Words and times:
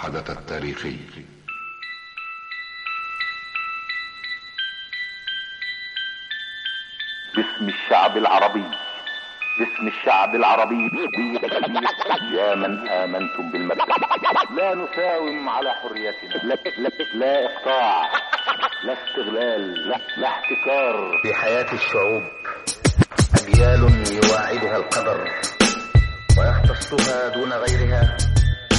الحدث 0.00 0.30
التاريخي. 0.30 0.96
باسم 7.36 7.68
الشعب 7.68 8.16
العربي. 8.16 8.64
باسم 9.58 9.88
الشعب 9.88 10.34
العربي. 10.34 10.90
يا 12.32 12.54
من 12.54 12.88
آمنتم 12.88 13.52
بالمبدأ 13.52 13.84
لا 14.56 14.74
نساوم 14.74 15.48
على 15.48 15.74
حريتنا. 15.74 16.34
لا, 16.42 16.54
لا, 16.54 16.90
لا 17.14 17.46
إقطاع. 17.46 18.12
لا 18.84 18.92
استغلال. 18.92 19.88
لا, 19.88 20.00
لا 20.16 20.28
احتكار. 20.28 21.20
في 21.22 21.34
حياة 21.34 21.72
الشعوب 21.72 22.22
أجيال 23.38 23.80
يواعدها 24.12 24.76
القدر 24.76 25.28
ويختصها 26.38 27.28
دون 27.28 27.52
غيرها 27.52 28.16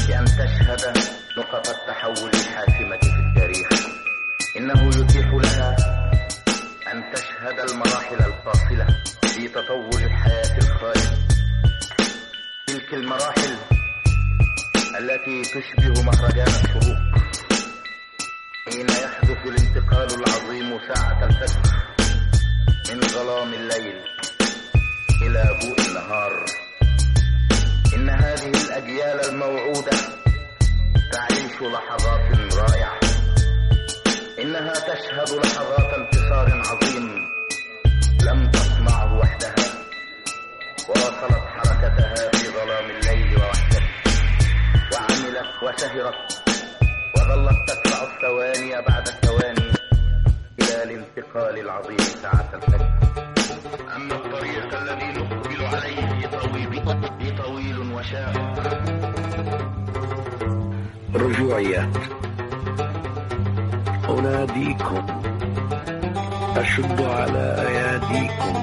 بأن 0.07 0.25
تشهد 0.25 1.20
نقط 1.37 1.69
التحول 1.69 2.29
الحاسمة 2.29 2.97
في 2.99 3.19
التاريخ. 3.19 3.69
إنه 4.57 4.87
يتيح 4.87 5.27
لها 5.33 5.75
أن 6.91 7.13
تشهد 7.13 7.59
المراحل 7.69 8.15
الفاصلة 8.15 8.87
في 9.27 9.47
تطور 9.47 10.01
الحياة 10.03 10.57
الخالد 10.57 11.17
تلك 12.67 12.93
المراحل 12.93 13.57
التي 14.99 15.41
تشبه 15.41 16.01
مهرجان 16.03 16.47
الشروق 16.47 16.97
حين 18.65 18.87
يحدث 18.89 19.45
الانتقال 19.45 20.09
العظيم 20.19 20.79
ساعة 20.93 21.25
الفجر 21.25 21.61
من 22.89 23.01
ظلام 23.01 23.53
الليل 23.53 24.01
إلى 25.21 25.43
ضوء 25.61 25.87
النهار. 25.87 26.45
إن 27.95 28.09
هذه 28.09 28.49
الأجيال 28.65 29.29
الموعودة 29.29 30.20
تعيش 31.11 31.61
لحظات 31.61 32.55
رائعة. 32.55 32.99
إنها 34.39 34.73
تشهد 34.73 35.29
لحظات 35.45 35.93
انتصار 35.93 36.61
عظيم 36.65 37.07
لم 38.27 38.51
تصنعه 38.51 39.17
وحدها. 39.19 39.55
واصلت 40.89 41.43
حركتها 41.55 42.31
في 42.31 42.47
ظلام 42.47 42.89
الليل 42.89 43.37
ووحدته 43.37 43.83
وعملت 44.93 45.51
وسهرت. 45.63 46.41
وظلت 47.15 47.57
تتبع 47.67 48.03
الثواني 48.03 48.71
بعد 48.87 49.07
الثواني 49.07 49.71
إلى 50.61 50.83
الانتقال 50.83 51.59
العظيم 51.59 51.97
ساعة 51.97 52.49
الفجر. 52.53 52.91
أما 53.95 54.15
الطريق 54.15 54.77
الذي 54.81 55.05
نقبل 55.05 55.65
عليه 55.65 56.27
طويل 56.27 56.83
طويل 57.37 57.93
وشاق 57.93 59.10
رجوعيات 61.14 61.96
أناديكم 64.08 65.06
أشد 66.56 67.00
على 67.00 67.66
أياديكم 67.68 68.54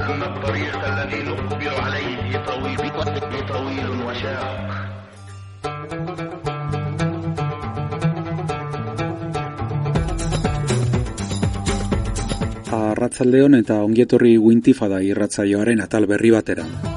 أما 0.00 0.26
الطريق 0.26 0.78
الذي 0.84 1.22
نقبل 1.22 1.68
عليه 1.68 2.44
طويل 2.46 2.90
طويل 3.48 4.02
وشاق 4.06 4.64
Arratzaldeon 12.74 13.54
eta 13.58 13.80
ongietorri 13.82 14.36
wintifada 14.38 15.00
irratzaioaren 15.02 15.82
atal 15.84 16.06
berri 16.10 16.30
batera. 16.34 16.87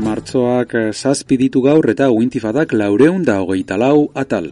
Martzoak 0.00 0.74
zazpi 0.92 1.36
ditu 1.36 1.62
gaur 1.62 1.90
eta 1.92 2.10
wintifadak 2.10 2.72
laureun 2.72 3.24
da 3.24 3.40
hogeita 3.44 3.76
lau 3.76 4.08
atal. 4.14 4.50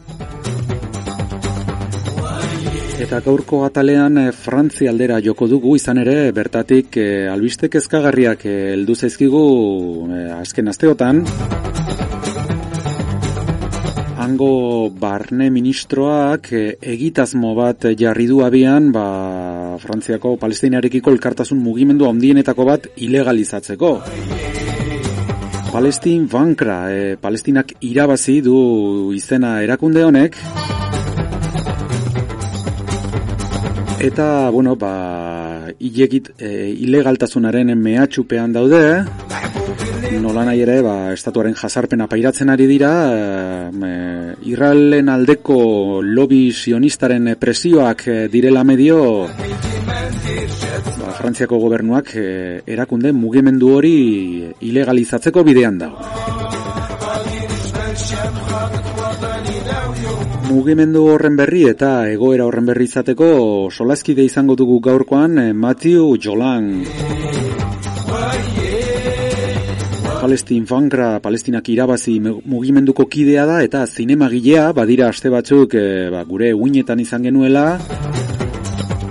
Eta 2.98 3.20
gaurko 3.22 3.60
atalean 3.62 4.18
eh, 4.18 4.30
Frantzi 4.34 4.88
aldera 4.90 5.20
joko 5.22 5.46
dugu 5.46 5.76
izan 5.78 6.00
ere 6.02 6.32
bertatik 6.34 6.96
eh, 6.98 7.28
albiste 7.30 7.68
kezkagarriak 7.70 8.42
eh, 8.50 8.56
heldu 8.72 8.96
zaizkigu 8.98 9.42
eh, 10.10 10.24
azken 10.34 10.72
asteotan. 10.72 11.22
Hango 14.18 14.90
barne 14.90 15.46
ministroak 15.54 16.50
eh, 16.58 16.74
egitazmo 16.96 17.54
bat 17.54 17.86
jarri 17.96 18.26
du 18.26 18.42
abian 18.42 18.90
ba, 18.90 19.06
Frantziako 19.78 20.34
palestinarekiko 20.42 21.14
elkartasun 21.14 21.62
mugimendu 21.62 22.10
handienetako 22.10 22.66
bat 22.66 22.90
ilegalizatzeko. 22.96 23.94
Palestin 25.78 26.26
Bankra, 26.26 26.90
eh, 26.90 27.16
Palestinak 27.22 27.68
irabazi 27.86 28.40
du 28.42 29.12
izena 29.14 29.60
erakunde 29.62 30.02
honek, 30.02 30.34
Eta, 34.00 34.50
bueno, 34.50 34.74
ba, 34.74 34.90
ilegit, 35.78 36.32
e, 36.38 36.70
ilegaltasunaren 36.72 37.72
mehatxupean 37.78 38.52
daude, 38.52 38.82
nola 40.22 40.44
nahi 40.48 40.62
ere, 40.64 40.80
ba, 40.82 41.12
estatuaren 41.12 41.56
jasarpena 41.58 42.08
pairatzen 42.08 42.50
ari 42.50 42.66
dira, 42.70 42.92
e, 43.70 43.92
Israelen 44.50 45.08
aldeko 45.12 46.00
lobby 46.02 46.50
sionistaren 46.52 47.34
presioak 47.38 48.06
e, 48.08 48.18
direla 48.32 48.64
medio, 48.64 49.26
ba, 50.98 51.12
Frantziako 51.18 51.58
gobernuak 51.58 52.14
e, 52.16 52.28
erakunde 52.66 53.12
mugimendu 53.12 53.74
hori 53.76 53.96
ilegalizatzeko 54.70 55.44
bidean 55.44 55.82
dago. 55.84 56.47
Mugimendu 60.48 61.02
horren 61.12 61.34
berri 61.36 61.66
eta 61.68 62.08
egoera 62.08 62.46
horren 62.48 62.64
berri 62.70 62.86
izateko 62.88 63.26
solaskide 63.68 64.24
izango 64.24 64.54
dugu 64.56 64.78
gaurkoan 64.80 65.36
eh, 65.42 65.52
Matthew 65.52 66.16
Jolan. 66.24 66.70
Palestin 70.22 70.64
Fankra, 70.66 71.10
Palestinak 71.20 71.68
irabazi 71.68 72.16
mugimenduko 72.20 73.04
kidea 73.12 73.44
da 73.50 73.58
eta 73.66 73.84
zinemagilea 73.86 74.72
badira 74.72 75.10
aste 75.12 75.28
batzuk 75.28 75.76
e, 75.76 75.84
ba, 76.14 76.24
gure 76.24 76.54
uinetan 76.56 77.04
izan 77.04 77.28
genuela. 77.28 77.66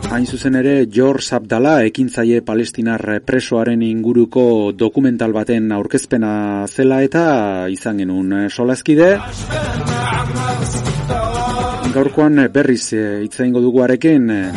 Hain 0.09 0.25
zuzen 0.25 0.57
ere 0.57 0.75
George 0.89 1.29
Abdala 1.37 1.83
ekintzaile 1.85 2.41
palestinar 2.41 3.19
presoaren 3.27 3.85
inguruko 3.85 4.73
dokumental 4.73 5.37
baten 5.37 5.69
aurkezpena 5.75 6.65
zela 6.65 7.03
eta 7.05 7.25
izan 7.69 8.01
genuen 8.01 8.39
eh, 8.41 8.45
solaskide 8.49 9.11
gaurkoan 11.93 12.39
eh, 12.39 12.47
berriz 12.47 12.93
eh, 12.93 13.21
hitza 13.23 13.45
ingo 13.45 13.61
dugu 13.61 13.83
arekin 13.83 14.29
eh, 14.29 14.51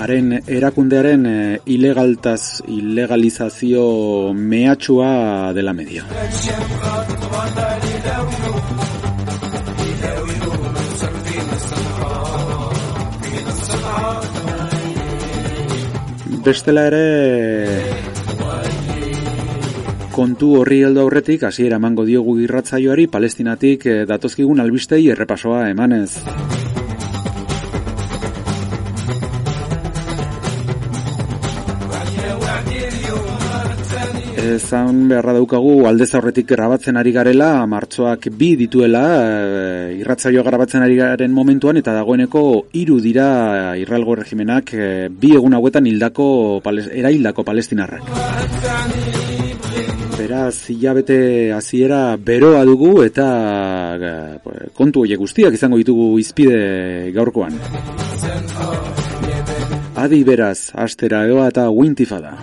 haren 0.00 0.32
erakundearen 0.46 1.26
ilegaltaz 1.66 2.62
ilegalizazio 2.66 4.32
mehatxua 4.34 5.52
dela 5.54 5.72
medio. 5.72 6.04
Bestela 16.44 16.86
ere 16.88 18.09
kontu 20.20 20.50
horri 20.60 20.82
heldu 20.84 21.00
aurretik 21.00 21.46
hasiera 21.48 21.78
emango 21.80 22.04
diogu 22.04 22.34
irratzaioari 22.44 23.06
Palestinatik 23.08 23.86
eh, 23.88 24.00
datozkigun 24.08 24.60
albistei 24.60 25.06
errepasoa 25.14 25.70
emanez. 25.70 26.10
Ezan 34.50 35.06
beharra 35.08 35.32
daukagu 35.38 35.86
aldez 35.88 36.10
aurretik 36.18 36.48
grabatzen 36.52 37.00
ari 37.00 37.14
garela, 37.16 37.48
martxoak 37.70 38.28
bi 38.36 38.50
dituela, 38.60 39.04
e, 39.22 39.96
irratzaioa 40.02 40.44
grabatzen 40.44 40.84
ari 40.84 40.98
garen 40.98 41.32
momentuan, 41.32 41.78
eta 41.80 41.94
dagoeneko 41.96 42.44
hiru 42.74 42.98
dira 43.04 43.30
irralgo 43.78 44.18
regimenak 44.20 44.74
e, 44.74 45.08
bi 45.08 45.36
egun 45.38 45.56
hauetan 45.56 45.86
hildako, 45.86 46.30
eraildako 46.66 47.46
palestinarrak. 47.46 49.29
Beraz, 50.20 50.68
hilabete 50.68 51.16
hasiera 51.56 52.00
beroa 52.20 52.60
dugu 52.68 52.90
eta 53.06 53.28
eh, 53.96 54.50
kontu 54.76 55.06
horiek 55.06 55.22
guztiak 55.22 55.56
izango 55.56 55.78
ditugu 55.80 56.18
izpide 56.20 56.58
gaurkoan. 57.16 57.56
Adi 60.04 60.20
beraz, 60.28 60.74
astera 60.76 61.24
eoa 61.30 61.48
eta 61.48 61.70
wintifada. 61.72 62.36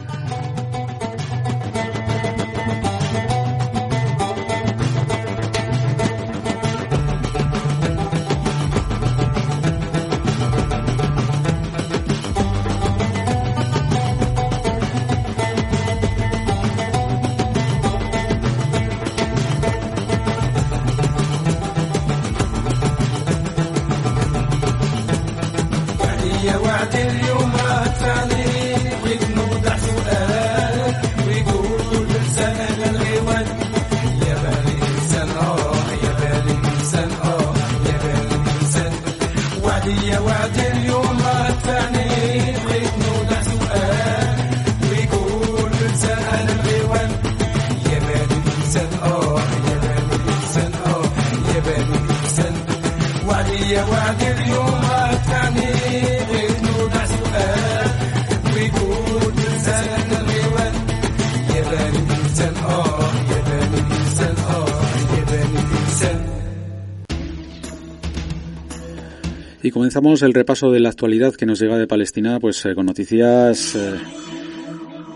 Y 69.68 69.72
comenzamos 69.72 70.22
el 70.22 70.34
repaso 70.34 70.72
de 70.72 70.80
la 70.80 70.88
actualidad 70.88 71.34
que 71.34 71.46
nos 71.46 71.60
llega 71.60 71.78
de 71.78 71.88
Palestina, 71.88 72.40
pues 72.40 72.66
eh, 72.66 72.74
con 72.74 72.86
noticias. 72.86 73.76
Eh, 73.76 74.00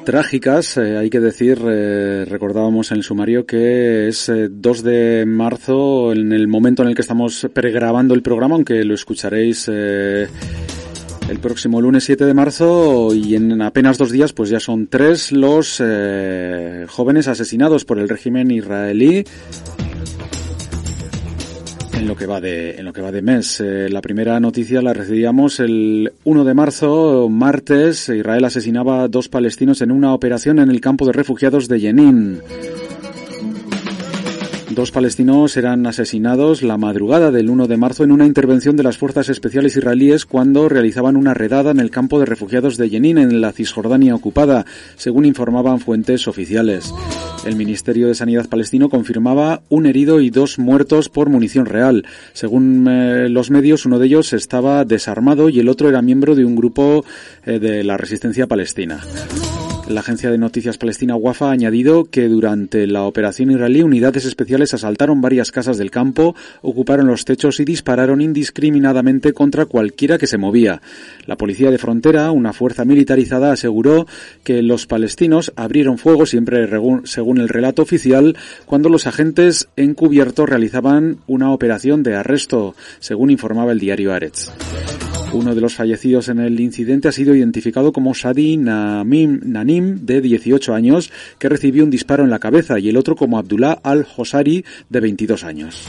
trágicas. 0.03 0.77
Eh, 0.77 0.97
hay 0.97 1.09
que 1.09 1.19
decir, 1.19 1.61
eh, 1.65 2.25
recordábamos 2.27 2.91
en 2.91 2.97
el 2.97 3.03
sumario 3.03 3.45
que 3.45 4.07
es 4.07 4.31
2 4.49 4.83
de 4.83 5.25
marzo, 5.25 6.11
en 6.11 6.31
el 6.31 6.47
momento 6.47 6.83
en 6.83 6.89
el 6.89 6.95
que 6.95 7.01
estamos 7.01 7.47
pregrabando 7.53 8.13
el 8.13 8.21
programa, 8.21 8.55
aunque 8.55 8.83
lo 8.83 8.93
escucharéis 8.93 9.67
el 9.67 10.29
próximo 11.41 11.81
lunes 11.81 12.03
7 12.03 12.25
de 12.25 12.33
marzo 12.33 13.13
y 13.13 13.35
en 13.35 13.61
apenas 13.61 13.97
dos 13.97 14.11
días 14.11 14.33
pues 14.33 14.49
ya 14.49 14.59
son 14.59 14.87
tres 14.87 15.31
los 15.31 15.81
jóvenes 16.87 17.27
asesinados 17.27 17.85
por 17.85 17.99
el 17.99 18.09
régimen 18.09 18.51
israelí 18.51 19.23
en 22.01 22.07
lo 22.07 22.15
que 22.15 22.25
va 22.25 22.41
de 22.41 22.71
en 22.77 22.85
lo 22.85 22.93
que 22.93 23.01
va 23.01 23.11
de 23.11 23.21
mes. 23.21 23.61
Eh, 23.61 23.87
la 23.89 24.01
primera 24.01 24.39
noticia 24.39 24.81
la 24.81 24.93
recibíamos 24.93 25.59
el 25.59 26.11
1 26.23 26.43
de 26.43 26.53
marzo, 26.53 27.29
martes. 27.29 28.09
Israel 28.09 28.43
asesinaba 28.45 29.03
a 29.03 29.07
dos 29.07 29.29
palestinos 29.29 29.81
en 29.81 29.91
una 29.91 30.13
operación 30.13 30.59
en 30.59 30.69
el 30.71 30.81
campo 30.81 31.05
de 31.05 31.13
refugiados 31.13 31.67
de 31.67 31.79
Jenin. 31.79 32.41
Dos 34.75 34.91
palestinos 34.91 35.57
eran 35.57 35.85
asesinados 35.85 36.63
la 36.63 36.77
madrugada 36.77 37.29
del 37.29 37.49
1 37.49 37.67
de 37.67 37.75
marzo 37.75 38.05
en 38.05 38.11
una 38.13 38.25
intervención 38.25 38.77
de 38.77 38.83
las 38.83 38.97
fuerzas 38.97 39.27
especiales 39.27 39.75
israelíes 39.75 40.25
cuando 40.25 40.69
realizaban 40.69 41.17
una 41.17 41.33
redada 41.33 41.71
en 41.71 41.81
el 41.81 41.91
campo 41.91 42.19
de 42.19 42.25
refugiados 42.25 42.77
de 42.77 42.87
Jenin 42.87 43.17
en 43.17 43.41
la 43.41 43.51
Cisjordania 43.51 44.15
ocupada, 44.15 44.65
según 44.95 45.25
informaban 45.25 45.81
fuentes 45.81 46.25
oficiales. 46.29 46.93
El 47.45 47.57
Ministerio 47.57 48.07
de 48.07 48.15
Sanidad 48.15 48.47
palestino 48.47 48.87
confirmaba 48.87 49.61
un 49.67 49.87
herido 49.87 50.21
y 50.21 50.29
dos 50.29 50.57
muertos 50.57 51.09
por 51.09 51.29
munición 51.29 51.65
real. 51.65 52.05
Según 52.31 52.87
eh, 52.87 53.27
los 53.27 53.51
medios, 53.51 53.85
uno 53.85 53.99
de 53.99 54.05
ellos 54.05 54.31
estaba 54.31 54.85
desarmado 54.85 55.49
y 55.49 55.59
el 55.59 55.67
otro 55.67 55.89
era 55.89 56.01
miembro 56.01 56.33
de 56.33 56.45
un 56.45 56.55
grupo 56.55 57.03
eh, 57.45 57.59
de 57.59 57.83
la 57.83 57.97
resistencia 57.97 58.47
palestina. 58.47 59.01
La 59.91 59.99
agencia 59.99 60.31
de 60.31 60.37
noticias 60.37 60.77
palestina 60.77 61.17
Wafa 61.17 61.49
ha 61.49 61.51
añadido 61.51 62.05
que 62.05 62.29
durante 62.29 62.87
la 62.87 63.03
operación 63.03 63.51
israelí 63.51 63.81
unidades 63.81 64.23
especiales 64.23 64.73
asaltaron 64.73 65.19
varias 65.19 65.51
casas 65.51 65.77
del 65.77 65.91
campo, 65.91 66.33
ocuparon 66.61 67.07
los 67.07 67.25
techos 67.25 67.59
y 67.59 67.65
dispararon 67.65 68.21
indiscriminadamente 68.21 69.33
contra 69.33 69.65
cualquiera 69.65 70.17
que 70.17 70.27
se 70.27 70.37
movía. 70.37 70.81
La 71.25 71.35
policía 71.35 71.71
de 71.71 71.77
frontera, 71.77 72.31
una 72.31 72.53
fuerza 72.53 72.85
militarizada, 72.85 73.51
aseguró 73.51 74.07
que 74.45 74.61
los 74.61 74.87
palestinos 74.87 75.51
abrieron 75.57 75.97
fuego 75.97 76.25
siempre 76.25 76.69
según 77.03 77.39
el 77.39 77.49
relato 77.49 77.81
oficial 77.81 78.37
cuando 78.65 78.87
los 78.87 79.07
agentes 79.07 79.67
encubiertos 79.75 80.49
realizaban 80.49 81.17
una 81.27 81.51
operación 81.51 82.01
de 82.01 82.15
arresto, 82.15 82.75
según 83.01 83.29
informaba 83.29 83.73
el 83.73 83.79
diario 83.79 84.13
Aretz. 84.13 84.51
Uno 85.33 85.55
de 85.55 85.61
los 85.61 85.75
fallecidos 85.75 86.27
en 86.27 86.39
el 86.39 86.59
incidente 86.59 87.07
ha 87.07 87.11
sido 87.13 87.33
identificado 87.33 87.93
como 87.93 88.13
Sadi 88.13 88.57
Nanim, 88.57 90.05
de 90.05 90.19
18 90.19 90.73
años, 90.73 91.09
que 91.39 91.47
recibió 91.47 91.85
un 91.85 91.89
disparo 91.89 92.25
en 92.25 92.29
la 92.29 92.39
cabeza, 92.39 92.79
y 92.79 92.89
el 92.89 92.97
otro 92.97 93.15
como 93.15 93.37
Abdullah 93.37 93.79
al-Hosari, 93.81 94.65
de 94.89 94.99
22 94.99 95.43
años. 95.45 95.87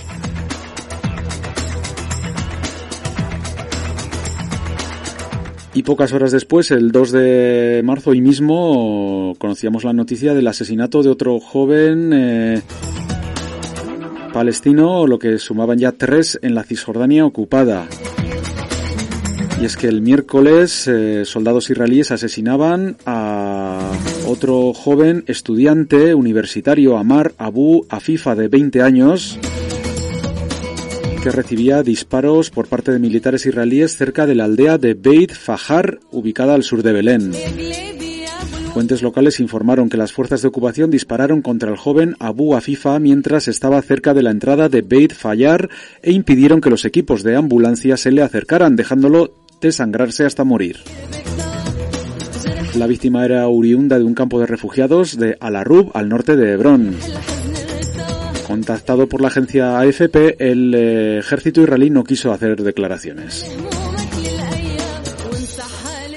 Y 5.75 5.83
pocas 5.83 6.13
horas 6.13 6.31
después, 6.31 6.71
el 6.71 6.93
2 6.93 7.13
de 7.13 7.83
marzo, 7.85 8.11
hoy 8.11 8.21
mismo, 8.21 9.35
conocíamos 9.39 9.83
la 9.83 9.93
noticia 9.93 10.35
del 10.35 10.47
asesinato 10.47 11.03
de 11.03 11.09
otro 11.09 11.41
joven 11.41 12.11
eh, 12.13 12.63
palestino, 14.33 15.07
lo 15.07 15.19
que 15.19 15.39
sumaban 15.39 15.79
ya 15.79 15.91
tres 15.93 16.39
en 16.43 16.55
la 16.55 16.63
Cisjordania 16.63 17.25
ocupada. 17.25 17.89
Y 19.63 19.65
es 19.65 19.77
que 19.77 19.87
el 19.87 20.03
miércoles 20.03 20.89
eh, 20.89 21.25
soldados 21.25 21.71
israelíes 21.71 22.11
asesinaban 22.11 22.97
a 23.07 23.93
otro 24.27 24.73
joven 24.73 25.23
estudiante 25.29 26.17
universitario, 26.17 26.99
Amar 26.99 27.33
Abu 27.39 27.87
Afifa, 27.89 28.35
de 28.35 28.49
20 28.49 28.83
años, 28.83 29.39
que 31.23 31.31
recibía 31.31 31.85
disparos 31.85 32.51
por 32.51 32.67
parte 32.67 32.91
de 32.91 32.99
militares 32.99 33.47
israelíes 33.47 33.97
cerca 33.97 34.27
de 34.27 34.35
la 34.35 34.47
aldea 34.47 34.79
de 34.79 34.95
Beit 34.95 35.33
Fahar, 35.33 36.01
ubicada 36.11 36.55
al 36.55 36.65
sur 36.65 36.83
de 36.83 36.93
Belén. 36.93 37.33
Fuentes 38.73 39.03
locales 39.03 39.39
informaron 39.39 39.91
que 39.91 39.99
las 39.99 40.13
fuerzas 40.13 40.41
de 40.41 40.49
ocupación 40.49 40.91
dispararon 40.91 41.43
contra 41.43 41.71
el 41.71 41.77
joven 41.77 42.17
Abu 42.19 42.55
Afifa 42.57 42.99
mientras 42.99 43.47
estaba 43.47 43.81
cerca 43.83 44.15
de 44.15 44.23
la 44.23 44.31
entrada 44.31 44.71
de 44.71 44.81
Beit 44.81 45.13
Fayar 45.13 45.69
e 46.01 46.11
impidieron 46.11 46.63
que 46.63 46.71
los 46.71 46.87
equipos 46.87 47.23
de 47.23 47.37
ambulancia 47.37 47.99
se 47.99 48.11
le 48.11 48.23
acercaran, 48.23 48.75
dejándolo 48.75 49.42
sangrarse 49.71 50.25
hasta 50.25 50.43
morir. 50.43 50.79
La 52.77 52.87
víctima 52.87 53.25
era 53.25 53.47
oriunda 53.47 53.99
de 53.99 54.05
un 54.05 54.15
campo 54.15 54.41
de 54.41 54.47
refugiados 54.47 55.19
de 55.19 55.37
Alarub, 55.41 55.91
al 55.95 56.09
norte 56.09 56.37
de 56.37 56.53
Hebrón. 56.53 56.97
Contactado 58.47 59.09
por 59.09 59.21
la 59.21 59.29
agencia 59.29 59.79
AFP, 59.79 60.37
el 60.39 60.75
eh, 60.75 61.19
ejército 61.19 61.61
israelí 61.61 61.91
no 61.91 62.03
quiso 62.03 62.33
hacer 62.33 62.63
declaraciones. 62.63 63.47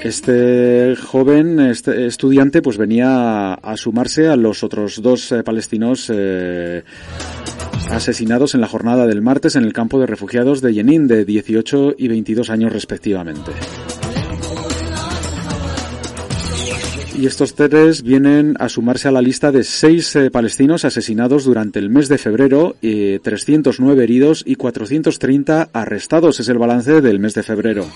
Este 0.02 0.94
joven 0.96 1.58
este 1.58 2.06
estudiante 2.06 2.62
pues 2.62 2.76
venía 2.76 3.54
a, 3.54 3.76
sumarse 3.76 4.28
a 4.28 4.36
los 4.36 4.62
otros 4.62 5.02
dos 5.02 5.32
eh, 5.32 5.42
palestinos 5.42 6.10
eh, 6.14 6.84
asesinados 7.90 8.54
en 8.54 8.60
la 8.60 8.68
jornada 8.68 9.06
del 9.06 9.22
martes 9.22 9.56
en 9.56 9.64
el 9.64 9.72
campo 9.72 9.98
de 10.00 10.06
refugiados 10.06 10.60
de 10.60 10.74
Jenin 10.74 11.06
de 11.06 11.24
18 11.24 11.94
y 11.98 12.08
22 12.08 12.50
años 12.50 12.72
respectivamente. 12.72 13.52
Y 17.18 17.26
estos 17.26 17.54
tres 17.54 18.02
vienen 18.02 18.56
a 18.58 18.68
sumarse 18.68 19.08
a 19.08 19.10
la 19.10 19.22
lista 19.22 19.50
de 19.50 19.64
seis 19.64 20.14
eh, 20.16 20.30
palestinos 20.30 20.84
asesinados 20.84 21.44
durante 21.44 21.78
el 21.78 21.88
mes 21.88 22.08
de 22.08 22.18
febrero, 22.18 22.76
y 22.82 23.18
309 23.20 24.04
heridos 24.04 24.42
y 24.44 24.56
430 24.56 25.70
arrestados. 25.72 26.40
Es 26.40 26.48
el 26.50 26.58
balance 26.58 27.00
del 27.00 27.18
mes 27.18 27.32
de 27.32 27.42
febrero. 27.42 27.86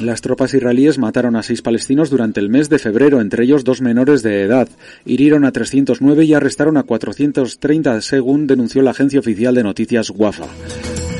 Las 0.00 0.20
tropas 0.20 0.54
israelíes 0.54 0.96
mataron 0.96 1.34
a 1.34 1.42
seis 1.42 1.60
palestinos 1.60 2.08
durante 2.08 2.38
el 2.38 2.48
mes 2.48 2.68
de 2.68 2.78
febrero, 2.78 3.20
entre 3.20 3.42
ellos 3.42 3.64
dos 3.64 3.80
menores 3.80 4.22
de 4.22 4.42
edad. 4.42 4.68
Hirieron 5.04 5.44
a 5.44 5.50
309 5.50 6.24
y 6.24 6.34
arrestaron 6.34 6.76
a 6.76 6.84
430, 6.84 8.00
según 8.00 8.46
denunció 8.46 8.82
la 8.82 8.92
agencia 8.92 9.18
oficial 9.18 9.56
de 9.56 9.64
noticias 9.64 10.10
WAFA. 10.10 10.46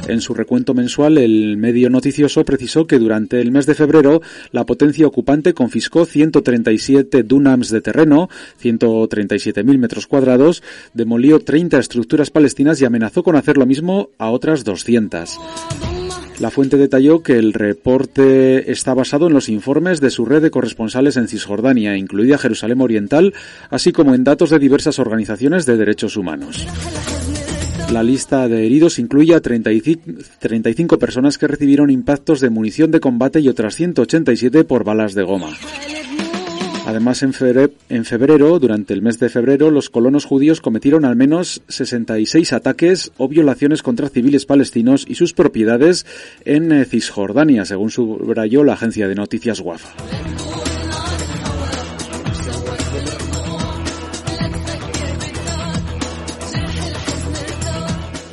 En 0.07 0.21
su 0.21 0.33
recuento 0.33 0.75
mensual, 0.75 1.19
el 1.19 1.57
medio 1.57 1.91
noticioso 1.91 2.45
precisó 2.45 2.87
que 2.87 2.99
durante 2.99 3.41
el 3.41 3.51
mes 3.51 3.67
de 3.67 3.75
febrero 3.75 4.23
la 4.53 4.65
potencia 4.65 5.07
ocupante 5.07 5.53
confiscó 5.55 6.07
137 6.07 7.25
dunams 7.25 7.71
de 7.71 7.81
terreno, 7.83 8.31
137.000 8.63 9.77
metros 9.77 10.07
cuadrados, 10.07 10.63
demolió 10.95 11.41
30 11.41 11.79
estructuras 11.79 12.31
palestinas 12.31 12.81
y 12.81 12.87
amenazó 12.87 13.23
con 13.23 13.37
hacer 13.37 13.59
lo 13.59 13.67
mismo 13.67 14.09
a 14.19 14.31
otras 14.31 14.65
200. 14.65 15.39
La 16.41 16.51
fuente 16.53 16.77
detalló 16.77 17.23
que 17.23 17.37
el 17.37 17.53
reporte 17.53 18.71
está 18.71 18.95
basado 18.95 19.27
en 19.27 19.33
los 19.33 19.49
informes 19.49 20.01
de 20.01 20.11
su 20.11 20.25
red 20.25 20.41
de 20.41 20.53
corresponsales 20.53 21.17
en 21.17 21.27
Cisjordania, 21.27 21.97
incluida 21.97 22.39
Jerusalén 22.39 22.81
Oriental, 22.81 23.35
así 23.71 23.91
como 23.91 24.15
en 24.15 24.23
datos 24.23 24.51
de 24.51 24.61
diversas 24.61 25.01
organizaciones 25.01 25.67
de 25.67 25.77
derechos 25.77 26.17
humanos. 26.17 26.65
La 27.93 28.05
lista 28.05 28.47
de 28.47 28.67
heridos 28.67 29.01
incluye 29.01 29.35
a 29.35 29.41
35 29.41 30.99
personas 30.99 31.39
que 31.39 31.49
recibieron 31.49 31.91
impactos 31.91 32.41
de 32.41 32.51
munición 32.51 32.93
de 32.93 33.01
combate 33.01 33.41
y 33.41 33.49
otras 33.49 33.75
187 33.75 34.63
por 34.63 34.85
balas 34.85 35.15
de 35.15 35.23
goma. 35.25 35.51
Además, 36.89 37.23
en 37.23 37.35
febrero, 37.35 38.59
durante 38.59 38.95
el 38.95 39.03
mes 39.03 39.19
de 39.19 39.29
febrero, 39.29 39.71
los 39.71 39.91
colonos 39.91 40.25
judíos 40.25 40.63
cometieron 40.63 41.05
al 41.05 41.17
menos 41.17 41.61
66 41.69 42.55
ataques 42.55 43.13
o 43.19 43.29
violaciones 43.29 43.83
contra 43.83 44.09
civiles 44.09 44.47
palestinos 44.47 45.05
y 45.07 45.17
sus 45.17 45.35
propiedades 45.35 46.07
en 46.47 46.73
eh, 46.73 46.87
Cisjordania, 46.87 47.67
según 47.67 47.91
subrayó 47.91 48.65
la 48.65 48.73
agencia 48.73 49.07
de 49.07 49.15
noticias 49.15 49.61
WAFA. 49.61 49.91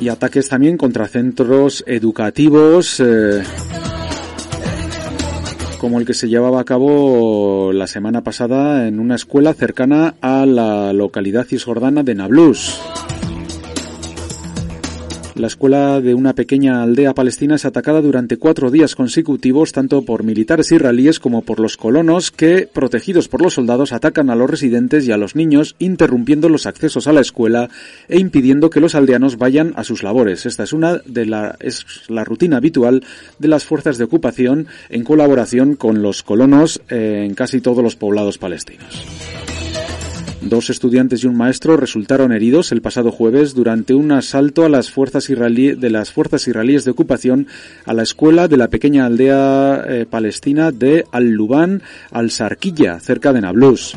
Y 0.00 0.08
ataques 0.08 0.48
también 0.48 0.78
contra 0.78 1.08
centros 1.08 1.84
educativos. 1.86 3.00
Eh, 3.00 3.42
como 5.86 6.00
el 6.00 6.04
que 6.04 6.14
se 6.14 6.28
llevaba 6.28 6.60
a 6.60 6.64
cabo 6.64 7.70
la 7.72 7.86
semana 7.86 8.24
pasada 8.24 8.88
en 8.88 8.98
una 8.98 9.14
escuela 9.14 9.54
cercana 9.54 10.16
a 10.20 10.44
la 10.44 10.92
localidad 10.92 11.46
cisjordana 11.46 12.02
de 12.02 12.16
Nablus. 12.16 12.80
La 15.36 15.48
escuela 15.48 16.00
de 16.00 16.14
una 16.14 16.32
pequeña 16.32 16.82
aldea 16.82 17.12
palestina 17.12 17.56
es 17.56 17.66
atacada 17.66 18.00
durante 18.00 18.38
cuatro 18.38 18.70
días 18.70 18.94
consecutivos 18.94 19.72
tanto 19.72 20.00
por 20.00 20.24
militares 20.24 20.72
israelíes 20.72 21.20
como 21.20 21.42
por 21.42 21.60
los 21.60 21.76
colonos 21.76 22.30
que, 22.30 22.66
protegidos 22.72 23.28
por 23.28 23.42
los 23.42 23.52
soldados, 23.52 23.92
atacan 23.92 24.30
a 24.30 24.34
los 24.34 24.48
residentes 24.48 25.06
y 25.06 25.12
a 25.12 25.18
los 25.18 25.36
niños, 25.36 25.76
interrumpiendo 25.78 26.48
los 26.48 26.64
accesos 26.64 27.06
a 27.06 27.12
la 27.12 27.20
escuela 27.20 27.68
e 28.08 28.18
impidiendo 28.18 28.70
que 28.70 28.80
los 28.80 28.94
aldeanos 28.94 29.36
vayan 29.36 29.74
a 29.76 29.84
sus 29.84 30.02
labores. 30.02 30.46
Esta 30.46 30.62
es 30.62 30.72
una 30.72 31.02
de 31.04 31.26
la, 31.26 31.56
es 31.60 31.84
la 32.08 32.24
rutina 32.24 32.56
habitual 32.56 33.04
de 33.38 33.48
las 33.48 33.64
fuerzas 33.64 33.98
de 33.98 34.04
ocupación 34.04 34.66
en 34.88 35.04
colaboración 35.04 35.76
con 35.76 36.00
los 36.00 36.22
colonos 36.22 36.80
en 36.88 37.34
casi 37.34 37.60
todos 37.60 37.84
los 37.84 37.94
poblados 37.94 38.38
palestinos. 38.38 39.04
Dos 40.48 40.70
estudiantes 40.70 41.24
y 41.24 41.26
un 41.26 41.36
maestro 41.36 41.76
resultaron 41.76 42.30
heridos 42.30 42.70
el 42.70 42.80
pasado 42.80 43.10
jueves 43.10 43.52
durante 43.52 43.94
un 43.94 44.12
asalto 44.12 44.64
a 44.64 44.68
las 44.68 44.92
fuerzas 44.92 45.28
israelí, 45.28 45.72
de 45.72 45.90
las 45.90 46.12
fuerzas 46.12 46.46
israelíes 46.46 46.84
de 46.84 46.92
ocupación 46.92 47.48
a 47.84 47.92
la 47.92 48.04
escuela 48.04 48.46
de 48.46 48.56
la 48.56 48.68
pequeña 48.68 49.06
aldea 49.06 49.84
eh, 49.88 50.06
palestina 50.08 50.70
de 50.70 51.04
Al-Luban 51.10 51.82
al-Sarquilla, 52.12 53.00
cerca 53.00 53.32
de 53.32 53.40
Nablus. 53.40 53.96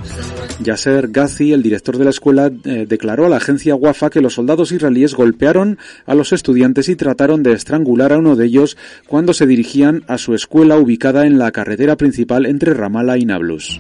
Yasser 0.64 1.10
Ghazi, 1.10 1.54
el 1.54 1.62
director 1.62 2.00
de 2.00 2.06
la 2.06 2.10
escuela, 2.10 2.52
eh, 2.64 2.88
declaró 2.90 3.28
a 3.28 3.30
la 3.30 3.38
agencia 3.38 3.76
Wafa 3.76 4.10
que 4.10 4.22
los 4.22 4.34
soldados 4.34 4.72
israelíes 4.72 5.14
golpearon 5.14 5.78
a 6.08 6.16
los 6.16 6.34
estudiantes 6.34 6.90
y 6.90 6.96
trataron 6.96 7.44
de 7.44 7.52
estrangular 7.52 8.12
a 8.12 8.18
uno 8.18 8.36
de 8.36 8.48
ellos 8.48 8.76
cuando 9.06 9.34
se 9.34 9.46
dirigían 9.46 10.02
a 10.08 10.18
su 10.18 10.34
escuela 10.34 10.78
ubicada 10.78 11.28
en 11.28 11.38
la 11.38 11.52
carretera 11.52 11.96
principal 11.96 12.48
entre 12.48 12.74
Ramallah 12.74 13.20
y 13.20 13.26
Nablus. 13.26 13.80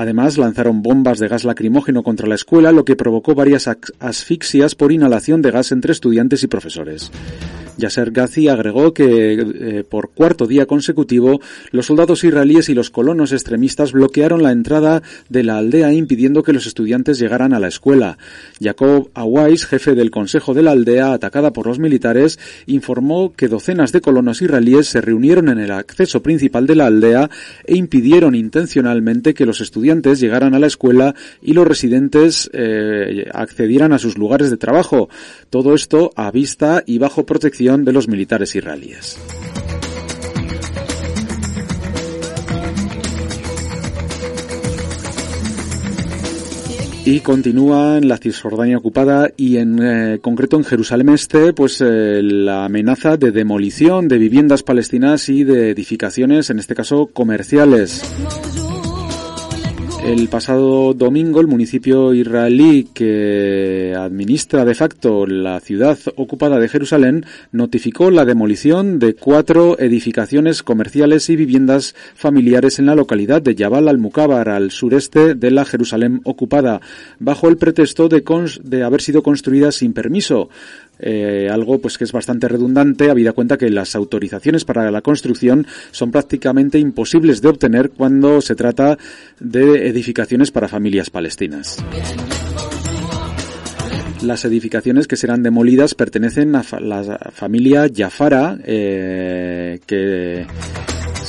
Además, 0.00 0.38
lanzaron 0.38 0.80
bombas 0.80 1.18
de 1.18 1.28
gas 1.28 1.44
lacrimógeno 1.44 2.02
contra 2.02 2.26
la 2.26 2.34
escuela, 2.34 2.72
lo 2.72 2.86
que 2.86 2.96
provocó 2.96 3.34
varias 3.34 3.68
asfixias 3.98 4.74
por 4.74 4.92
inhalación 4.92 5.42
de 5.42 5.50
gas 5.50 5.72
entre 5.72 5.92
estudiantes 5.92 6.42
y 6.42 6.46
profesores. 6.46 7.10
Yasser 7.76 8.10
Ghazi 8.10 8.48
agregó 8.48 8.92
que 8.92 9.32
eh, 9.32 9.84
por 9.88 10.10
cuarto 10.10 10.46
día 10.46 10.66
consecutivo 10.66 11.40
los 11.70 11.86
soldados 11.86 12.24
israelíes 12.24 12.68
y 12.68 12.74
los 12.74 12.90
colonos 12.90 13.32
extremistas 13.32 13.92
bloquearon 13.92 14.42
la 14.42 14.52
entrada 14.52 15.02
de 15.28 15.42
la 15.42 15.58
aldea 15.58 15.92
impidiendo 15.92 16.42
que 16.42 16.52
los 16.52 16.66
estudiantes 16.66 17.18
llegaran 17.18 17.54
a 17.54 17.60
la 17.60 17.68
escuela. 17.68 18.18
Jacob 18.60 19.10
Awais, 19.14 19.64
jefe 19.66 19.94
del 19.94 20.10
consejo 20.10 20.54
de 20.54 20.62
la 20.62 20.72
aldea 20.72 21.12
atacada 21.12 21.52
por 21.52 21.66
los 21.66 21.78
militares, 21.78 22.38
informó 22.66 23.32
que 23.34 23.48
docenas 23.48 23.92
de 23.92 24.00
colonos 24.00 24.42
israelíes 24.42 24.88
se 24.88 25.00
reunieron 25.00 25.48
en 25.48 25.58
el 25.58 25.70
acceso 25.70 26.22
principal 26.22 26.66
de 26.66 26.76
la 26.76 26.86
aldea 26.86 27.30
e 27.64 27.76
impidieron 27.76 28.34
intencionalmente 28.34 29.34
que 29.34 29.46
los 29.46 29.60
estudiantes 29.60 30.20
llegaran 30.20 30.54
a 30.54 30.58
la 30.58 30.66
escuela 30.66 31.14
y 31.42 31.52
los 31.52 31.66
residentes 31.66 32.50
eh, 32.52 33.26
accedieran 33.32 33.92
a 33.92 33.98
sus 33.98 34.18
lugares 34.18 34.50
de 34.50 34.56
trabajo. 34.56 35.08
Todo 35.48 35.74
esto 35.74 36.12
a 36.16 36.30
vista 36.30 36.82
y 36.86 36.98
bajo 36.98 37.26
protección 37.26 37.69
de 37.78 37.92
los 37.92 38.08
militares 38.08 38.54
israelíes. 38.54 39.18
Y 47.04 47.20
continúa 47.20 47.96
en 47.96 48.08
la 48.08 48.18
Cisjordania 48.18 48.76
ocupada 48.76 49.30
y 49.36 49.56
en 49.56 49.78
eh, 49.82 50.18
concreto 50.20 50.56
en 50.56 50.64
Jerusalén 50.64 51.08
Este, 51.08 51.52
pues 51.52 51.80
eh, 51.80 52.20
la 52.22 52.66
amenaza 52.66 53.16
de 53.16 53.32
demolición 53.32 54.06
de 54.06 54.18
viviendas 54.18 54.62
palestinas 54.62 55.28
y 55.28 55.42
de 55.44 55.70
edificaciones, 55.70 56.50
en 56.50 56.58
este 56.58 56.74
caso 56.74 57.06
comerciales. 57.06 58.02
El 60.04 60.28
pasado 60.28 60.94
domingo 60.94 61.40
el 61.40 61.46
municipio 61.46 62.14
israelí 62.14 62.88
que 62.94 63.94
administra 63.96 64.64
de 64.64 64.74
facto 64.74 65.26
la 65.26 65.60
ciudad 65.60 65.98
ocupada 66.16 66.58
de 66.58 66.68
Jerusalén 66.68 67.26
notificó 67.52 68.10
la 68.10 68.24
demolición 68.24 68.98
de 68.98 69.14
cuatro 69.14 69.78
edificaciones 69.78 70.62
comerciales 70.62 71.28
y 71.28 71.36
viviendas 71.36 71.94
familiares 72.14 72.78
en 72.78 72.86
la 72.86 72.94
localidad 72.94 73.42
de 73.42 73.54
Yabal 73.54 73.88
al-Mukabar, 73.88 74.48
al 74.48 74.70
sureste 74.70 75.34
de 75.34 75.50
la 75.50 75.66
Jerusalén 75.66 76.22
ocupada, 76.24 76.80
bajo 77.18 77.48
el 77.48 77.58
pretexto 77.58 78.08
de, 78.08 78.24
de 78.64 78.82
haber 78.82 79.02
sido 79.02 79.22
construidas 79.22 79.76
sin 79.76 79.92
permiso. 79.92 80.48
Eh, 81.00 81.48
algo 81.50 81.80
pues 81.80 81.98
que 81.98 82.04
es 82.04 82.12
bastante 82.12 82.48
redundante 82.48 83.10
habida 83.10 83.32
cuenta 83.32 83.56
que 83.56 83.70
las 83.70 83.94
autorizaciones 83.94 84.64
para 84.64 84.90
la 84.90 85.02
construcción 85.02 85.66
son 85.90 86.10
prácticamente 86.10 86.78
imposibles 86.78 87.40
de 87.40 87.48
obtener 87.48 87.90
cuando 87.90 88.40
se 88.40 88.54
trata 88.54 88.98
de 89.38 89.88
edificaciones 89.88 90.50
para 90.50 90.68
familias 90.68 91.10
palestinas. 91.10 91.78
Las 94.22 94.44
edificaciones 94.44 95.08
que 95.08 95.16
serán 95.16 95.42
demolidas 95.42 95.94
pertenecen 95.94 96.54
a 96.54 96.62
la 96.78 97.18
familia 97.32 97.86
Jafara, 97.94 98.58
eh, 98.64 99.80
que 99.86 100.46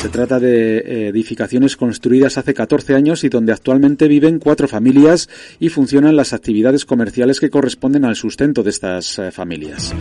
se 0.01 0.10
trata 0.10 0.39
de 0.39 0.77
eh, 0.79 1.08
edificaciones 1.10 1.77
construidas 1.77 2.39
hace 2.39 2.55
14 2.55 2.96
años 2.96 3.24
y 3.24 3.29
donde 3.29 3.53
actualmente 3.53 4.08
viven 4.08 4.39
cuatro 4.39 4.67
familias 4.67 5.29
y 5.60 5.70
funcionan 5.70 6.15
las 6.15 6.34
actividades 6.34 6.86
comerciales 6.86 7.39
que 7.39 7.51
corresponden 7.51 8.05
al 8.05 8.15
sustento 8.15 8.63
de 8.63 8.72
estas 8.72 9.20
eh, 9.20 9.29
familias. 9.29 9.93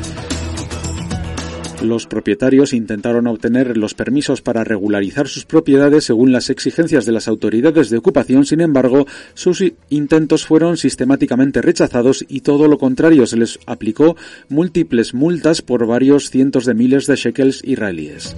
Los 1.83 2.07
propietarios 2.07 2.73
intentaron 2.73 3.26
obtener 3.26 3.76
los 3.76 3.92
permisos 3.92 4.40
para 4.40 4.64
regularizar 4.64 5.28
sus 5.28 5.45
propiedades 5.45 6.04
según 6.04 6.33
las 6.33 6.49
exigencias 6.49 7.04
de 7.04 7.12
las 7.12 7.28
autoridades 7.28 7.90
de 7.90 7.99
ocupación, 7.99 8.47
sin 8.47 8.62
embargo, 8.62 9.07
sus 9.35 9.62
intentos 9.90 10.47
fueron 10.47 10.78
sistemáticamente 10.78 11.61
rechazados 11.61 12.25
y 12.26 12.40
todo 12.40 12.69
lo 12.69 12.78
contrario, 12.78 13.26
se 13.26 13.37
les 13.37 13.59
aplicó 13.66 14.16
múltiples 14.49 15.12
multas 15.12 15.61
por 15.61 15.87
varios 15.87 16.30
cientos 16.30 16.64
de 16.64 16.73
miles 16.73 17.07
de 17.07 17.16
shekels 17.16 17.62
israelíes. 17.64 18.35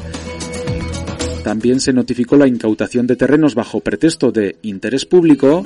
También 1.42 1.80
se 1.80 1.92
notificó 1.92 2.36
la 2.36 2.46
incautación 2.46 3.06
de 3.06 3.16
terrenos 3.16 3.54
bajo 3.54 3.80
pretexto 3.80 4.30
de 4.30 4.56
interés 4.62 5.04
público. 5.04 5.64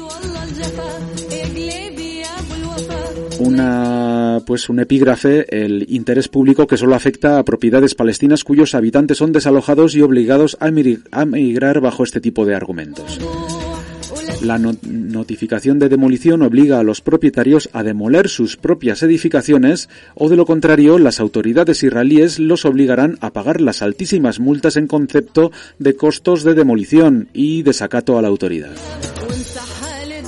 Una, 3.38 4.40
pues 4.46 4.68
un 4.70 4.80
epígrafe, 4.80 5.64
el 5.64 5.86
interés 5.90 6.28
público 6.28 6.66
que 6.66 6.78
solo 6.78 6.94
afecta 6.94 7.38
a 7.38 7.44
propiedades 7.44 7.94
palestinas 7.94 8.44
cuyos 8.44 8.74
habitantes 8.74 9.18
son 9.18 9.32
desalojados 9.32 9.94
y 9.94 10.00
obligados 10.00 10.56
a 10.60 10.68
emigrar 10.68 11.80
bajo 11.80 12.02
este 12.02 12.20
tipo 12.20 12.46
de 12.46 12.54
argumentos. 12.54 13.18
La 14.42 14.58
notificación 14.58 15.78
de 15.78 15.88
demolición 15.88 16.42
obliga 16.42 16.78
a 16.78 16.82
los 16.82 17.00
propietarios 17.00 17.68
a 17.72 17.82
demoler 17.82 18.28
sus 18.28 18.56
propias 18.56 19.02
edificaciones 19.02 19.88
o 20.14 20.28
de 20.28 20.36
lo 20.36 20.46
contrario 20.46 20.98
las 20.98 21.20
autoridades 21.20 21.82
israelíes 21.82 22.38
los 22.38 22.64
obligarán 22.64 23.18
a 23.20 23.32
pagar 23.32 23.60
las 23.60 23.82
altísimas 23.82 24.38
multas 24.38 24.76
en 24.76 24.86
concepto 24.86 25.52
de 25.78 25.96
costos 25.96 26.44
de 26.44 26.54
demolición 26.54 27.28
y 27.32 27.62
desacato 27.62 28.18
a 28.18 28.22
la 28.22 28.28
autoridad. 28.28 28.74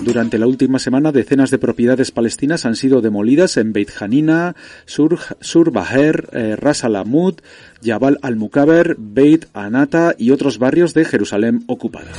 Durante 0.02 0.38
la 0.38 0.46
última 0.46 0.78
semana, 0.78 1.12
decenas 1.12 1.50
de 1.50 1.58
propiedades 1.58 2.12
palestinas 2.12 2.64
han 2.64 2.76
sido 2.76 3.02
demolidas 3.02 3.56
en 3.56 3.72
Beit 3.72 3.90
Hanina, 4.00 4.56
Sur, 4.86 5.18
Sur 5.40 5.70
Baher, 5.70 6.30
eh, 6.32 6.56
Ras 6.56 6.84
Al 6.84 6.96
Amud, 6.96 7.34
Jabal 7.82 8.18
al-Mukaber, 8.22 8.96
Beit 8.98 9.46
Anata 9.52 10.14
y 10.16 10.30
otros 10.30 10.58
barrios 10.58 10.94
de 10.94 11.04
Jerusalén 11.04 11.64
ocupada. 11.66 12.10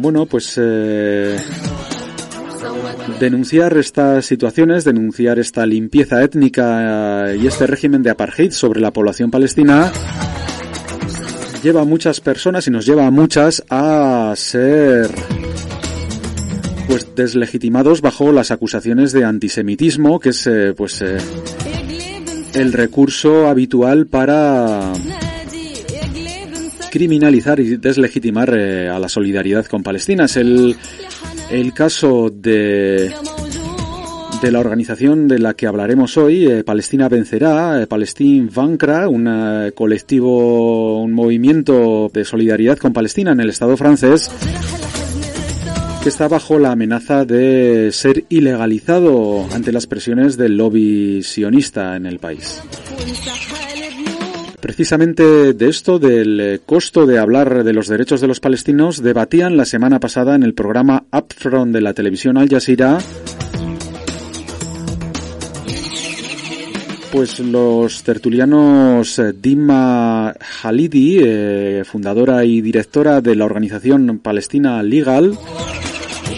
Bueno, 0.00 0.24
pues 0.24 0.54
eh, 0.56 1.36
denunciar 3.20 3.76
estas 3.76 4.24
situaciones, 4.24 4.84
denunciar 4.84 5.38
esta 5.38 5.66
limpieza 5.66 6.22
étnica 6.22 7.34
y 7.34 7.46
este 7.46 7.66
régimen 7.66 8.02
de 8.02 8.08
apartheid 8.08 8.50
sobre 8.52 8.80
la 8.80 8.92
población 8.92 9.30
palestina 9.30 9.92
lleva 11.62 11.82
a 11.82 11.84
muchas 11.84 12.22
personas 12.22 12.66
y 12.66 12.70
nos 12.70 12.86
lleva 12.86 13.06
a 13.06 13.10
muchas 13.10 13.62
a 13.68 14.32
ser 14.36 15.10
pues 16.88 17.14
deslegitimados 17.14 18.00
bajo 18.00 18.32
las 18.32 18.50
acusaciones 18.50 19.12
de 19.12 19.26
antisemitismo, 19.26 20.18
que 20.18 20.30
es 20.30 20.46
eh, 20.46 20.72
pues 20.74 21.02
eh, 21.02 21.18
el 22.54 22.72
recurso 22.72 23.48
habitual 23.48 24.06
para 24.06 24.94
criminalizar 26.90 27.60
y 27.60 27.76
deslegitimar 27.76 28.54
eh, 28.56 28.88
a 28.88 28.98
la 28.98 29.08
solidaridad 29.08 29.66
con 29.66 29.82
Palestina. 29.82 30.24
Es 30.24 30.36
el, 30.36 30.76
el 31.50 31.72
caso 31.72 32.30
de 32.30 33.12
de 34.40 34.50
la 34.50 34.60
organización 34.60 35.28
de 35.28 35.38
la 35.38 35.54
que 35.54 35.66
hablaremos 35.66 36.16
hoy, 36.16 36.46
eh, 36.46 36.64
Palestina 36.64 37.08
Vencerá, 37.08 37.82
eh, 37.82 37.86
Palestine 37.86 38.48
Vancra, 38.52 39.08
un 39.08 39.28
eh, 39.28 39.72
colectivo, 39.72 41.02
un 41.02 41.12
movimiento 41.12 42.10
de 42.12 42.24
solidaridad 42.24 42.78
con 42.78 42.94
Palestina 42.94 43.32
en 43.32 43.40
el 43.40 43.50
Estado 43.50 43.76
francés, 43.76 44.30
que 46.02 46.08
está 46.08 46.26
bajo 46.28 46.58
la 46.58 46.72
amenaza 46.72 47.26
de 47.26 47.90
ser 47.92 48.24
ilegalizado 48.30 49.46
ante 49.52 49.72
las 49.72 49.86
presiones 49.86 50.38
del 50.38 50.56
lobby 50.56 51.22
sionista 51.22 51.96
en 51.96 52.06
el 52.06 52.18
país. 52.18 52.62
Precisamente 54.70 55.52
de 55.52 55.68
esto, 55.68 55.98
del 55.98 56.38
eh, 56.38 56.60
costo 56.64 57.04
de 57.04 57.18
hablar 57.18 57.64
de 57.64 57.72
los 57.72 57.88
derechos 57.88 58.20
de 58.20 58.28
los 58.28 58.38
palestinos, 58.38 59.02
debatían 59.02 59.56
la 59.56 59.64
semana 59.64 59.98
pasada 59.98 60.36
en 60.36 60.44
el 60.44 60.54
programa 60.54 61.06
Upfront 61.12 61.72
de 61.72 61.80
la 61.80 61.92
televisión 61.92 62.38
Al 62.38 62.48
Jazeera. 62.48 62.98
Pues 67.10 67.40
los 67.40 68.04
tertulianos 68.04 69.18
eh, 69.18 69.32
Dima 69.32 70.36
Halidi, 70.62 71.18
eh, 71.20 71.82
fundadora 71.84 72.44
y 72.44 72.60
directora 72.60 73.20
de 73.20 73.34
la 73.34 73.46
organización 73.46 74.20
palestina 74.20 74.80
Legal, 74.84 75.36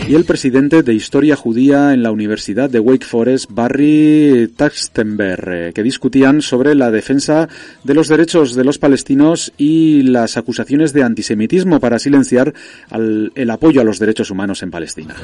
y 0.09 0.15
el 0.15 0.25
presidente 0.25 0.83
de 0.83 0.95
Historia 0.95 1.37
Judía 1.37 1.93
en 1.93 2.03
la 2.03 2.11
Universidad 2.11 2.69
de 2.69 2.81
Wake 2.81 3.07
Forest, 3.07 3.51
Barry 3.51 4.53
Taxtenberg, 4.57 5.49
eh, 5.49 5.73
que 5.75 5.83
discutían 5.83 6.43
sobre 6.43 6.75
la 6.75 6.91
defensa 6.91 7.49
de 7.85 7.95
los 7.95 8.09
derechos 8.09 8.55
de 8.55 8.65
los 8.65 8.79
palestinos 8.79 9.53
y 9.57 10.03
las 10.03 10.37
acusaciones 10.37 10.93
de 10.93 11.03
antisemitismo 11.03 11.81
para 11.81 11.99
silenciar 11.99 12.53
el 12.91 13.51
apoyo 13.51 13.81
a 13.81 13.85
los 13.85 13.99
derechos 13.99 14.31
humanos 14.31 14.63
en 14.63 14.71
Palestina. 14.71 15.15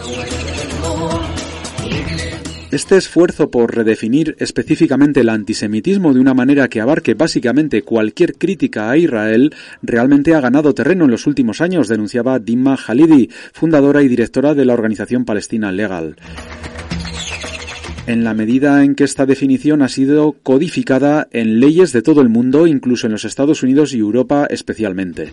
Este 2.70 2.98
esfuerzo 2.98 3.50
por 3.50 3.74
redefinir 3.74 4.36
específicamente 4.38 5.20
el 5.20 5.30
antisemitismo 5.30 6.12
de 6.12 6.20
una 6.20 6.34
manera 6.34 6.68
que 6.68 6.82
abarque 6.82 7.14
básicamente 7.14 7.80
cualquier 7.80 8.34
crítica 8.34 8.90
a 8.90 8.96
Israel 8.98 9.54
realmente 9.80 10.34
ha 10.34 10.40
ganado 10.40 10.74
terreno 10.74 11.06
en 11.06 11.10
los 11.10 11.26
últimos 11.26 11.62
años, 11.62 11.88
denunciaba 11.88 12.38
Dimma 12.38 12.76
Halidi, 12.76 13.30
fundadora 13.54 14.02
y 14.02 14.08
directora 14.08 14.54
de 14.54 14.66
la 14.66 14.74
organización 14.74 15.24
palestina 15.24 15.72
Legal 15.72 16.16
en 18.06 18.24
la 18.24 18.32
medida 18.32 18.84
en 18.84 18.94
que 18.94 19.04
esta 19.04 19.26
definición 19.26 19.82
ha 19.82 19.88
sido 19.88 20.32
codificada 20.42 21.28
en 21.30 21.60
leyes 21.60 21.92
de 21.92 22.00
todo 22.00 22.22
el 22.22 22.30
mundo, 22.30 22.66
incluso 22.66 23.06
en 23.06 23.12
los 23.12 23.26
Estados 23.26 23.62
Unidos 23.62 23.92
y 23.92 23.98
Europa 23.98 24.46
especialmente. 24.48 25.30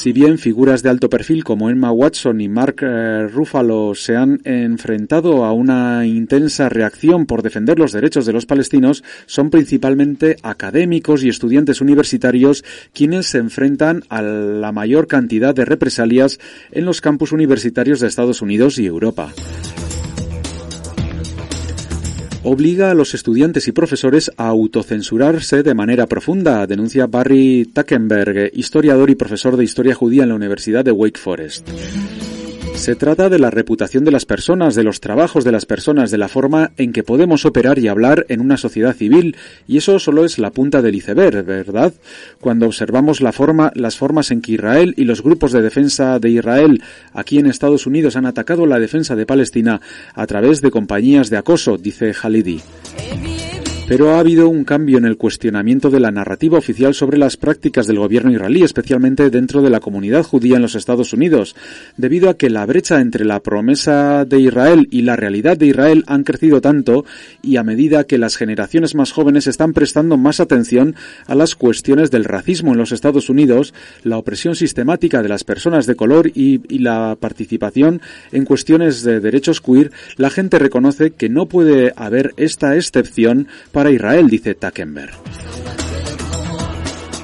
Si 0.00 0.14
bien 0.14 0.38
figuras 0.38 0.82
de 0.82 0.88
alto 0.88 1.10
perfil 1.10 1.44
como 1.44 1.68
Emma 1.68 1.92
Watson 1.92 2.40
y 2.40 2.48
Mark 2.48 2.76
eh, 2.80 3.28
Ruffalo 3.28 3.94
se 3.94 4.16
han 4.16 4.40
enfrentado 4.44 5.44
a 5.44 5.52
una 5.52 6.06
intensa 6.06 6.70
reacción 6.70 7.26
por 7.26 7.42
defender 7.42 7.78
los 7.78 7.92
derechos 7.92 8.24
de 8.24 8.32
los 8.32 8.46
palestinos, 8.46 9.04
son 9.26 9.50
principalmente 9.50 10.36
académicos 10.42 11.22
y 11.22 11.28
estudiantes 11.28 11.82
universitarios 11.82 12.64
quienes 12.94 13.26
se 13.26 13.36
enfrentan 13.36 14.02
a 14.08 14.22
la 14.22 14.72
mayor 14.72 15.06
cantidad 15.06 15.54
de 15.54 15.66
represalias 15.66 16.40
en 16.72 16.86
los 16.86 17.02
campus 17.02 17.32
universitarios 17.32 18.00
de 18.00 18.08
Estados 18.08 18.40
Unidos 18.40 18.78
y 18.78 18.86
Europa 18.86 19.34
obliga 22.42 22.90
a 22.90 22.94
los 22.94 23.14
estudiantes 23.14 23.68
y 23.68 23.72
profesores 23.72 24.30
a 24.36 24.48
autocensurarse 24.48 25.62
de 25.62 25.74
manera 25.74 26.06
profunda, 26.06 26.66
denuncia 26.66 27.06
Barry 27.06 27.70
Tackenberg, 27.72 28.50
historiador 28.54 29.10
y 29.10 29.14
profesor 29.14 29.56
de 29.56 29.64
historia 29.64 29.94
judía 29.94 30.22
en 30.22 30.30
la 30.30 30.34
Universidad 30.36 30.84
de 30.84 30.92
Wake 30.92 31.18
Forest. 31.18 31.68
Se 32.80 32.94
trata 32.94 33.28
de 33.28 33.38
la 33.38 33.50
reputación 33.50 34.06
de 34.06 34.10
las 34.10 34.24
personas, 34.24 34.74
de 34.74 34.84
los 34.84 35.00
trabajos 35.00 35.44
de 35.44 35.52
las 35.52 35.66
personas, 35.66 36.10
de 36.10 36.16
la 36.16 36.28
forma 36.28 36.72
en 36.78 36.94
que 36.94 37.02
podemos 37.02 37.44
operar 37.44 37.78
y 37.78 37.88
hablar 37.88 38.24
en 38.30 38.40
una 38.40 38.56
sociedad 38.56 38.96
civil, 38.96 39.36
y 39.68 39.76
eso 39.76 39.98
solo 39.98 40.24
es 40.24 40.38
la 40.38 40.50
punta 40.50 40.80
del 40.80 40.94
iceberg, 40.94 41.44
¿verdad? 41.44 41.92
Cuando 42.40 42.64
observamos 42.64 43.20
la 43.20 43.32
forma, 43.32 43.70
las 43.74 43.98
formas 43.98 44.30
en 44.30 44.40
que 44.40 44.52
Israel 44.52 44.94
y 44.96 45.04
los 45.04 45.22
grupos 45.22 45.52
de 45.52 45.60
defensa 45.60 46.18
de 46.18 46.30
Israel 46.30 46.82
aquí 47.12 47.38
en 47.38 47.48
Estados 47.48 47.86
Unidos 47.86 48.16
han 48.16 48.24
atacado 48.24 48.64
la 48.64 48.78
defensa 48.78 49.14
de 49.14 49.26
Palestina 49.26 49.82
a 50.14 50.26
través 50.26 50.62
de 50.62 50.70
compañías 50.70 51.28
de 51.28 51.36
acoso, 51.36 51.76
dice 51.76 52.14
Halidi. 52.22 52.62
Pero 53.90 54.14
ha 54.14 54.20
habido 54.20 54.48
un 54.48 54.62
cambio 54.62 54.98
en 54.98 55.04
el 55.04 55.16
cuestionamiento 55.16 55.90
de 55.90 55.98
la 55.98 56.12
narrativa 56.12 56.56
oficial 56.56 56.94
sobre 56.94 57.18
las 57.18 57.36
prácticas 57.36 57.88
del 57.88 57.98
gobierno 57.98 58.30
israelí, 58.30 58.62
especialmente 58.62 59.30
dentro 59.30 59.62
de 59.62 59.70
la 59.70 59.80
comunidad 59.80 60.22
judía 60.22 60.54
en 60.54 60.62
los 60.62 60.76
Estados 60.76 61.12
Unidos, 61.12 61.56
debido 61.96 62.30
a 62.30 62.36
que 62.36 62.50
la 62.50 62.64
brecha 62.66 63.00
entre 63.00 63.24
la 63.24 63.40
promesa 63.40 64.24
de 64.24 64.38
Israel 64.38 64.86
y 64.92 65.02
la 65.02 65.16
realidad 65.16 65.56
de 65.56 65.66
Israel 65.66 66.04
han 66.06 66.22
crecido 66.22 66.60
tanto 66.60 67.04
y 67.42 67.56
a 67.56 67.64
medida 67.64 68.04
que 68.04 68.16
las 68.16 68.36
generaciones 68.36 68.94
más 68.94 69.10
jóvenes 69.10 69.48
están 69.48 69.72
prestando 69.72 70.16
más 70.16 70.38
atención 70.38 70.94
a 71.26 71.34
las 71.34 71.56
cuestiones 71.56 72.12
del 72.12 72.26
racismo 72.26 72.70
en 72.70 72.78
los 72.78 72.92
Estados 72.92 73.28
Unidos, 73.28 73.74
la 74.04 74.18
opresión 74.18 74.54
sistemática 74.54 75.20
de 75.20 75.30
las 75.30 75.42
personas 75.42 75.86
de 75.86 75.96
color 75.96 76.30
y, 76.32 76.60
la 76.78 77.16
participación 77.18 78.00
en 78.30 78.44
cuestiones 78.44 79.02
de 79.02 79.18
derechos 79.18 79.60
queer, 79.60 79.90
la 80.16 80.30
gente 80.30 80.60
reconoce 80.60 81.10
que 81.10 81.28
no 81.28 81.46
puede 81.46 81.92
haber 81.96 82.34
esta 82.36 82.76
excepción 82.76 83.48
Israel, 83.88 84.28
dice 84.28 84.54
Tackenberg. 84.54 85.14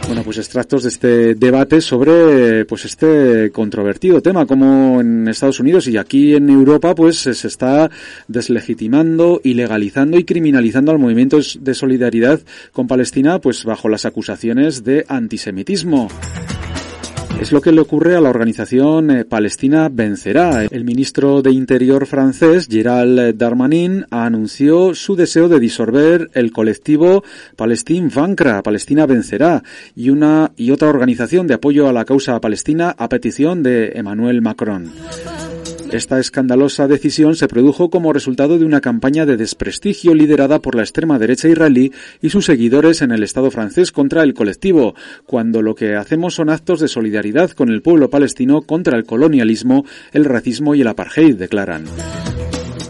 Bueno, 0.06 0.22
pues 0.22 0.38
extractos 0.38 0.84
de 0.84 0.88
este 0.88 1.34
debate 1.34 1.80
sobre 1.80 2.64
pues 2.64 2.84
este 2.84 3.50
controvertido 3.50 4.22
tema, 4.22 4.46
como 4.46 5.00
en 5.00 5.26
Estados 5.26 5.58
Unidos 5.58 5.88
y 5.88 5.96
aquí 5.96 6.34
en 6.34 6.48
Europa 6.48 6.94
pues 6.94 7.18
se 7.18 7.48
está 7.48 7.90
deslegitimando, 8.28 9.40
ilegalizando 9.42 10.16
y 10.16 10.24
criminalizando 10.24 10.92
al 10.92 11.00
movimiento 11.00 11.38
de 11.58 11.74
solidaridad 11.74 12.38
con 12.72 12.86
Palestina 12.86 13.40
pues 13.40 13.64
bajo 13.64 13.88
las 13.88 14.06
acusaciones 14.06 14.84
de 14.84 15.04
antisemitismo. 15.08 16.08
Es 17.40 17.52
lo 17.52 17.60
que 17.60 17.70
le 17.70 17.80
ocurre 17.80 18.16
a 18.16 18.20
la 18.20 18.30
organización 18.30 19.10
eh, 19.10 19.24
palestina 19.24 19.88
Vencerá. 19.90 20.64
El 20.64 20.84
ministro 20.84 21.42
de 21.42 21.50
Interior 21.52 22.06
francés, 22.06 22.66
Gérald 22.68 23.36
Darmanin, 23.36 24.06
anunció 24.10 24.94
su 24.94 25.16
deseo 25.16 25.48
de 25.48 25.60
disolver 25.60 26.30
el 26.32 26.50
colectivo 26.50 27.22
Palestine 27.54 28.10
Vancra, 28.12 28.62
Palestina 28.62 29.06
Vencerá, 29.06 29.62
y 29.94 30.08
una 30.10 30.52
y 30.56 30.70
otra 30.70 30.88
organización 30.88 31.46
de 31.46 31.54
apoyo 31.54 31.88
a 31.88 31.92
la 31.92 32.06
causa 32.06 32.40
palestina 32.40 32.94
a 32.96 33.08
petición 33.08 33.62
de 33.62 33.92
Emmanuel 33.94 34.40
Macron. 34.40 34.90
Esta 35.92 36.18
escandalosa 36.18 36.88
decisión 36.88 37.36
se 37.36 37.46
produjo 37.46 37.90
como 37.90 38.12
resultado 38.12 38.58
de 38.58 38.64
una 38.64 38.80
campaña 38.80 39.24
de 39.24 39.36
desprestigio 39.36 40.14
liderada 40.14 40.58
por 40.58 40.74
la 40.74 40.82
extrema 40.82 41.18
derecha 41.18 41.48
israelí 41.48 41.92
y 42.20 42.30
sus 42.30 42.46
seguidores 42.46 43.02
en 43.02 43.12
el 43.12 43.22
Estado 43.22 43.50
francés 43.50 43.92
contra 43.92 44.22
el 44.22 44.34
colectivo, 44.34 44.94
cuando 45.26 45.62
lo 45.62 45.74
que 45.74 45.94
hacemos 45.94 46.34
son 46.34 46.50
actos 46.50 46.80
de 46.80 46.88
solidaridad 46.88 47.50
con 47.52 47.68
el 47.68 47.82
pueblo 47.82 48.10
palestino 48.10 48.62
contra 48.62 48.96
el 48.96 49.04
colonialismo, 49.04 49.84
el 50.12 50.24
racismo 50.24 50.74
y 50.74 50.80
el 50.80 50.88
apartheid, 50.88 51.36
declaran. 51.36 51.84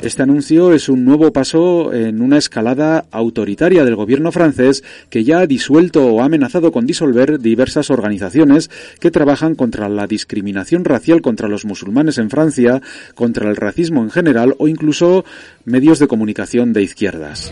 Este 0.06 0.22
anuncio 0.22 0.72
es 0.72 0.88
un 0.88 1.04
nuevo 1.04 1.32
paso 1.32 1.92
en 1.92 2.22
una 2.22 2.38
escalada 2.38 3.06
autoritaria 3.10 3.84
del 3.84 3.96
gobierno 3.96 4.30
francés 4.30 4.84
que 5.10 5.24
ya 5.24 5.40
ha 5.40 5.48
disuelto 5.48 6.06
o 6.06 6.22
ha 6.22 6.26
amenazado 6.26 6.70
con 6.70 6.86
disolver 6.86 7.40
diversas 7.40 7.90
organizaciones 7.90 8.70
que 9.00 9.10
trabajan 9.10 9.56
contra 9.56 9.88
la 9.88 10.06
discriminación 10.06 10.84
racial 10.84 11.22
contra 11.22 11.48
los 11.48 11.64
musulmanes 11.64 12.18
en 12.18 12.30
Francia, 12.30 12.80
contra 13.16 13.50
el 13.50 13.56
racismo 13.56 14.00
en 14.04 14.10
general 14.10 14.54
o 14.58 14.68
incluso 14.68 15.24
medios 15.64 15.98
de 15.98 16.06
comunicación 16.06 16.72
de 16.72 16.84
izquierdas. 16.84 17.50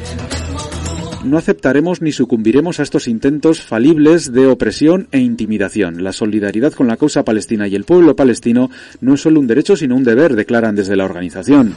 No 1.25 1.39
aceptaremos 1.39 2.03
ni 2.03 2.13
sucumbiremos 2.13 2.79
a 2.79 2.85
estos 2.85 3.09
intentos 3.09 3.63
falibles 3.63 4.33
de 4.33 4.47
opresión 4.47 5.09
e 5.11 5.19
intimidación. 5.19 6.05
La 6.05 6.13
solidaridad 6.13 6.73
con 6.73 6.87
la 6.87 6.99
causa 6.99 7.25
palestina 7.25 7.67
y 7.67 7.75
el 7.75 7.83
pueblo 7.83 8.15
palestino 8.15 8.71
no 9.01 9.15
es 9.15 9.23
solo 9.23 9.41
un 9.41 9.49
derecho 9.49 9.75
sino 9.75 9.97
un 9.97 10.05
deber, 10.05 10.37
declaran 10.37 10.77
desde 10.77 10.95
la 10.95 11.05
organización. 11.05 11.75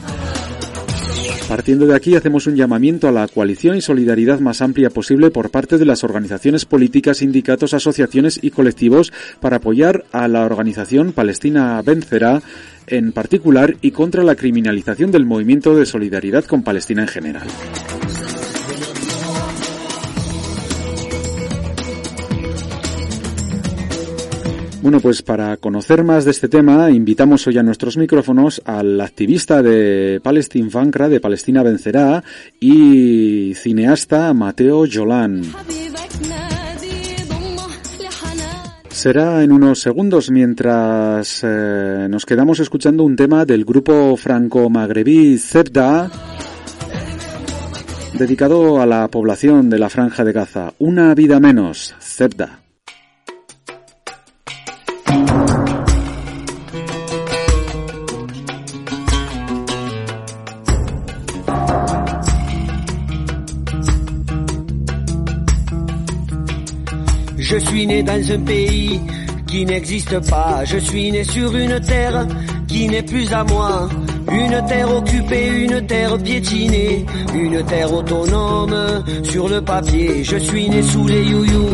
Partiendo 1.48 1.86
de 1.86 1.96
aquí, 1.96 2.14
hacemos 2.14 2.46
un 2.46 2.56
llamamiento 2.56 3.08
a 3.08 3.12
la 3.12 3.26
coalición 3.26 3.74
y 3.74 3.80
solidaridad 3.80 4.38
más 4.38 4.60
amplia 4.60 4.90
posible 4.90 5.30
por 5.30 5.50
parte 5.50 5.78
de 5.78 5.86
las 5.86 6.04
organizaciones 6.04 6.66
políticas, 6.66 7.18
sindicatos, 7.18 7.72
asociaciones 7.72 8.38
y 8.42 8.50
colectivos 8.50 9.14
para 9.40 9.56
apoyar 9.56 10.04
a 10.12 10.28
la 10.28 10.44
organización 10.44 11.12
Palestina 11.12 11.80
Vencerá 11.80 12.42
en 12.86 13.12
particular 13.12 13.76
y 13.80 13.92
contra 13.92 14.24
la 14.24 14.34
criminalización 14.34 15.10
del 15.10 15.24
movimiento 15.24 15.74
de 15.74 15.86
solidaridad 15.86 16.44
con 16.44 16.62
Palestina 16.62 17.02
en 17.02 17.08
general. 17.08 17.48
Bueno, 24.80 25.00
pues 25.00 25.22
para 25.22 25.56
conocer 25.56 26.04
más 26.04 26.24
de 26.24 26.30
este 26.30 26.48
tema, 26.48 26.90
invitamos 26.90 27.46
hoy 27.48 27.58
a 27.58 27.62
nuestros 27.64 27.96
micrófonos 27.96 28.62
al 28.64 29.00
activista 29.00 29.60
de 29.60 30.20
Palestine 30.22 30.70
Vancra, 30.72 31.08
de 31.08 31.20
Palestina 31.20 31.64
Vencerá, 31.64 32.22
y 32.60 33.54
cineasta 33.56 34.32
Mateo 34.34 34.84
Jolán. 34.90 35.42
Será 38.88 39.42
en 39.42 39.52
unos 39.52 39.80
segundos 39.80 40.30
mientras 40.30 41.40
eh, 41.42 42.06
nos 42.08 42.24
quedamos 42.24 42.60
escuchando 42.60 43.02
un 43.02 43.16
tema 43.16 43.44
del 43.44 43.64
grupo 43.64 44.16
franco-magrebí 44.16 45.38
Zebda, 45.38 46.10
dedicado 48.14 48.80
a 48.80 48.86
la 48.86 49.08
población 49.08 49.70
de 49.70 49.78
la 49.78 49.88
Franja 49.88 50.24
de 50.24 50.32
Gaza. 50.32 50.72
Una 50.78 51.14
vida 51.14 51.40
menos, 51.40 51.94
Zebda. 52.00 52.67
Je 67.50 67.56
suis 67.56 67.86
né 67.86 68.02
dans 68.02 68.30
un 68.30 68.40
pays 68.40 69.00
qui 69.46 69.64
n'existe 69.64 70.18
pas. 70.28 70.66
Je 70.66 70.76
suis 70.76 71.10
né 71.10 71.24
sur 71.24 71.56
une 71.56 71.80
terre 71.80 72.26
qui 72.66 72.86
n'est 72.86 73.02
plus 73.02 73.32
à 73.32 73.42
moi. 73.44 73.88
Une 74.30 74.66
terre 74.66 74.94
occupée, 74.94 75.64
une 75.64 75.86
terre 75.86 76.18
piétinée, 76.18 77.06
une 77.34 77.64
terre 77.64 77.90
autonome 77.90 79.02
sur 79.22 79.48
le 79.48 79.62
papier. 79.62 80.22
Je 80.24 80.36
suis 80.36 80.68
né 80.68 80.82
sous 80.82 81.06
les 81.06 81.24
youyou 81.24 81.68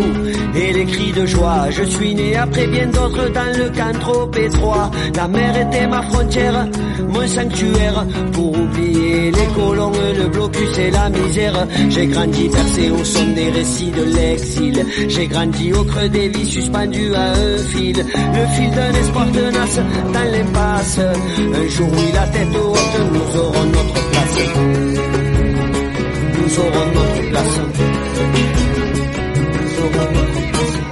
et 0.56 0.72
les 0.72 0.84
cris 0.84 1.12
de 1.12 1.26
joie. 1.26 1.70
Je 1.70 1.82
suis 1.84 2.14
né 2.14 2.36
après 2.36 2.66
bien 2.66 2.86
d'autres 2.86 3.28
dans 3.30 3.58
le 3.58 3.68
camp 3.70 3.98
trop 4.00 4.30
étroit. 4.36 4.90
La 5.16 5.28
mer 5.28 5.56
était 5.56 5.86
ma 5.86 6.02
frontière, 6.02 6.66
mon 7.08 7.26
sanctuaire 7.26 8.06
pour 8.32 8.58
oublier 8.58 9.30
les 9.30 9.46
colons, 9.54 9.92
le 10.16 10.28
blocus 10.28 10.78
et 10.78 10.90
la 10.90 11.08
misère. 11.10 11.66
J'ai 11.88 12.06
grandi 12.06 12.48
percé 12.48 12.90
au 12.90 13.04
son 13.04 13.26
des 13.34 13.50
récits 13.50 13.90
de 13.90 14.04
l'exil. 14.16 14.86
J'ai 15.08 15.26
grandi 15.26 15.72
au 15.72 15.84
creux 15.84 16.08
des 16.08 16.28
vies 16.28 16.50
suspendu 16.50 17.14
à 17.14 17.32
un 17.32 17.58
fil, 17.58 17.96
le 17.96 18.46
fil 18.56 18.70
d'un 18.70 18.92
espoir 18.92 19.26
tenace 19.32 19.80
dans 20.12 20.32
l'impasse. 20.32 20.98
Un 20.98 21.68
jour, 21.68 21.88
oui, 21.92 22.12
la 22.14 22.26
tête 22.28 22.48
haute, 22.54 23.00
nous 23.12 23.40
aurons 23.40 23.64
notre 23.64 24.10
place. 24.10 24.38
Nous 26.38 26.58
aurons 26.58 26.86
notre 26.94 27.30
place. 27.30 28.63
Nous 29.84 30.83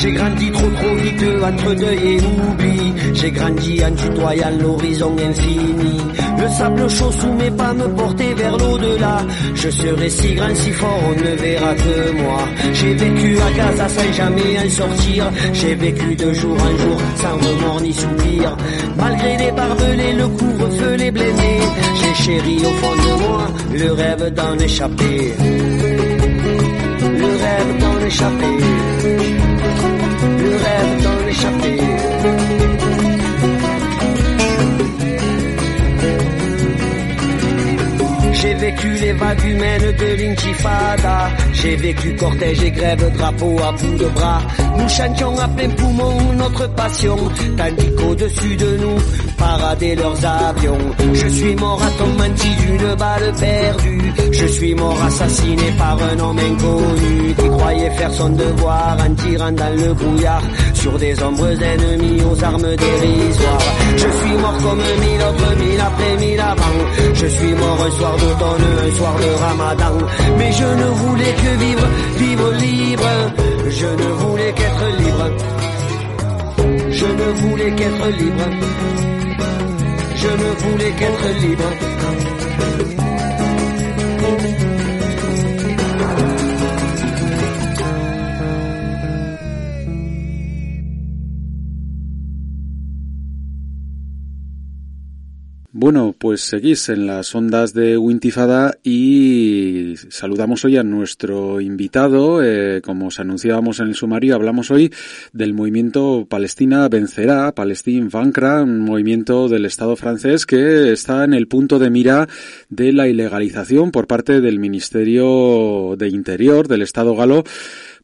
J'ai 0.00 0.12
grandi 0.12 0.50
trop 0.52 0.70
trop 0.70 0.94
vite 0.94 1.24
entre 1.42 1.74
deuil 1.74 1.98
et 2.12 2.20
oubli. 2.20 2.94
J'ai 3.14 3.30
grandi 3.32 3.84
en 3.84 3.92
tutoyant 3.96 4.50
l'horizon 4.60 5.16
infini. 5.18 5.98
Le 6.40 6.48
sable 6.48 6.88
chaud 6.88 7.10
sous 7.10 7.32
mes 7.32 7.50
pas 7.50 7.74
me 7.74 7.88
portait 7.96 8.32
vers 8.34 8.56
l'au-delà. 8.56 9.16
Je 9.56 9.68
serai 9.70 10.08
si 10.08 10.34
grand, 10.34 10.54
si 10.54 10.70
fort, 10.70 11.00
on 11.08 11.20
ne 11.20 11.34
verra 11.42 11.74
que 11.74 12.12
moi. 12.12 12.38
J'ai 12.74 12.94
vécu 12.94 13.38
à 13.40 13.50
Gaza 13.56 13.88
sans 13.88 14.12
jamais 14.12 14.58
en 14.64 14.70
sortir. 14.70 15.30
J'ai 15.52 15.74
vécu 15.74 16.14
de 16.14 16.32
jour 16.32 16.56
en 16.56 16.76
jour 16.82 16.98
sans 17.16 17.36
remords 17.36 17.80
ni 17.80 17.92
soupir. 17.92 18.56
Malgré 18.96 19.36
les 19.36 19.50
barbelés, 19.50 20.12
le 20.12 20.28
couvre-feu, 20.28 20.94
les 20.94 21.10
blêmés. 21.10 21.60
J'ai 22.00 22.14
chéri 22.22 22.58
au 22.58 22.72
fond 22.80 22.94
de 22.94 23.22
moi 23.24 23.48
le 23.74 23.92
rêve 23.92 24.32
d'en 24.32 24.58
échapper. 24.58 25.34
Le 27.20 27.30
rêve 27.42 27.78
d'en 27.80 28.06
échapper 28.06 29.37
J'ai 38.40 38.54
vécu 38.54 38.88
les 38.92 39.12
vagues 39.12 39.44
humaines 39.44 39.96
de 39.98 40.22
l'intifada. 40.22 41.28
J'ai 41.52 41.76
vécu 41.76 42.14
cortège 42.14 42.62
et 42.62 42.70
grève, 42.70 43.12
drapeau 43.16 43.56
à 43.60 43.72
bout 43.72 43.98
de 43.98 44.08
bras. 44.08 44.40
Nous 44.78 44.88
chantions 44.88 45.38
à 45.38 45.48
plein 45.48 45.68
poumon 45.70 46.32
notre 46.34 46.68
passion, 46.74 47.16
tandis 47.56 47.94
qu'au-dessus 47.96 48.56
de 48.56 48.76
nous 48.76 48.98
paradaient 49.36 49.96
leurs 49.96 50.24
avions. 50.24 50.78
Je 51.12 51.28
suis 51.28 51.56
mort 51.56 51.82
à 51.82 51.90
ton 51.98 52.06
menti 52.06 52.48
d'une 52.56 52.94
balle 52.94 53.32
perdue. 53.40 53.97
Je 54.40 54.46
suis 54.46 54.72
mort 54.72 55.02
assassiné 55.02 55.72
par 55.76 55.96
un 56.00 56.16
homme 56.20 56.38
inconnu 56.38 57.34
qui 57.34 57.48
croyait 57.48 57.90
faire 57.90 58.12
son 58.12 58.28
devoir 58.28 58.96
en 59.04 59.14
tirant 59.16 59.50
dans 59.50 59.74
le 59.74 59.92
brouillard 59.94 60.42
sur 60.74 60.96
des 60.96 61.20
ombres 61.24 61.60
ennemies 61.60 62.22
aux 62.22 62.44
armes 62.44 62.76
dérisoires. 62.76 63.68
Je 63.96 64.08
suis 64.18 64.36
mort 64.42 64.58
comme 64.62 64.82
mille 65.02 65.22
autres 65.28 65.56
mille 65.58 65.80
après 65.80 66.16
mille 66.24 66.40
avant. 66.40 66.76
Je 67.14 67.26
suis 67.26 67.54
mort 67.54 67.78
un 67.84 67.90
soir 67.98 68.16
d'automne, 68.16 68.66
un 68.86 68.96
soir 68.96 69.14
de 69.24 69.30
ramadan. 69.44 70.06
Mais 70.38 70.52
je 70.52 70.68
ne 70.82 70.88
voulais 71.00 71.34
que 71.42 71.52
vivre, 71.64 71.86
vivre 72.16 72.52
libre. 72.52 73.12
Je 73.68 73.86
ne 73.86 74.08
voulais 74.20 74.52
qu'être 74.52 74.86
libre. 75.02 75.26
Je 76.90 77.06
ne 77.06 77.28
voulais 77.40 77.72
qu'être 77.72 78.06
libre. 78.20 78.46
Je 80.14 80.28
ne 80.28 80.50
voulais 80.62 80.92
qu'être 80.92 81.28
libre. 81.42 83.07
Bueno, 95.88 96.14
pues 96.18 96.42
seguís 96.42 96.90
en 96.90 97.06
las 97.06 97.34
ondas 97.34 97.72
de 97.72 97.96
Wintifada 97.96 98.76
y 98.84 99.94
saludamos 100.10 100.66
hoy 100.66 100.76
a 100.76 100.82
nuestro 100.82 101.62
invitado. 101.62 102.44
Eh, 102.44 102.82
como 102.82 103.06
os 103.06 103.18
anunciábamos 103.20 103.80
en 103.80 103.88
el 103.88 103.94
sumario, 103.94 104.34
hablamos 104.34 104.70
hoy 104.70 104.92
del 105.32 105.54
movimiento 105.54 106.26
Palestina 106.28 106.86
Vencerá, 106.90 107.54
Palestine 107.54 108.10
Vaincra, 108.12 108.62
un 108.64 108.80
movimiento 108.80 109.48
del 109.48 109.64
Estado 109.64 109.96
francés 109.96 110.44
que 110.44 110.92
está 110.92 111.24
en 111.24 111.32
el 111.32 111.48
punto 111.48 111.78
de 111.78 111.88
mira 111.88 112.28
de 112.68 112.92
la 112.92 113.08
ilegalización 113.08 113.90
por 113.90 114.06
parte 114.06 114.42
del 114.42 114.58
Ministerio 114.58 115.96
de 115.96 116.08
Interior 116.10 116.68
del 116.68 116.82
Estado 116.82 117.16
galo 117.16 117.44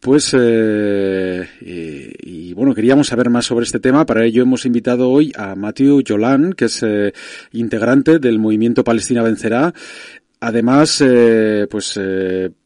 pues, 0.05 0.37
eh, 0.39 1.49
y, 1.63 2.51
y, 2.51 2.53
bueno, 2.53 2.75
queríamos 2.75 3.07
saber 3.07 3.31
más 3.31 3.47
sobre 3.47 3.65
este 3.65 3.81
tema. 3.81 4.05
Para 4.05 4.27
ello 4.27 4.43
hemos 4.43 4.67
invitado 4.67 5.09
hoy 5.09 5.33
a 5.35 5.55
Matthew 5.55 6.03
Jolan, 6.07 6.53
que 6.53 6.67
es 6.67 6.83
eh, 6.83 7.15
integrante 7.53 8.19
del 8.19 8.39
movimiento 8.39 8.85
Palestina 8.85 9.23
Vencerá. 9.23 9.73
Además, 10.41 11.01
eh, 11.03 11.67
pues, 11.71 11.99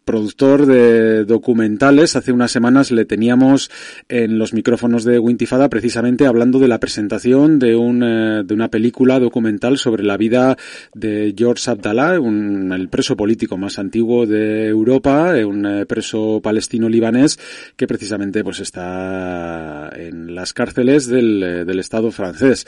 productor 0.09 0.65
de 0.65 1.27
documentales. 1.27 2.17
Hace 2.17 2.33
unas 2.33 2.51
semanas 2.51 2.91
le 2.91 3.05
teníamos 3.05 3.71
en 4.09 4.39
los 4.39 4.55
micrófonos 4.55 5.05
de 5.05 5.19
Wintifada 5.19 5.69
precisamente 5.69 6.27
hablando 6.27 6.59
de 6.59 6.67
la 6.67 6.81
presentación 6.81 7.59
de, 7.59 7.77
un, 7.77 8.01
de 8.01 8.55
una 8.55 8.69
película 8.69 9.21
documental 9.21 9.77
sobre 9.77 10.05
la 10.05 10.17
vida 10.17 10.57
de 10.95 11.35
George 11.37 11.71
Abdallah, 11.71 12.21
un, 12.21 12.73
el 12.73 12.89
preso 12.89 13.19
político 13.19 13.59
más 13.59 13.79
antiguo 13.79 14.25
de 14.25 14.69
Europa, 14.69 15.35
un 15.47 15.85
preso 15.87 16.41
palestino-libanés 16.43 17.39
que 17.77 17.87
precisamente 17.87 18.43
pues 18.43 18.61
está 18.61 19.91
en 19.95 20.35
las 20.35 20.55
cárceles 20.55 21.07
del, 21.07 21.67
del 21.67 21.79
Estado 21.79 22.11
francés. 22.13 22.67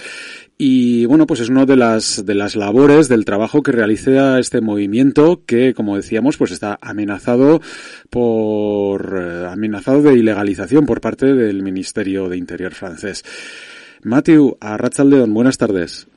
Y 0.62 1.06
bueno, 1.06 1.26
pues 1.26 1.40
es 1.40 1.48
una 1.48 1.64
de 1.64 1.76
las, 1.76 2.26
de 2.26 2.34
las 2.34 2.54
labores 2.54 3.08
del 3.08 3.24
trabajo 3.24 3.62
que 3.62 3.72
realiza 3.72 4.38
este 4.38 4.60
movimiento 4.60 5.42
que, 5.46 5.72
como 5.72 5.96
decíamos, 5.96 6.36
pues 6.36 6.50
está 6.50 6.78
amenazado 6.82 7.29
por 8.10 9.18
eh, 9.18 9.46
amenazado 9.46 10.02
de 10.02 10.14
ilegalización 10.14 10.86
por 10.86 11.00
parte 11.00 11.34
del 11.34 11.62
Ministerio 11.62 12.28
de 12.28 12.36
Interior 12.36 12.72
francés. 12.72 13.24
Matthew, 14.02 14.56
a 14.60 14.78
buenas 15.26 15.58
tardes. 15.58 16.08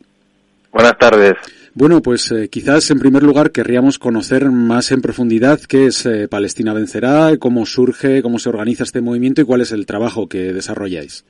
Buenas 0.71 0.97
tardes. 0.97 1.33
Bueno, 1.75 2.01
pues 2.03 2.31
eh, 2.31 2.49
quizás 2.49 2.91
en 2.91 2.99
primer 2.99 3.23
lugar 3.23 3.51
querríamos 3.51 3.97
conocer 3.97 4.45
más 4.51 4.91
en 4.91 5.01
profundidad 5.01 5.59
qué 5.67 5.87
es 5.87 6.05
eh, 6.05 6.27
Palestina 6.27 6.71
Vencerá, 6.71 7.31
cómo 7.39 7.65
surge, 7.65 8.21
cómo 8.21 8.37
se 8.37 8.49
organiza 8.49 8.83
este 8.83 9.01
movimiento 9.01 9.41
y 9.41 9.45
cuál 9.45 9.61
es 9.61 9.71
el 9.71 9.87
trabajo 9.87 10.29
que 10.29 10.53
desarrolláis. 10.53 11.25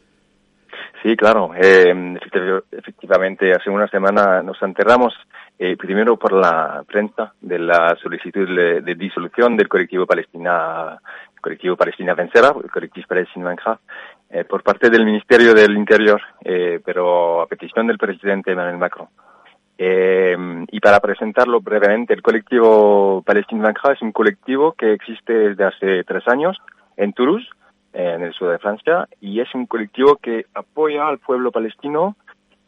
Sí, 1.02 1.16
claro. 1.16 1.52
Eh, 1.56 1.94
efectivamente, 2.72 3.52
hace 3.52 3.70
una 3.70 3.88
semana 3.88 4.42
nos 4.42 4.62
enterramos 4.62 5.14
eh, 5.60 5.78
primero 5.78 6.18
por 6.18 6.34
la 6.34 6.84
prensa 6.88 7.34
de 7.42 7.60
la 7.60 7.96
solicitud 8.02 8.48
de, 8.48 8.96
disolución 8.96 9.56
del 9.56 9.70
colectivo 9.70 10.06
Palestina, 10.06 11.00
colectivo 11.40 11.76
Palestina 11.76 12.14
Vencera, 12.14 12.54
el 12.64 12.72
colectivo 12.72 13.08
Palestina 13.08 13.50
Vencerá, 13.50 13.80
eh, 14.30 14.46
por 14.46 14.64
parte 14.64 14.90
del 14.90 15.06
Ministerio 15.06 15.54
del 15.54 15.78
Interior, 15.78 16.20
eh, 16.44 16.80
pero 16.84 17.42
a 17.42 17.48
petición 17.48 17.86
del 17.86 18.00
presidente 18.00 18.52
Emmanuel 18.52 18.78
Macron. 18.78 19.08
Eh, 19.78 20.36
y 20.72 20.80
para 20.80 21.00
presentarlo 21.00 21.62
brevemente, 21.62 22.14
el 22.14 22.22
colectivo 22.22 23.22
Palestina 23.24 23.68
Vencerá 23.68 23.94
es 23.94 24.02
un 24.02 24.12
colectivo 24.12 24.74
que 24.74 24.94
existe 24.94 25.34
desde 25.34 25.66
hace 25.66 26.04
tres 26.04 26.28
años 26.28 26.58
en 26.98 27.14
Toulouse, 27.14 27.48
en 27.94 28.24
el 28.24 28.34
sur 28.34 28.50
de 28.50 28.58
Francia, 28.58 29.08
y 29.22 29.40
es 29.40 29.54
un 29.54 29.68
colectivo 29.68 30.16
que 30.16 30.48
apoya 30.56 31.08
al 31.08 31.20
pueblo 31.20 31.52
palestino 31.52 32.16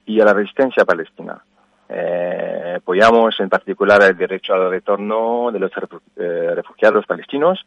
y 0.06 0.21
a 0.21 0.26
la 0.26 0.34
resistencia 0.34 0.86
palestina. 0.86 1.41
Eh, 1.88 2.74
apoyamos 2.78 3.39
en 3.39 3.50
particular 3.50 4.02
el 4.04 4.17
derecho 4.17 4.54
al 4.54 4.71
retorno 4.71 5.52
de 5.52 5.60
los 5.60 5.71
eh, 6.15 6.52
refugiados 6.56 7.06
palestinos, 7.06 7.63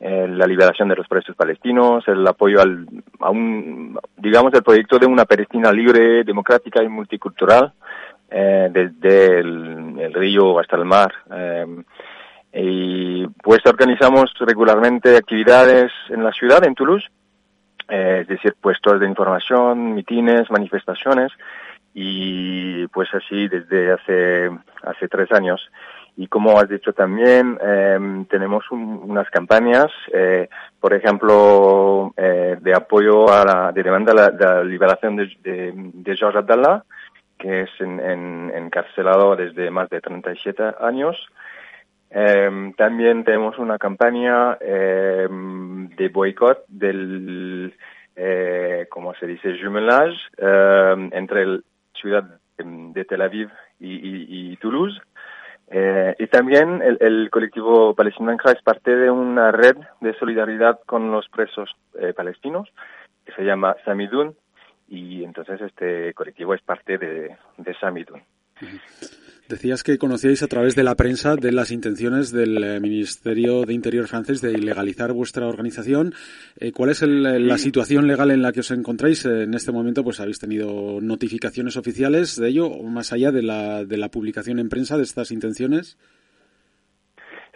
eh, 0.00 0.26
la 0.28 0.46
liberación 0.46 0.88
de 0.88 0.96
los 0.96 1.08
presos 1.08 1.34
palestinos, 1.34 2.06
el 2.08 2.26
apoyo 2.26 2.60
al, 2.60 2.86
a 3.20 3.30
un, 3.30 3.98
digamos, 4.16 4.52
el 4.52 4.62
proyecto 4.62 4.98
de 4.98 5.06
una 5.06 5.24
Palestina 5.24 5.72
libre, 5.72 6.24
democrática 6.24 6.82
y 6.82 6.88
multicultural, 6.88 7.72
eh, 8.30 8.68
desde 8.70 9.38
el, 9.38 9.94
el, 9.98 10.12
río 10.12 10.58
hasta 10.58 10.76
el 10.76 10.84
mar. 10.84 11.12
y 12.52 13.26
pues 13.42 13.60
organizamos 13.66 14.32
regularmente 14.40 15.16
actividades 15.16 15.90
en 16.08 16.22
la 16.22 16.32
ciudad, 16.32 16.64
en 16.64 16.74
Toulouse, 16.74 17.08
es 17.88 18.26
decir, 18.28 18.54
puestos 18.60 19.00
de 19.00 19.06
información, 19.06 19.94
mitines, 19.94 20.50
manifestaciones, 20.50 21.32
y 21.94 22.86
pues 22.88 23.08
así 23.14 23.48
desde 23.48 23.92
hace 23.92 24.50
hace 24.82 25.08
tres 25.08 25.30
años 25.32 25.60
Y 26.16 26.28
como 26.28 26.58
has 26.60 26.68
dicho 26.68 26.92
también, 26.92 27.58
em, 27.60 28.24
tenemos 28.26 28.64
unas 28.70 29.28
campañas, 29.30 29.90
eh, 30.12 30.48
por 30.78 30.94
ejemplo, 30.94 32.12
eh, 32.16 32.56
de 32.60 32.72
apoyo 32.72 33.28
a 33.28 33.44
la, 33.44 33.72
de 33.72 33.82
demanda 33.82 34.12
a 34.12 34.30
la, 34.30 34.62
liberación 34.62 35.16
de, 35.16 35.26
de, 35.42 36.14
George 36.16 36.38
Abdallah, 36.38 36.84
que 37.36 37.62
es 37.62 37.70
en, 37.80 38.52
encarcelado 38.54 39.34
desde 39.34 39.70
más 39.72 39.88
de 39.90 40.00
37 40.00 40.62
años. 40.80 41.16
Em, 42.10 42.72
también 42.74 43.24
tenemos 43.24 43.58
una 43.58 43.76
campaña 43.76 44.56
em, 44.60 45.88
de 45.96 46.08
boicot 46.10 46.64
del, 46.68 47.74
eh, 48.14 48.86
como 48.88 49.14
se 49.14 49.26
dice, 49.26 49.58
jumelage 49.60 50.16
entre 51.10 51.44
la 51.46 51.60
ciudad 52.00 52.24
de 52.58 53.04
Tel 53.04 53.22
Aviv 53.22 53.50
y 53.80 54.56
Toulouse 54.58 55.00
eh, 55.68 56.14
y 56.18 56.26
también 56.26 56.82
el, 56.82 57.30
colectivo 57.30 57.94
palestino 57.94 58.32
es 58.32 58.62
parte 58.62 58.94
de 58.94 59.10
una 59.10 59.50
red 59.50 59.76
de 60.00 60.14
solidaridad 60.18 60.80
con 60.84 61.10
los 61.10 61.28
presos 61.28 61.74
eh, 61.98 62.12
palestinos 62.12 62.68
que 63.24 63.32
se 63.32 63.44
llama 63.44 63.74
Samidun 63.84 64.36
y 64.88 65.24
entonces 65.24 65.60
este 65.62 66.12
colectivo 66.12 66.54
es 66.54 66.60
parte 66.60 66.98
de, 66.98 67.36
de 67.56 67.74
Samidun. 67.80 68.22
Decías 69.48 69.82
que 69.82 69.98
conocíais 69.98 70.42
a 70.42 70.48
través 70.48 70.74
de 70.74 70.84
la 70.84 70.94
prensa 70.94 71.36
de 71.36 71.52
las 71.52 71.70
intenciones 71.70 72.32
del 72.32 72.64
eh, 72.64 72.80
Ministerio 72.80 73.66
de 73.66 73.74
Interior 73.74 74.08
francés 74.08 74.40
de 74.40 74.52
ilegalizar 74.52 75.12
vuestra 75.12 75.46
organización. 75.46 76.14
Eh, 76.58 76.72
¿Cuál 76.72 76.88
es 76.88 77.02
la 77.02 77.58
situación 77.58 78.06
legal 78.06 78.30
en 78.30 78.40
la 78.40 78.52
que 78.52 78.60
os 78.60 78.70
encontráis 78.70 79.26
en 79.26 79.52
este 79.52 79.70
momento? 79.70 80.02
Pues 80.02 80.18
habéis 80.18 80.38
tenido 80.38 80.98
notificaciones 81.02 81.76
oficiales 81.76 82.40
de 82.40 82.48
ello, 82.48 82.68
o 82.68 82.84
más 82.84 83.12
allá 83.12 83.32
de 83.32 83.42
la, 83.42 83.84
de 83.84 83.98
la 83.98 84.08
publicación 84.08 84.58
en 84.60 84.70
prensa 84.70 84.96
de 84.96 85.02
estas 85.02 85.30
intenciones. 85.30 85.98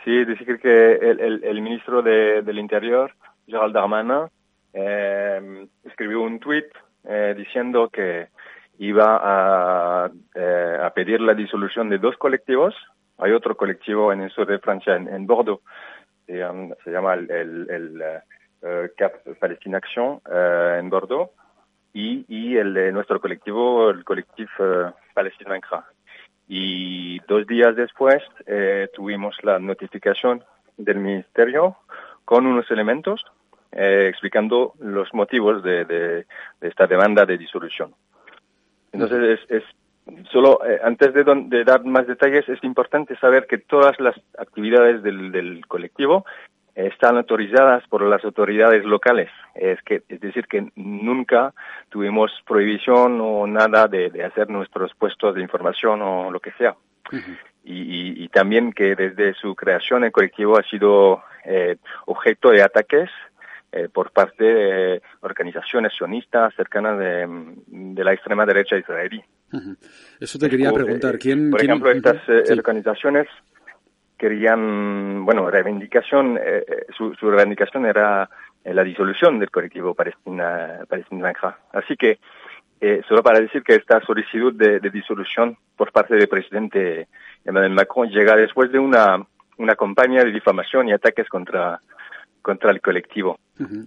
Sí, 0.05 0.24
decir 0.27 0.59
que 0.59 0.92
el, 0.92 1.62
ministro 1.62 2.03
del 2.03 2.59
Interior, 2.59 3.14
Gerald 3.46 3.72
Darmanin, 3.72 4.29
eh, 4.74 5.66
escribió 5.85 6.20
un 6.20 6.38
tuit 6.38 6.66
diciendo 7.35 7.88
que 7.88 8.29
iba 8.78 9.18
a, 9.20 10.10
eh, 10.34 10.78
a 10.80 10.90
pedir 10.90 11.20
la 11.20 11.34
disolución 11.34 11.88
de 11.88 11.98
dos 11.98 12.16
colectivos. 12.16 12.74
Hay 13.18 13.32
otro 13.32 13.56
colectivo 13.56 14.12
en 14.12 14.22
el 14.22 14.30
sur 14.30 14.46
de 14.46 14.60
Francia, 14.60 14.94
en, 14.94 15.26
Bordeaux, 15.26 15.60
se 16.26 16.90
llama 16.90 17.14
el, 17.14 18.02
eh, 18.62 18.90
Cap 18.96 19.14
Palestine 19.40 19.76
Action 19.76 20.20
eh, 20.30 20.76
en 20.78 20.88
Bordeaux, 20.88 21.30
y, 21.92 22.24
y 22.28 22.56
el 22.56 22.74
de 22.74 22.92
nuestro 22.92 23.20
colectivo, 23.20 23.90
el 23.90 24.04
colectivo 24.04 24.94
Palestino 25.14 25.56
Incra. 25.56 25.84
Y 26.46 27.18
dos 27.26 27.46
días 27.46 27.74
después 27.76 28.22
tuvimos 28.94 29.36
la 29.42 29.58
notificación 29.58 30.42
del 30.76 30.98
ministerio 30.98 31.76
con 32.24 32.46
unos 32.46 32.70
elementos 32.70 33.22
explicando 33.70 34.72
los 34.78 35.12
motivos 35.12 35.62
de, 35.62 35.84
de 35.84 36.26
esta 36.60 36.86
demanda 36.86 37.26
de 37.26 37.36
disolución. 37.36 37.92
Entonces, 38.92 39.40
es, 39.40 39.51
es 39.51 39.64
solo 40.31 40.61
eh, 40.64 40.81
antes 40.83 41.12
de, 41.14 41.24
de, 41.24 41.64
dar 41.64 41.85
más 41.85 42.07
detalles, 42.07 42.48
es 42.48 42.62
importante 42.64 43.16
saber 43.16 43.46
que 43.46 43.59
todas 43.59 43.98
las 44.01 44.16
actividades 44.38 45.03
del, 45.03 45.33
del 45.33 45.66
colectivo 45.66 46.24
están 46.74 47.16
autorizadas 47.16 47.87
por 47.88 48.03
las 48.03 48.24
autoridades 48.24 48.85
locales. 48.85 49.31
Es, 49.55 49.83
que, 49.83 50.03
es 50.09 50.20
decir, 50.20 50.46
que 50.46 50.70
nunca 50.77 51.53
tuvimos 51.88 52.31
prohibición 52.46 53.20
o 53.20 53.46
nada 53.48 53.88
de, 53.88 54.11
de 54.11 54.24
hacer 54.24 54.48
nuestros 54.48 54.94
puestos 54.94 55.35
de 55.35 55.42
información 55.42 56.01
o 56.03 56.31
lo 56.31 56.38
que 56.38 56.53
sea. 56.53 56.77
y, 57.64 58.22
y, 58.22 58.29
también 58.29 58.72
que 58.72 58.94
desde 58.94 59.35
su 59.35 59.55
creación 59.57 60.05
el 60.05 60.12
colectivo 60.12 60.59
ha 60.59 60.62
sido 60.62 61.22
eh, 61.44 61.77
objeto 62.07 62.51
de 62.51 62.62
ataques 62.62 63.11
eh, 63.70 63.88
por 63.92 64.12
parte 64.12 64.44
de 64.44 65.02
organizaciones 65.20 65.92
sionistas 65.94 66.54
cercanas 66.54 66.98
de, 66.98 68.02
la 68.02 68.14
extrema 68.14 68.46
derecha 68.46 68.78
israelí. 68.78 69.22
Eso 70.18 70.38
te 70.38 70.48
quería 70.48 70.72
preguntar. 70.72 71.16
Eh, 71.16 71.18
¿Quién, 71.18 71.50
por 71.50 71.62
ejemplo, 71.62 71.90
estas 71.90 72.16
eh, 72.28 72.44
organizaciones 72.50 73.26
querían, 74.16 75.22
bueno, 75.26 75.50
reivindicación, 75.50 76.40
su, 76.96 77.14
su, 77.14 77.31
reivindicación 77.31 77.85
era 77.85 78.31
la 78.64 78.83
disolución 78.83 79.38
del 79.38 79.50
colectivo 79.50 79.94
Palestina, 79.94 80.81
Palestina 80.88 81.33
Así 81.72 81.94
que, 81.94 82.18
solo 83.07 83.22
para 83.22 83.38
decir 83.38 83.62
que 83.62 83.74
esta 83.74 84.00
solicitud 84.00 84.54
de, 84.54 84.81
de, 84.81 84.90
disolución 84.90 85.59
por 85.76 85.92
parte 85.92 86.16
del 86.16 86.26
presidente 86.26 87.07
Emmanuel 87.44 87.74
Macron 87.74 88.09
llega 88.09 88.35
después 88.35 88.72
de 88.72 88.78
una, 88.78 89.24
una 89.59 89.76
campaña 89.76 90.24
de 90.24 90.33
difamación 90.33 90.88
y 90.88 90.92
ataques 90.92 91.28
contra 91.28 91.81
contra 92.42 92.70
el 92.70 92.81
colectivo. 92.81 93.38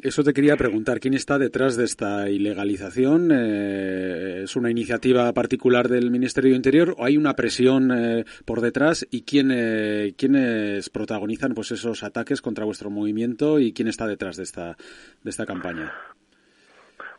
Eso 0.02 0.24
te 0.24 0.34
quería 0.34 0.58
preguntar, 0.58 1.00
¿quién 1.00 1.14
está 1.14 1.38
detrás 1.38 1.78
de 1.78 1.86
esta 1.86 2.30
ilegalización? 2.30 3.30
Eh, 3.32 4.42
¿Es 4.44 4.58
una 4.58 4.70
iniciativa 4.70 5.32
particular 5.32 5.88
del 5.88 6.12
Ministerio 6.12 6.52
de 6.52 6.58
Interior 6.58 6.94
o 6.98 7.06
hay 7.06 7.16
una 7.16 7.36
presión 7.36 7.90
eh, 7.92 8.26
por 8.46 8.60
detrás? 8.60 9.08
¿Y 9.10 9.24
quién, 9.24 9.50
eh, 9.54 10.14
quiénes 10.18 10.90
protagonizan 10.90 11.54
pues 11.54 11.72
esos 11.72 12.04
ataques 12.04 12.42
contra 12.42 12.66
vuestro 12.66 12.90
movimiento 12.90 13.60
y 13.60 13.72
quién 13.72 13.88
está 13.88 14.08
detrás 14.08 14.36
de 14.36 14.44
esta, 14.44 14.76
de 15.24 15.30
esta 15.30 15.46
campaña? 15.46 15.94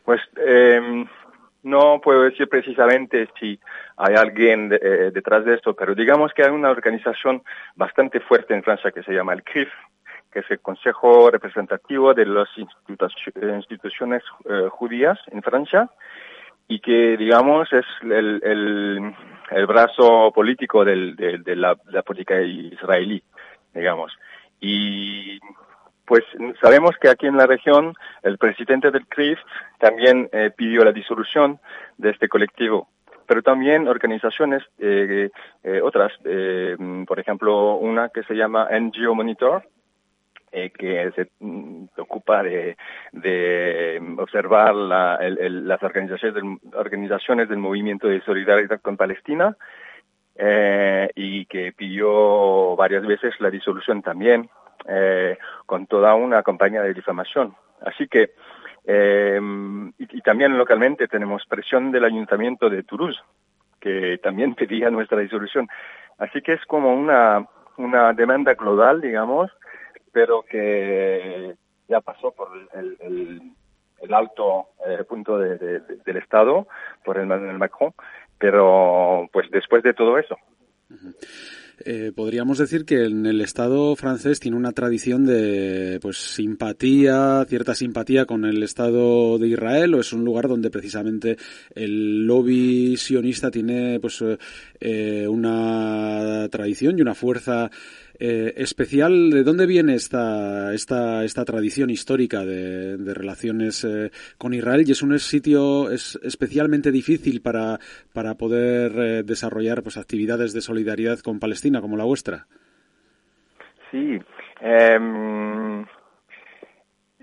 Pues 0.05 0.21
em, 0.37 1.07
no 1.63 1.99
puedo 2.03 2.21
decir 2.21 2.47
precisamente 2.49 3.29
si 3.39 3.59
hay 3.97 4.13
alguien 4.15 4.69
detrás 4.69 5.43
de 5.45 5.55
esto, 5.55 5.73
pero 5.73 5.95
digamos 5.95 6.33
que 6.33 6.43
hay 6.43 6.51
una 6.51 6.69
organización 6.69 7.41
bastante 7.75 8.19
fuerte 8.19 8.53
en 8.53 8.61
Francia 8.61 8.91
que 8.91 9.01
se 9.01 9.13
llama 9.13 9.33
el 9.33 9.43
CRIF, 9.43 9.69
que 10.33 10.39
es 10.39 10.51
el 10.51 10.59
Consejo 10.59 11.29
Representativo 11.29 12.13
de 12.13 12.25
las 12.25 12.49
instituciones 12.57 14.23
eh, 14.45 14.67
judías 14.69 15.19
en 15.27 15.43
Francia 15.43 15.89
y 16.67 16.79
que, 16.79 17.17
digamos, 17.17 17.71
es 17.71 17.85
el, 18.01 18.41
el, 18.43 19.15
el 19.51 19.65
brazo 19.67 20.31
político 20.33 20.83
del, 20.83 21.15
de, 21.15 21.55
la, 21.55 21.75
política 22.03 22.41
israelí, 22.41 23.21
digamos. 23.73 24.11
Y 24.59 25.39
pues 26.05 26.23
sabemos 26.61 26.97
que 26.99 27.09
aquí 27.09 27.27
en 27.27 27.37
la 27.37 27.45
región 27.45 27.93
el 28.23 28.37
presidente 28.37 28.91
del 28.91 29.05
CRIF 29.07 29.39
también 29.77 30.29
eh, 30.31 30.51
pidió 30.55 30.83
la 30.83 30.91
disolución 30.91 31.59
de 31.97 32.09
este 32.09 32.27
colectivo 32.27 32.87
pero 33.25 33.41
también 33.41 33.87
organizaciones 33.87 34.63
eh, 34.79 35.29
eh 35.63 35.81
otras, 35.81 36.11
eh, 36.25 36.75
por 37.07 37.19
ejemplo, 37.19 37.75
una 37.75 38.09
que 38.09 38.23
se 38.23 38.35
llama 38.35 38.67
NGO 38.69 39.15
Monitor, 39.15 39.63
eh, 40.53 40.69
que 40.69 41.11
se, 41.15 41.31
mm, 41.39 41.85
ocupa 41.97 42.43
de, 42.43 42.77
de 43.11 43.99
observar 44.17 44.75
la, 44.75 45.15
el, 45.15 45.67
las 45.67 45.81
organizaciones 45.81 46.35
del, 46.35 46.57
organizaciones 46.77 47.49
del 47.49 47.57
movimiento 47.57 48.07
de 48.07 48.21
solidaridad 48.21 48.79
con 48.81 48.95
Palestina 48.95 49.57
eh, 50.35 51.09
y 51.15 51.45
que 51.45 51.71
pidió 51.73 52.75
varias 52.75 53.05
veces 53.05 53.33
la 53.39 53.49
disolución 53.49 54.01
también 54.03 54.49
eh, 54.87 55.37
con 55.65 55.87
toda 55.87 56.13
una 56.13 56.43
campaña 56.43 56.83
de 56.83 56.93
difamación. 56.93 57.55
Así 57.81 58.07
que 58.07 58.31
eh, 58.85 59.39
y, 59.97 60.17
y, 60.17 60.21
también 60.21 60.57
localmente 60.57 61.07
tenemos 61.07 61.45
presión 61.47 61.91
del 61.91 62.03
ayuntamiento 62.03 62.69
de 62.69 62.83
Toulouse 62.83 63.21
que 63.79 64.19
también 64.21 64.53
pedía 64.55 64.89
nuestra 64.89 65.19
disolución. 65.19 65.67
Así 66.17 66.41
que 66.41 66.53
es 66.53 66.65
como 66.65 66.93
una, 66.93 67.47
una 67.77 68.13
demanda 68.13 68.53
global, 68.53 69.01
digamos, 69.01 69.51
pero 70.13 70.43
que 70.43 71.55
ya 71.89 71.99
pasó 71.99 72.31
por 72.31 72.49
el, 72.73 72.97
el, 73.01 73.41
el 74.01 74.13
alto 74.13 74.69
eh, 74.85 75.03
punto 75.03 75.37
de, 75.37 75.57
de, 75.57 75.79
del 76.05 76.17
Estado, 76.17 76.67
por 77.03 77.17
el 77.17 77.27
Macron, 77.27 77.93
pero 78.37 79.27
pues 79.33 79.49
después 79.51 79.83
de 79.83 79.93
todo 79.93 80.17
eso. 80.17 80.37
Eh, 81.85 82.11
podríamos 82.15 82.59
decir 82.59 82.85
que 82.85 83.05
en 83.05 83.25
el 83.25 83.41
Estado 83.41 83.95
francés 83.95 84.39
tiene 84.39 84.57
una 84.57 84.73
tradición 84.73 85.25
de 85.25 85.99
pues 86.01 86.17
simpatía, 86.17 87.43
cierta 87.47 87.73
simpatía 87.73 88.25
con 88.25 88.45
el 88.45 88.61
Estado 88.61 89.39
de 89.39 89.47
Israel, 89.47 89.95
o 89.95 89.99
es 89.99 90.13
un 90.13 90.23
lugar 90.23 90.47
donde 90.47 90.69
precisamente 90.69 91.37
el 91.73 92.27
lobby 92.27 92.95
sionista 92.97 93.49
tiene 93.49 93.99
pues 93.99 94.23
eh, 94.79 95.27
una 95.27 96.47
tradición 96.51 96.99
y 96.99 97.01
una 97.01 97.15
fuerza 97.15 97.71
eh, 98.19 98.53
especial. 98.57 99.31
¿De 99.31 99.43
dónde 99.43 99.65
viene 99.65 99.95
esta, 99.95 100.73
esta, 100.73 101.23
esta 101.23 101.45
tradición 101.45 101.89
histórica 101.89 102.45
de, 102.45 103.13
relaciones 103.13 103.83
eh, 103.83 104.11
con 104.37 104.53
Israel? 104.53 104.83
Y 104.85 104.91
es 104.91 105.01
un 105.01 105.17
sitio 105.17 105.89
es 105.89 106.19
especialmente 106.23 106.91
difícil 106.91 107.41
para, 107.41 107.79
para 108.13 108.35
poder 108.35 108.91
eh, 108.97 109.23
desarrollar 109.23 109.81
pues, 109.81 109.97
actividades 109.97 110.53
de 110.53 110.61
solidaridad 110.61 111.19
con 111.19 111.39
Palestina 111.39 111.81
como 111.81 111.97
la 111.97 112.05
vuestra. 112.05 112.45
Sí. 113.89 114.19
Em, 114.61 115.85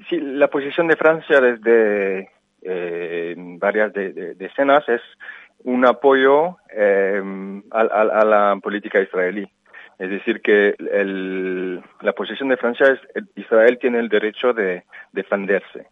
sí, 0.09 0.18
la 0.20 0.48
posición 0.48 0.88
de 0.88 0.96
Francia 0.96 1.40
desde 1.40 2.31
varias 3.59 3.92
de, 3.94 4.37
escenas 4.38 4.87
es 4.88 5.00
un 5.64 5.87
apoyo 5.87 6.59
em, 6.70 7.62
a, 7.70 8.24
la 8.24 8.59
política 8.62 9.00
israelí 9.00 9.50
Es 10.00 10.08
decir, 10.08 10.40
que 10.40 10.74
el, 10.78 11.82
la 12.00 12.14
posición 12.14 12.48
de 12.48 12.56
Francia 12.56 12.86
es 12.86 13.24
Israel 13.36 13.78
tiene 13.78 13.98
el 13.98 14.08
derecho 14.08 14.54
de 14.54 14.84
defenderse, 15.12 15.88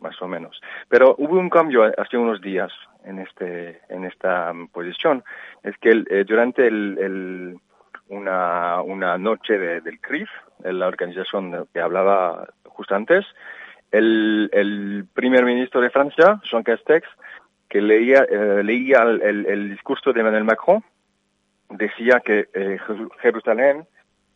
más 0.00 0.20
o 0.22 0.26
menos. 0.26 0.58
Pero 0.88 1.14
hubo 1.18 1.38
un 1.38 1.50
cambio 1.50 1.84
hace 1.98 2.16
unos 2.16 2.40
días 2.40 2.72
en 3.04 3.18
este 3.18 3.82
en 3.90 4.06
esta 4.06 4.54
posición. 4.72 5.22
Es 5.62 5.76
que 5.76 5.90
eh, 5.90 6.24
durante 6.26 6.66
el, 6.66 6.96
el, 6.98 7.56
una, 8.08 8.80
una 8.80 9.18
noche 9.18 9.58
de, 9.58 9.82
del 9.82 10.00
CRIF, 10.00 10.30
la 10.64 10.86
organización 10.86 11.68
que 11.74 11.80
hablaba 11.80 12.48
justo 12.64 12.94
antes, 12.94 13.26
el, 13.90 14.48
el 14.54 15.04
primer 15.12 15.44
ministro 15.44 15.82
de 15.82 15.90
Francia, 15.90 16.40
Jean 16.50 16.62
Castex, 16.62 17.06
que 17.68 17.82
leía, 17.82 18.20
eh, 18.30 18.62
leía 18.64 19.02
el, 19.02 19.44
el 19.44 19.70
discurso 19.72 20.14
de 20.14 20.20
Emmanuel 20.20 20.44
Macron, 20.44 20.82
decía 21.76 22.20
que 22.24 22.48
eh, 22.52 22.78
Jerusalén 23.20 23.86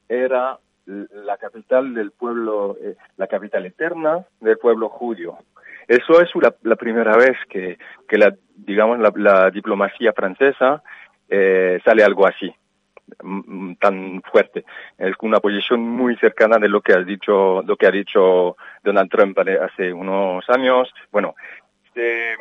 era 0.08 0.58
la 0.86 1.36
capital 1.36 1.94
del 1.94 2.10
pueblo, 2.10 2.76
eh, 2.82 2.96
la 3.16 3.26
capital 3.26 3.66
eterna 3.66 4.24
del 4.40 4.58
pueblo 4.58 4.88
judío. 4.88 5.38
Eso 5.86 6.20
es 6.20 6.30
la, 6.62 6.76
primera 6.76 7.16
vez 7.16 7.36
que, 7.48 7.78
que 8.08 8.18
la, 8.18 8.34
digamos, 8.54 8.98
la, 9.16 9.50
diplomacia 9.50 10.12
francesa 10.12 10.82
eh, 11.28 11.80
sale 11.84 12.04
algo 12.04 12.26
así, 12.26 12.52
tan 13.80 14.22
fuerte. 14.22 14.64
Es 14.98 15.14
una 15.22 15.40
posición 15.40 15.80
muy 15.80 16.16
cercana 16.16 16.58
de 16.58 16.68
lo 16.68 16.80
que 16.80 16.92
ha 16.92 17.02
dicho, 17.02 17.62
lo 17.62 17.76
que 17.76 17.86
ha 17.86 17.90
dicho 17.90 18.56
Donald 18.84 19.10
Trump 19.10 19.38
hace 19.38 19.92
unos 19.92 20.48
años. 20.48 20.92
Bueno, 21.10 21.34
se, 21.92 22.36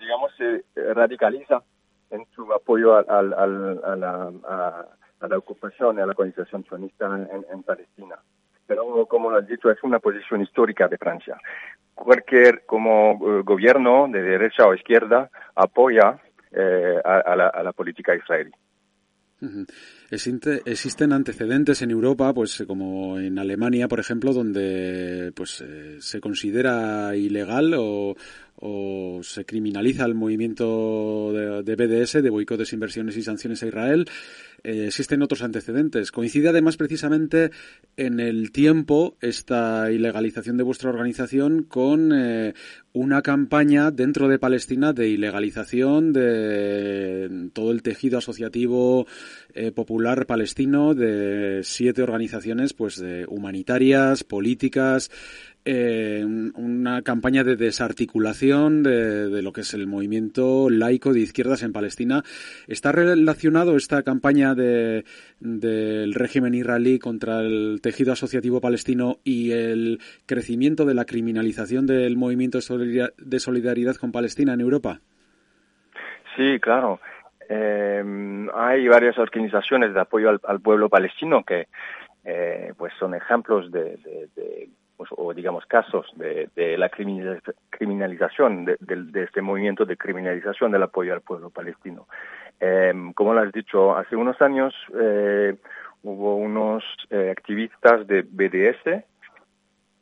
digamos, 0.00 0.32
se 0.36 0.64
radicaliza 0.94 1.62
en 2.10 2.26
su 2.34 2.52
apoyo 2.52 2.96
al, 2.96 3.32
al, 3.32 3.80
a, 3.84 3.96
la, 3.96 4.32
a, 5.20 5.28
la 5.28 5.38
ocupación 5.38 5.98
a 5.98 6.06
la 6.06 6.14
colonización 6.14 6.64
sionista 6.64 7.06
en, 7.06 7.44
en, 7.52 7.62
Palestina. 7.62 8.16
Pero, 8.66 9.06
como 9.06 9.30
lo 9.30 9.38
has 9.38 9.46
dicho, 9.46 9.70
es 9.70 9.82
una 9.82 9.98
posición 9.98 10.42
histórica 10.42 10.88
de 10.88 10.98
Francia. 10.98 11.38
Cualquier 11.94 12.64
como 12.66 13.12
eh, 13.12 13.42
gobierno 13.42 14.06
de 14.08 14.22
derecha 14.22 14.66
o 14.66 14.74
izquierda 14.74 15.30
apoya 15.54 16.18
eh, 16.52 17.00
a, 17.04 17.34
la, 17.36 17.48
a 17.48 17.62
la 17.62 17.72
política 17.72 18.14
israelí. 18.14 18.52
Existen 20.10 21.12
antecedentes 21.12 21.82
en 21.82 21.90
Europa, 21.90 22.32
pues 22.34 22.64
como 22.66 23.18
en 23.20 23.38
Alemania, 23.38 23.86
por 23.86 24.00
ejemplo, 24.00 24.32
donde 24.32 25.32
pues 25.34 25.60
eh, 25.60 25.98
se 26.00 26.20
considera 26.20 27.14
ilegal 27.14 27.74
o, 27.74 28.16
o 28.60 29.20
se 29.22 29.44
criminaliza 29.44 30.04
el 30.04 30.14
movimiento 30.14 31.32
de, 31.32 31.76
BDS, 31.76 32.22
de 32.22 32.30
boicotes, 32.30 32.72
inversiones 32.72 33.16
y 33.16 33.22
sanciones 33.22 33.62
a 33.62 33.68
Israel. 33.68 34.08
Eh, 34.64 34.86
existen 34.86 35.22
otros 35.22 35.42
antecedentes. 35.42 36.10
Coincide 36.10 36.48
además 36.48 36.76
precisamente 36.76 37.50
en 37.96 38.20
el 38.20 38.50
tiempo 38.50 39.16
esta 39.20 39.90
ilegalización 39.92 40.56
de 40.56 40.64
vuestra 40.64 40.90
organización 40.90 41.62
con 41.62 42.12
eh, 42.12 42.54
una 42.92 43.22
campaña 43.22 43.90
dentro 43.90 44.28
de 44.28 44.38
Palestina 44.38 44.92
de 44.92 45.08
ilegalización 45.08 46.12
de 46.12 47.50
todo 47.52 47.70
el 47.70 47.82
tejido 47.82 48.18
asociativo 48.18 49.06
eh, 49.54 49.70
popular 49.72 50.26
palestino 50.26 50.94
de 50.94 51.60
siete 51.62 52.02
organizaciones 52.02 52.72
pues 52.72 52.96
de 52.96 53.26
humanitarias, 53.26 54.24
políticas, 54.24 55.10
eh, 55.64 56.24
una 56.24 57.02
campaña 57.02 57.44
de 57.44 57.56
desarticulación 57.56 58.82
de, 58.82 59.42
lo 59.42 59.52
que 59.52 59.60
es 59.62 59.74
el 59.74 59.86
movimiento 59.86 60.70
laico 60.70 61.12
de 61.12 61.20
izquierdas 61.20 61.62
en 61.62 61.72
Palestina. 61.72 62.22
¿Está 62.66 62.92
relacionado 62.92 63.76
esta 63.76 64.02
campaña 64.02 64.54
de, 64.54 65.04
del 65.40 66.14
régimen 66.14 66.54
israelí 66.54 66.98
contra 66.98 67.40
el 67.40 67.80
tejido 67.82 68.12
asociativo 68.12 68.60
palestino 68.60 69.18
y 69.24 69.52
el 69.52 70.00
crecimiento 70.26 70.84
de 70.84 70.94
la 70.94 71.04
criminalización 71.04 71.86
del 71.86 72.16
movimiento 72.16 72.58
de 72.58 73.40
solidaridad 73.40 73.96
con 73.96 74.12
Palestina 74.12 74.54
en 74.54 74.60
Europa? 74.60 75.00
Sí, 76.36 76.58
claro. 76.60 77.00
Eh, 77.48 78.48
hay 78.54 78.88
varias 78.88 79.18
organizaciones 79.18 79.92
de 79.92 80.00
apoyo 80.00 80.38
al, 80.42 80.60
pueblo 80.60 80.88
palestino 80.88 81.42
que 81.44 81.68
eh, 82.24 82.72
pues 82.76 82.92
son 82.98 83.14
ejemplos 83.14 83.70
de 83.72 83.98
pues, 84.98 85.10
o 85.16 85.32
digamos 85.32 85.64
casos 85.66 86.12
de, 86.16 86.76
la 86.76 86.90
criminalización 86.90 88.64
de, 88.64 88.76
este 89.22 89.40
movimiento 89.40 89.84
de 89.84 89.96
criminalización 89.96 90.72
del 90.72 90.82
apoyo 90.82 91.14
al 91.14 91.20
pueblo 91.20 91.50
palestino. 91.50 92.08
Em, 92.58 93.12
como 93.12 93.32
lo 93.32 93.40
has 93.40 93.52
dicho, 93.52 93.96
hace 93.96 94.16
unos 94.16 94.42
años 94.42 94.74
eh, 95.00 95.54
hubo 96.02 96.34
unos 96.34 96.82
eh, 97.10 97.30
activistas 97.30 98.08
de 98.08 98.22
BDS 98.22 99.04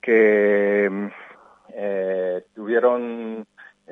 que 0.00 0.84
em, 0.86 1.10
eh, 1.74 2.42
tuvieron, 2.54 3.46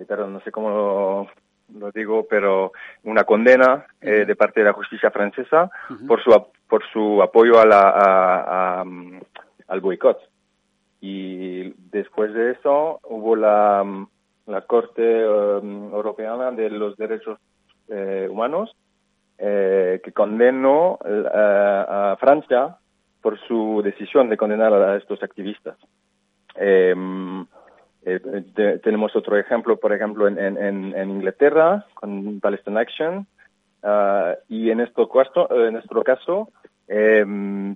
perdón, 0.08 0.32
no 0.32 0.40
sé 0.40 0.50
cómo 0.50 1.28
lo, 1.68 1.90
digo, 1.92 2.26
pero 2.30 2.72
una 3.02 3.24
condena 3.24 3.84
de 4.00 4.36
parte 4.36 4.60
de 4.60 4.66
la 4.66 4.72
justicia 4.72 5.10
francesa 5.10 5.70
por 6.06 6.22
su 6.22 6.30
por 6.68 6.82
su 6.90 7.22
apoyo 7.22 7.60
a 7.60 7.66
la 7.66 8.84
al 9.68 9.80
boicot 9.80 10.33
y 11.06 11.74
después 11.90 12.32
de 12.32 12.52
eso 12.52 12.98
hubo 13.02 13.36
la, 13.36 13.84
la 14.46 14.60
Corte 14.62 15.28
um, 15.28 15.92
Europea 15.92 16.34
de 16.52 16.70
los 16.70 16.96
Derechos 16.96 17.38
eh, 17.88 18.26
Humanos 18.30 18.74
eh, 19.36 20.00
que 20.02 20.12
condenó 20.12 20.98
eh, 21.04 21.28
a 21.34 22.16
Francia 22.18 22.78
por 23.20 23.38
su 23.46 23.82
decisión 23.84 24.30
de 24.30 24.38
condenar 24.38 24.72
a 24.72 24.96
estos 24.96 25.22
activistas. 25.22 25.76
Em, 26.54 27.44
tenemos 28.82 29.14
otro 29.14 29.36
ejemplo, 29.36 29.76
por 29.76 29.92
ejemplo, 29.92 30.26
en, 30.26 30.38
en, 30.38 30.56
en 30.96 31.10
Inglaterra 31.10 31.84
con 31.92 32.40
Palestine 32.40 32.80
Action 32.80 33.26
uh, 33.82 34.36
y 34.48 34.70
en 34.70 34.78
nuestro 34.78 35.08
caso 36.02 36.48
eh, 36.86 37.24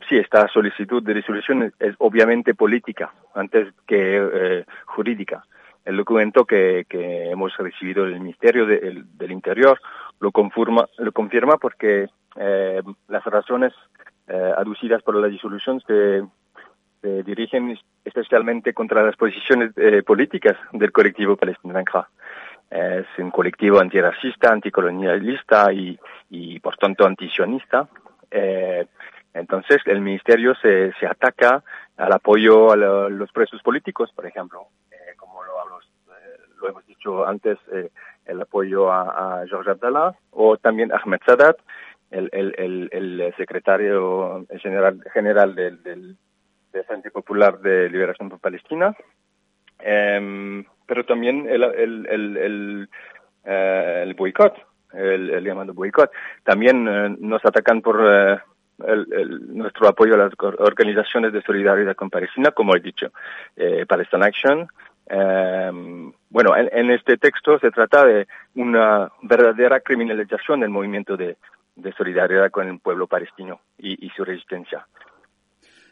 sí, 0.08 0.16
esta 0.16 0.48
solicitud 0.48 1.02
de 1.02 1.14
resolución 1.14 1.72
es, 1.78 1.94
obviamente 1.98 2.54
política 2.54 3.12
antes 3.34 3.72
que 3.86 4.16
eh, 4.16 4.64
jurídica. 4.86 5.44
El 5.84 5.96
documento 5.96 6.44
que, 6.44 6.84
que, 6.88 7.30
hemos 7.30 7.56
recibido 7.56 8.04
del 8.04 8.20
Ministerio 8.20 8.66
del 8.66 9.30
Interior 9.30 9.80
lo 10.20 10.30
confirma, 10.32 10.86
lo 10.98 11.12
confirma 11.12 11.56
porque 11.56 12.08
eh, 12.36 12.82
las 13.08 13.24
razones 13.24 13.72
eh, 14.26 14.52
aducidas 14.56 15.02
por 15.02 15.16
la 15.16 15.28
disolución 15.28 15.80
se, 15.86 16.22
dirigen 17.00 17.78
especialmente 18.04 18.74
contra 18.74 19.04
las 19.04 19.14
posiciones 19.14 19.72
políticas 20.04 20.56
del 20.72 20.90
colectivo 20.90 21.36
palestino 21.36 21.78
Es 22.68 23.06
un 23.18 23.30
colectivo 23.30 23.78
antirracista, 23.78 24.52
anticolonialista 24.52 25.72
y, 25.72 25.96
y 26.28 26.58
por 26.58 26.76
tanto 26.76 27.06
antisionista 27.06 27.88
eh, 28.30 28.86
entonces, 29.34 29.78
el 29.86 30.00
ministerio 30.00 30.54
se, 30.56 30.92
se 30.98 31.06
ataca 31.06 31.62
al 31.96 32.12
apoyo 32.12 32.72
a 32.72 32.76
los 32.76 33.30
presos 33.32 33.62
políticos, 33.62 34.10
por 34.14 34.26
ejemplo, 34.26 34.68
eh, 34.90 35.14
como 35.16 35.42
lo, 35.44 35.52
eh, 35.52 36.38
lo, 36.60 36.68
hemos 36.68 36.86
dicho 36.86 37.26
antes, 37.26 37.58
eh, 37.72 37.90
el 38.26 38.40
apoyo 38.40 38.90
a, 38.90 39.40
a 39.40 39.46
George 39.46 39.70
Abdallah 39.70 40.14
o 40.30 40.56
también 40.56 40.92
Ahmed 40.92 41.20
Sadat, 41.26 41.56
el, 42.10 42.30
el, 42.32 42.88
el, 42.90 43.34
secretario 43.36 44.46
general, 44.62 45.04
general 45.12 45.54
del, 45.54 45.82
del, 45.82 46.16
Frente 46.86 47.10
Popular 47.10 47.58
de 47.58 47.90
Liberación 47.90 48.28
por 48.28 48.38
Palestina, 48.38 48.94
em, 49.80 50.64
pero 50.86 51.04
también 51.04 51.48
el, 51.48 51.64
el, 51.64 52.88
el, 53.44 54.14
boicot 54.14 54.54
el, 54.92 55.42
llamado 55.44 55.74
boicot. 55.74 56.10
También 56.44 56.84
nos 57.18 57.44
atacan 57.44 57.82
por 57.82 58.40
eh, 58.86 59.04
el, 59.10 59.56
nuestro 59.56 59.88
apoyo 59.88 60.14
a 60.14 60.18
las 60.18 60.32
organizaciones 60.58 61.32
de 61.32 61.42
solidaridad 61.42 61.96
con 61.96 62.10
Palestina, 62.10 62.50
como 62.52 62.74
he 62.74 62.80
dicho, 62.80 63.10
eh, 63.56 63.84
Palestine 63.86 64.26
Action. 64.26 64.68
Em, 65.06 66.12
bueno, 66.28 66.54
en, 66.54 66.90
este 66.90 67.16
texto 67.16 67.58
se 67.58 67.70
trata 67.70 68.04
de 68.04 68.26
una 68.54 69.10
verdadera 69.22 69.80
criminalización 69.80 70.60
del 70.60 70.70
movimiento 70.70 71.16
de, 71.16 71.36
solidaridad 71.96 72.50
con 72.50 72.68
el 72.68 72.80
pueblo 72.80 73.06
palestino 73.06 73.60
y, 73.78 74.10
su 74.10 74.24
resistencia. 74.24 74.86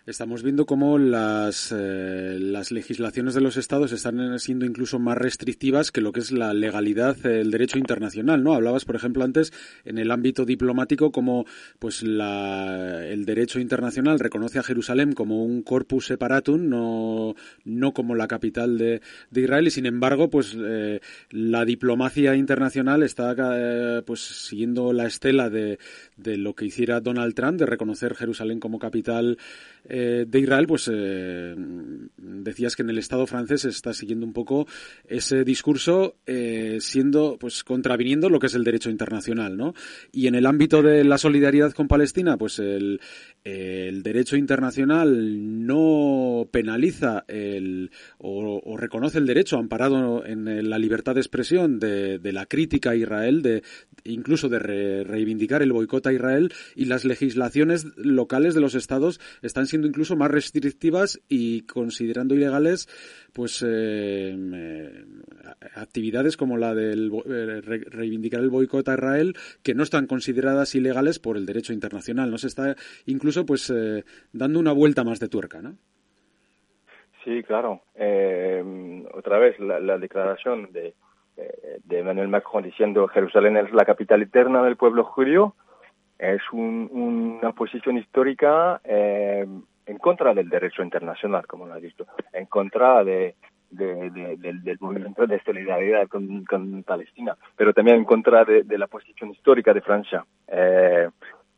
Estamos 0.06 0.44
viendo 0.44 0.66
cómo 0.66 0.98
las, 0.98 1.74
eh, 1.76 2.38
las 2.38 2.70
legislaciones 2.70 3.34
de 3.34 3.40
los 3.40 3.56
estados 3.56 3.90
están 3.90 4.38
siendo 4.38 4.64
incluso 4.64 5.00
más 5.00 5.18
restrictivas 5.18 5.90
que 5.90 6.00
lo 6.00 6.12
que 6.12 6.20
es 6.20 6.30
la 6.30 6.54
legalidad, 6.54 7.26
el 7.26 7.50
derecho 7.50 7.76
internacional, 7.76 8.40
¿no? 8.44 8.54
Hablabas, 8.54 8.84
por 8.84 8.94
ejemplo, 8.94 9.24
antes 9.24 9.52
en 9.84 9.98
el 9.98 10.12
ámbito 10.12 10.44
diplomático 10.44 11.10
como 11.10 11.44
pues 11.80 12.04
la, 12.04 13.04
el 13.04 13.24
derecho 13.24 13.58
internacional 13.58 14.20
reconoce 14.20 14.60
a 14.60 14.62
Jerusalén 14.62 15.12
como 15.12 15.44
un 15.44 15.62
corpus 15.62 16.06
separatum, 16.06 16.68
no, 16.68 17.34
no 17.64 17.92
como 17.92 18.14
la 18.14 18.28
capital 18.28 18.78
de, 18.78 19.00
de 19.32 19.40
Israel 19.40 19.66
y 19.66 19.72
sin 19.72 19.86
embargo, 19.86 20.30
pues 20.30 20.56
eh, 20.56 21.00
la 21.30 21.64
diplomacia 21.64 22.36
internacional 22.36 23.02
está 23.02 23.34
eh, 23.36 24.02
pues 24.06 24.20
siguiendo 24.20 24.92
la 24.92 25.06
estela 25.06 25.50
de, 25.50 25.80
de 26.16 26.36
lo 26.36 26.54
que 26.54 26.66
hiciera 26.66 27.00
Donald 27.00 27.34
Trump 27.34 27.58
de 27.58 27.66
reconocer 27.66 28.14
Jerusalén 28.14 28.60
como 28.60 28.78
capital 28.78 29.36
eh, 29.98 30.26
de 30.28 30.40
Israel, 30.40 30.66
pues 30.66 30.90
eh, 30.92 31.54
decías 32.18 32.76
que 32.76 32.82
en 32.82 32.90
el 32.90 32.98
Estado 32.98 33.26
francés 33.26 33.62
se 33.62 33.70
está 33.70 33.94
siguiendo 33.94 34.26
un 34.26 34.34
poco 34.34 34.66
ese 35.08 35.42
discurso, 35.42 36.16
eh, 36.26 36.76
siendo, 36.80 37.38
pues, 37.40 37.64
contraviniendo 37.64 38.28
lo 38.28 38.38
que 38.38 38.48
es 38.48 38.54
el 38.54 38.62
derecho 38.62 38.90
internacional, 38.90 39.56
¿no? 39.56 39.72
Y 40.12 40.26
en 40.26 40.34
el 40.34 40.44
ámbito 40.44 40.82
de 40.82 41.02
la 41.02 41.16
solidaridad 41.16 41.72
con 41.72 41.88
Palestina, 41.88 42.36
pues 42.36 42.58
el, 42.58 43.00
derecho 43.42 44.36
internacional 44.36 45.64
no 45.66 46.48
penaliza 46.50 47.24
el, 47.28 47.90
o, 48.18 48.76
reconoce 48.76 49.18
el 49.18 49.26
derecho 49.26 49.56
amparado 49.56 50.26
en 50.26 50.68
la 50.68 50.78
libertad 50.78 51.14
de 51.14 51.20
expresión 51.20 51.78
de, 51.78 52.20
la 52.32 52.46
crítica 52.46 52.90
a 52.90 52.96
Israel, 52.96 53.42
de 53.42 53.62
incluso 54.04 54.48
de 54.48 55.04
reivindicar 55.04 55.62
el 55.62 55.72
boicot 55.72 56.06
a 56.08 56.12
Israel 56.12 56.52
y 56.74 56.86
las 56.86 57.04
legislaciones 57.04 57.86
locales 57.96 58.54
de 58.54 58.60
los 58.60 58.74
estados 58.74 59.20
están 59.42 59.66
siendo 59.66 59.85
incluso 59.86 60.16
más 60.16 60.30
restrictivas 60.30 61.20
y 61.28 61.62
considerando 61.66 62.34
ilegales 62.34 62.88
pues 63.32 63.62
eh, 63.62 64.34
eh, 64.34 65.04
actividades 65.74 66.36
como 66.36 66.56
la 66.56 66.74
del 66.74 67.12
eh, 67.26 67.60
reivindicar 67.90 68.40
el 68.40 68.50
boicot 68.50 68.88
a 68.88 68.94
Israel 68.94 69.34
que 69.62 69.74
no 69.74 69.82
están 69.82 70.06
consideradas 70.06 70.74
ilegales 70.74 71.18
por 71.18 71.36
el 71.36 71.46
derecho 71.46 71.72
internacional. 71.72 72.30
No 72.30 72.38
se 72.38 72.48
está 72.48 72.74
incluso 73.06 73.46
pues 73.46 73.72
dando 74.32 74.58
una 74.58 74.72
vuelta 74.72 75.04
más 75.04 75.20
de 75.20 75.28
tuerca, 75.28 75.62
¿no? 75.62 75.74
Sí, 77.24 77.42
claro. 77.42 77.82
otra 79.14 79.38
vez 79.38 79.58
la, 79.58 79.98
declaración 79.98 80.72
de, 80.72 80.94
de 81.84 81.98
Emmanuel 81.98 82.28
Macron 82.28 82.62
diciendo 82.62 83.08
Jerusalén 83.08 83.56
es 83.56 83.72
la 83.72 83.84
capital 83.84 84.22
eterna 84.22 84.62
del 84.62 84.76
pueblo 84.76 85.04
judío 85.04 85.54
es 86.18 86.40
una 86.52 87.52
posición 87.52 87.98
histórica 87.98 88.80
eh, 88.84 89.46
en 89.86 89.98
contra 89.98 90.34
del 90.34 90.48
derecho 90.48 90.82
internacional, 90.82 91.46
como 91.46 91.66
lo 91.66 91.74
ha 91.74 91.80
dicho, 91.80 92.06
en 92.32 92.46
contra 92.46 93.04
de, 93.04 93.36
del, 93.70 94.76
movimiento 94.80 95.26
de 95.26 95.40
solidaridad 95.42 96.08
con, 96.08 96.82
Palestina, 96.84 97.36
pero 97.56 97.72
también 97.72 97.98
en 97.98 98.04
contra 98.04 98.44
de, 98.44 98.78
la 98.78 98.86
posición 98.86 99.30
histórica 99.30 99.72
de 99.72 99.80
Francia. 99.80 100.24
Eh, 100.48 101.08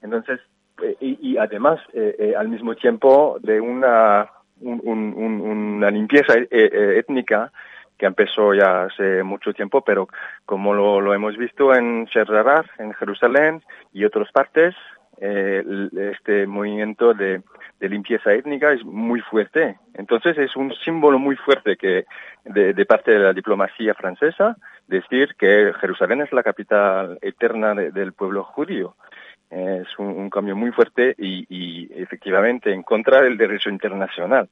entonces, 0.03 0.41
eh, 0.83 0.97
y, 1.01 1.37
además, 1.37 1.81
al 2.37 2.49
mismo 2.49 2.75
tiempo, 2.75 3.39
de 3.41 3.61
una, 3.61 4.31
una 4.61 5.91
limpieza 5.91 6.35
étnica 6.51 7.51
que 7.99 8.07
empezó 8.07 8.55
ya 8.55 8.85
hace 8.85 9.23
mucho 9.25 9.53
tiempo, 9.53 9.83
pero 9.83 10.09
como 10.47 10.73
lo, 10.73 11.13
hemos 11.13 11.37
visto 11.37 11.75
en 11.75 12.05
Sherrarar, 12.07 12.71
en 12.79 12.95
Jerusalén 12.95 13.63
y 13.93 14.05
otras 14.05 14.31
partes, 14.31 14.75
eh, 15.21 15.63
este 16.13 16.47
movimiento 16.47 17.15
de, 17.15 17.43
limpieza 17.81 18.33
étnica 18.33 18.73
es 18.73 18.85
muy 18.85 19.21
fuerte. 19.21 19.79
Entonces 19.95 20.37
es 20.39 20.57
un 20.57 20.75
símbolo 20.85 21.19
muy 21.19 21.37
fuerte 21.37 21.77
que 21.77 22.07
de, 22.45 22.87
parte 22.87 23.13
de 23.13 23.19
la 23.19 23.33
diplomacia 23.33 23.95
francesa 23.95 24.57
decir 24.89 25.37
que 25.39 25.73
Jerusalén 25.81 26.23
es 26.23 26.33
la 26.33 26.43
capital 26.43 27.19
eterna 27.23 27.75
del 27.75 28.13
pueblo 28.13 28.45
judío. 28.45 28.97
Es 29.51 29.87
un, 29.99 30.29
cambio 30.29 30.57
muy 30.57 30.73
fuerte 30.73 31.15
y 31.17 31.89
efectivamente 31.95 32.73
en 32.73 32.83
contra 32.83 33.23
del 33.23 33.39
derecho 33.39 33.71
internacional. 33.71 34.49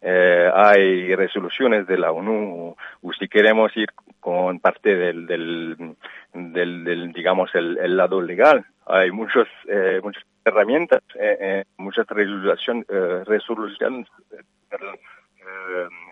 Eh, 0.00 0.50
hay 0.54 1.14
resoluciones 1.14 1.86
de 1.86 1.98
la 1.98 2.12
ONU, 2.12 2.76
o 3.02 3.12
si 3.18 3.28
queremos 3.28 3.76
ir 3.76 3.88
con 4.20 4.60
parte 4.60 4.94
del, 4.94 5.26
del, 5.26 5.96
del, 6.32 7.12
digamos, 7.12 7.50
el, 7.54 7.96
lado 7.96 8.20
legal, 8.20 8.64
hay 8.86 9.10
muchos, 9.10 9.48
eh, 9.68 10.00
muchas 10.02 10.24
herramientas, 10.44 11.00
eh, 11.14 11.38
eh 11.40 11.64
muchas 11.76 12.06
eh, 12.10 13.24
resoluciones, 13.24 14.08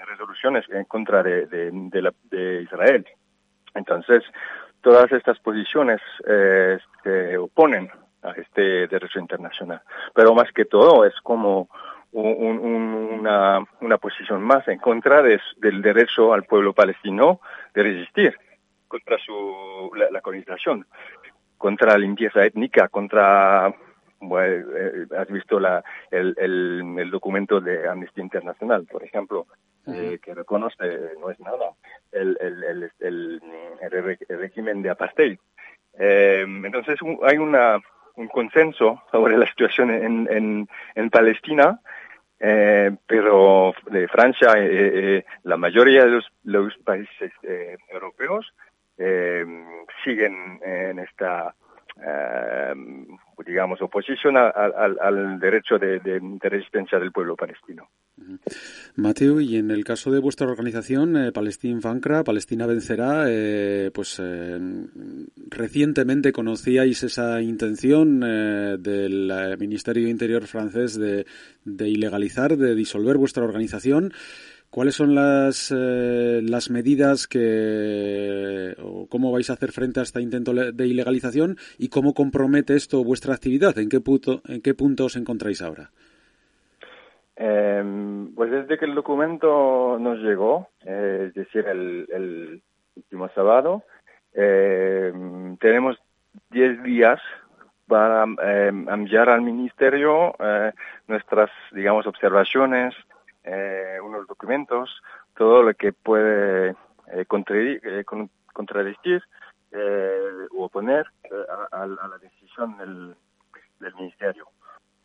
resoluciones 0.07 0.65
en 0.71 0.85
contra 0.85 1.23
de, 1.23 1.47
de, 1.47 1.71
de, 1.73 2.03
la, 2.03 2.13
de 2.31 2.63
Israel. 2.63 3.05
Entonces, 3.75 4.23
todas 4.81 5.11
estas 5.13 5.39
posiciones 5.41 6.01
se 6.25 7.37
oponen 7.37 7.91
a 8.23 8.31
este 8.31 8.87
derecho 8.87 9.19
internacional. 9.19 9.83
Pero 10.15 10.35
más 10.35 10.51
que 10.53 10.65
todo 10.65 11.05
es 11.05 11.15
como 11.23 11.69
una, 12.15 13.65
una, 13.81 13.99
posición 13.99 14.43
más 14.43 14.67
en 14.69 14.79
contra 14.79 15.23
del 15.23 15.83
derecho 15.83 16.33
al 16.33 16.45
pueblo 16.45 16.73
palestino 16.73 17.41
de 17.75 17.83
resistir 17.83 18.39
contra 18.87 19.19
su, 19.19 19.91
la, 20.11 20.21
colonización, 20.21 20.87
contra 21.59 21.93
la 21.93 21.99
limpieza 21.99 22.45
étnica, 22.45 22.89
contra 22.89 23.75
bueno, 24.21 24.69
eh, 24.77 25.07
has 25.19 25.29
visto 25.29 25.59
la, 25.59 25.83
el, 26.11 26.35
el, 26.39 27.11
documento 27.11 27.61
de 27.61 27.89
Amnistía 27.89 28.23
Internacional, 28.23 28.87
por 28.91 29.03
ejemplo, 29.03 29.47
eh, 29.87 30.19
que 30.23 30.35
reconoce, 30.35 30.77
no 31.21 31.31
es 31.31 31.41
nada, 31.41 31.73
el, 32.13 32.39
el, 32.41 32.91
el, 33.01 33.43
el 33.81 34.39
régimen 34.39 34.83
de 34.83 34.91
apartheid. 34.91 35.39
Eh, 35.99 36.45
entonces 36.47 36.99
hay 37.25 37.39
una, 37.39 37.81
un 38.17 38.29
consenso 38.29 39.03
sobre 39.11 39.37
la 39.37 39.47
situación 39.47 39.91
en, 39.91 40.29
en, 40.31 40.69
en 40.95 41.11
Palestina 41.11 41.81
eh, 42.41 42.91
pero 43.07 43.73
de 43.91 44.09
Francia, 44.09 44.53
eh, 44.57 45.19
eh, 45.19 45.25
la 45.45 45.57
mayoría 45.57 46.05
de 46.05 46.11
los, 46.11 46.27
los 46.45 46.77
países 46.79 47.33
europeos 47.89 48.53
siguen 50.05 50.61
en 50.65 51.01
esta 51.01 51.55
digamos, 53.47 53.81
oposición 53.83 54.37
al 54.37 55.39
derecho 55.39 55.79
de, 55.79 56.01
resistencia 56.41 56.99
del 56.99 57.13
pueblo 57.13 57.37
palestino. 57.37 57.89
Mateo, 58.97 59.41
y 59.41 59.57
en 59.57 59.71
el 59.71 59.85
caso 59.85 60.11
de 60.11 60.21
vuestra 60.21 60.47
organización, 60.47 61.17
eh, 61.17 61.33
Palestina 61.33 61.75
Palestina 62.25 62.67
Vencerá, 62.67 63.25
eh, 63.29 63.91
pues 63.93 64.21
eh, 64.23 64.59
recientemente 65.51 66.33
conocíais 66.33 67.03
esa 67.03 67.41
intención 67.43 68.21
del 68.21 69.57
Ministerio 69.59 70.09
Interior 70.09 70.47
francés 70.47 70.99
de 70.99 71.89
ilegalizar, 71.89 72.57
de 72.57 72.75
disolver 72.75 73.17
vuestra 73.19 73.45
organización. 73.45 74.13
¿Cuáles 74.75 74.97
son 74.97 75.15
las, 75.15 75.71
eh, 75.71 76.41
las 76.43 76.69
medidas 76.69 77.29
que, 77.29 78.75
o 78.83 79.07
cómo 79.09 79.31
vais 79.31 79.49
a 79.49 79.53
hacer 79.53 79.71
frente 79.71 80.01
a 80.01 80.03
este 80.03 80.21
intento 80.21 80.53
de 80.53 80.87
ilegalización 80.89 81.59
y 81.79 81.91
cómo 81.91 82.13
compromete 82.13 82.75
esto 82.75 83.05
vuestra 83.05 83.35
actividad? 83.35 83.79
¿En 83.79 83.89
qué 83.89 84.01
punto, 84.01 84.43
en 84.49 84.61
qué 84.63 84.75
punto 84.75 85.05
os 85.05 85.15
encontráis 85.15 85.63
ahora? 85.63 85.91
Em, 87.37 88.35
pues 88.35 88.51
desde 88.51 88.77
que 88.77 88.87
el 88.87 88.97
documento 88.97 89.97
nos 90.01 90.19
llegó, 90.19 90.71
eh, 90.85 91.27
es 91.29 91.35
decir, 91.35 91.65
el, 91.69 92.61
último 92.97 93.29
sábado, 93.29 93.85
em, 94.33 95.57
tenemos 95.59 96.03
10 96.51 96.83
días 96.83 97.21
para 97.87 98.25
em, 98.25 98.89
enviar 98.89 99.29
al 99.29 99.43
ministerio 99.43 100.35
eh, 100.41 100.73
nuestras, 101.07 101.51
digamos, 101.71 102.09
observaciones, 102.09 102.93
eh, 103.45 103.99
unos 104.03 104.27
documentos, 104.27 104.91
todo 105.37 105.63
lo 105.63 105.75
que 105.75 105.93
puede 105.93 106.71
eh, 106.71 106.75
eh 107.13 108.05
contradecir 108.53 109.23
eh, 109.71 110.47
o 110.57 110.65
oponer 110.65 111.05
a, 111.73 111.87
la 111.87 112.19
decisión 112.23 112.79
del, 112.79 113.15
del, 113.81 113.95
ministerio. 113.97 114.47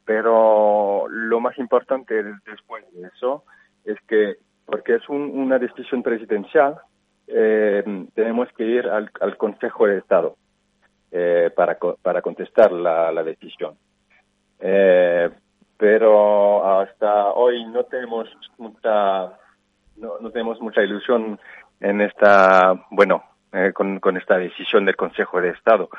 Pero 0.06 1.06
lo 1.10 1.40
más 1.42 1.58
importante 1.58 2.24
después 2.46 2.86
de 2.94 3.08
eso 3.08 3.44
es 3.84 4.00
que, 4.08 4.38
porque 4.66 4.96
es 4.96 5.10
una 5.10 5.60
decisión 5.60 6.02
presidencial, 6.02 6.80
tenemos 7.28 8.50
que 8.58 8.64
ir 8.64 8.88
al, 8.88 9.12
Consejo 9.38 9.86
de 9.86 9.98
Estado 9.98 10.36
para, 11.56 11.78
para 12.02 12.22
contestar 12.22 12.72
la, 12.72 13.12
la 13.12 13.24
decisión. 13.24 13.78
Eh, 15.80 16.00
pero 16.00 16.82
hasta 16.82 17.28
hoy 17.32 17.66
no 17.66 17.84
tenemos 17.84 18.28
mucha 18.58 19.34
no, 19.96 20.32
tenemos 20.32 20.62
mucha 20.62 20.82
ilusión 20.82 21.40
en 21.80 22.02
esta 22.02 22.74
bueno 22.92 23.24
eh, 23.54 23.72
con, 23.74 24.00
con, 24.00 24.18
esta 24.18 24.38
decisión 24.38 24.86
del 24.86 24.96
Consejo 24.96 25.42
de 25.42 25.50
Estado 25.50 25.90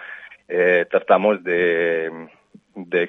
eh, 0.49 0.87
tratamos 0.91 1.43
de, 1.43 2.29
de, 2.75 3.09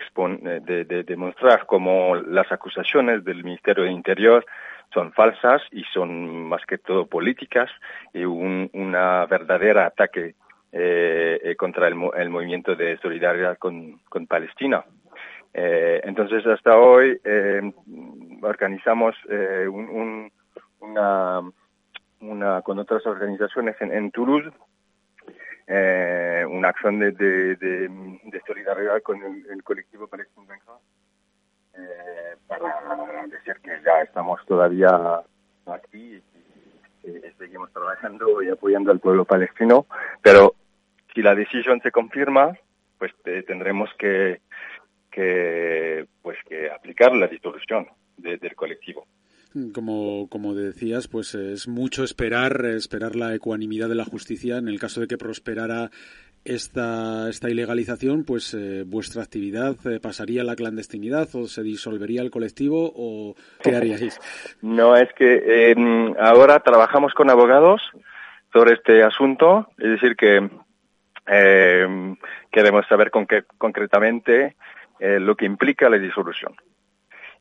de, 0.62 0.86
de 0.86 1.04
demostrar 1.04 1.66
cómo 1.66 2.16
las 2.16 2.52
acusaciones 2.52 3.24
del 3.24 3.44
Ministerio 3.44 3.84
de 3.84 3.92
Interior 3.92 4.46
son 4.94 5.12
falsas 5.14 5.62
y 5.72 5.84
son 5.94 6.48
más 6.50 6.66
que 6.66 6.78
todo 6.78 7.06
políticas 7.06 7.70
y 8.14 8.26
un 8.26 8.70
una 8.74 9.26
verdadera 9.26 9.88
ataque 9.88 10.36
eh, 10.74 11.40
eh, 11.44 11.56
contra 11.58 11.88
el, 11.88 11.96
el, 12.16 12.30
movimiento 12.30 12.76
de 12.76 12.98
solidaridad 13.00 13.58
con, 13.58 14.00
con 14.08 14.26
Palestina. 14.26 14.86
Eh, 15.54 16.02
entonces, 16.04 16.46
hasta 16.46 16.78
hoy 16.78 17.20
eh, 17.24 17.74
organizamos 18.42 19.16
eh, 19.30 19.68
un, 19.68 19.90
un, 19.90 20.32
una, 20.80 21.42
una, 22.22 22.62
con 22.62 22.80
otras 22.80 23.06
organizaciones 23.06 23.76
en, 23.82 23.92
en 23.92 24.12
Toulouse 24.12 24.52
eh, 25.68 26.46
una 26.50 26.70
acción 26.70 27.00
de, 27.00 27.12
de, 27.12 27.56
de, 27.56 27.88
de, 27.88 28.42
solidaridad 28.46 29.02
con 29.04 29.22
el, 29.24 29.46
el 29.50 29.64
colectivo 29.64 30.06
palestino 30.08 30.46
eh, 31.78 32.36
para 32.48 33.26
decir 33.28 33.56
que 33.64 33.82
ya 33.86 34.02
estamos 34.02 34.46
todavía 34.48 35.22
aquí 35.68 36.22
y, 37.04 37.10
y, 37.10 37.22
seguimos 37.38 37.72
trabajando 37.72 38.42
y 38.42 38.50
apoyando 38.50 38.92
al 38.92 39.00
pueblo 39.00 39.24
palestino, 39.24 39.86
pero 40.22 40.56
si 41.14 41.22
la 41.22 41.36
decisión 41.36 41.80
se 41.82 41.92
confirma, 41.92 42.58
pues 42.98 43.14
eh, 43.26 43.44
tendremos 43.48 43.90
que, 43.98 44.42
que, 45.12 46.06
pues, 46.22 46.38
que 46.48 46.70
aplicar 46.70 47.14
la 47.16 47.28
disolución 47.28 47.88
de, 48.18 48.38
del 48.38 48.56
colectivo. 48.56 49.06
Como, 49.74 50.30
como 50.30 50.56
decías, 50.56 51.10
pues 51.10 51.36
es 51.36 51.68
mucho 51.68 52.06
esperar, 52.06 52.64
esperar 52.66 53.18
la 53.18 53.36
ecuanimidad 53.36 53.90
de 53.90 53.96
la 53.96 54.06
justicia. 54.06 54.58
En 54.58 54.70
el 54.70 54.80
caso 54.80 55.02
de 55.02 55.08
que 55.08 55.18
prosperara 55.18 55.92
esta, 56.46 57.30
esta 57.30 57.50
ilegalización, 57.50 58.24
pues 58.24 58.54
eh, 58.54 58.84
vuestra 58.86 59.24
actividad 59.24 59.76
eh, 59.86 60.00
pasaría 60.00 60.42
a 60.42 60.46
la 60.46 60.56
clandestinidad 60.56 61.28
o 61.36 61.48
se 61.48 61.64
disolvería 61.64 62.22
el 62.22 62.32
colectivo 62.32 62.94
o 62.96 63.36
qué 63.62 63.76
haríais? 63.76 64.20
No, 64.62 64.96
es 64.96 65.12
que 65.14 65.44
eh, 65.46 65.76
ahora 66.18 66.60
trabajamos 66.62 67.14
con 67.14 67.30
abogados 67.30 67.82
sobre 68.54 68.76
este 68.76 69.04
asunto, 69.04 69.68
es 69.78 69.92
decir, 69.92 70.16
que 70.16 70.50
eh, 71.28 72.16
queremos 72.52 72.86
saber 72.88 73.12
con 73.12 73.26
qué, 73.26 73.44
concretamente 73.58 74.56
eh, 75.02 75.20
lo 75.20 75.36
que 75.36 75.46
implica 75.46 75.90
la 75.90 75.98
disolución. 75.98 76.56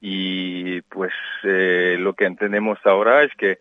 Y 0.00 0.80
pues 0.82 1.12
eh, 1.44 1.96
lo 2.00 2.14
que 2.14 2.24
entendemos 2.24 2.78
ahora 2.84 3.22
es 3.22 3.34
que 3.36 3.58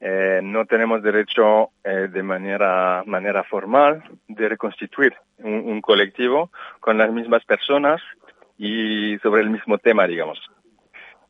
eh, 0.00 0.40
no 0.42 0.66
tenemos 0.66 1.02
derecho 1.02 1.70
eh, 1.82 2.08
de 2.12 2.22
manera, 2.22 3.02
manera 3.06 3.42
formal 3.42 4.04
de 4.28 4.48
reconstituir 4.48 5.14
un, 5.38 5.80
colectivo 5.80 6.50
con 6.78 6.98
las 6.98 7.10
mismas 7.10 7.44
personas 7.44 8.00
y 8.58 9.18
sobre 9.18 9.40
el 9.40 9.50
mismo 9.50 9.78
tema, 9.78 10.06
digamos. 10.06 10.38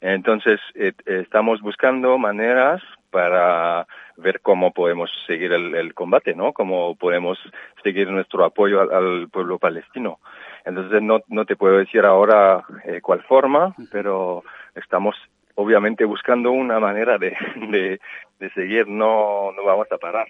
Entonces, 0.01 0.61
eh, 0.75 0.93
estamos 1.07 1.61
buscando 1.63 2.19
maneras 2.19 2.83
para 3.11 3.87
ver 4.17 4.41
cómo 4.41 4.73
podemos 4.73 5.11
seguir 5.27 5.53
el, 5.53 5.75
el, 5.75 5.95
combate, 5.95 6.35
¿no? 6.35 6.53
Cómo 6.53 6.95
podemos 6.97 7.39
seguir 7.83 8.11
nuestro 8.11 8.45
apoyo 8.45 8.81
al 8.81 9.29
pueblo 9.31 9.59
palestino. 9.59 10.19
Entonces, 10.69 11.01
no, 11.03 11.21
no 11.29 11.47
te 11.47 11.57
puedo 11.57 11.79
decir 11.79 12.05
ahora 12.05 12.63
eh, 12.85 13.01
cuál 13.01 13.23
forma, 13.23 13.75
pero 13.91 14.45
estamos 14.75 15.17
obviamente 15.55 16.05
buscando 16.05 16.53
una 16.53 16.79
manera 16.79 17.17
de, 17.19 17.31
de, 17.71 18.01
de 18.39 18.51
seguir, 18.51 18.87
no, 18.87 19.51
no 19.53 19.65
vamos 19.65 19.91
a 19.91 19.97
parar. 19.97 20.27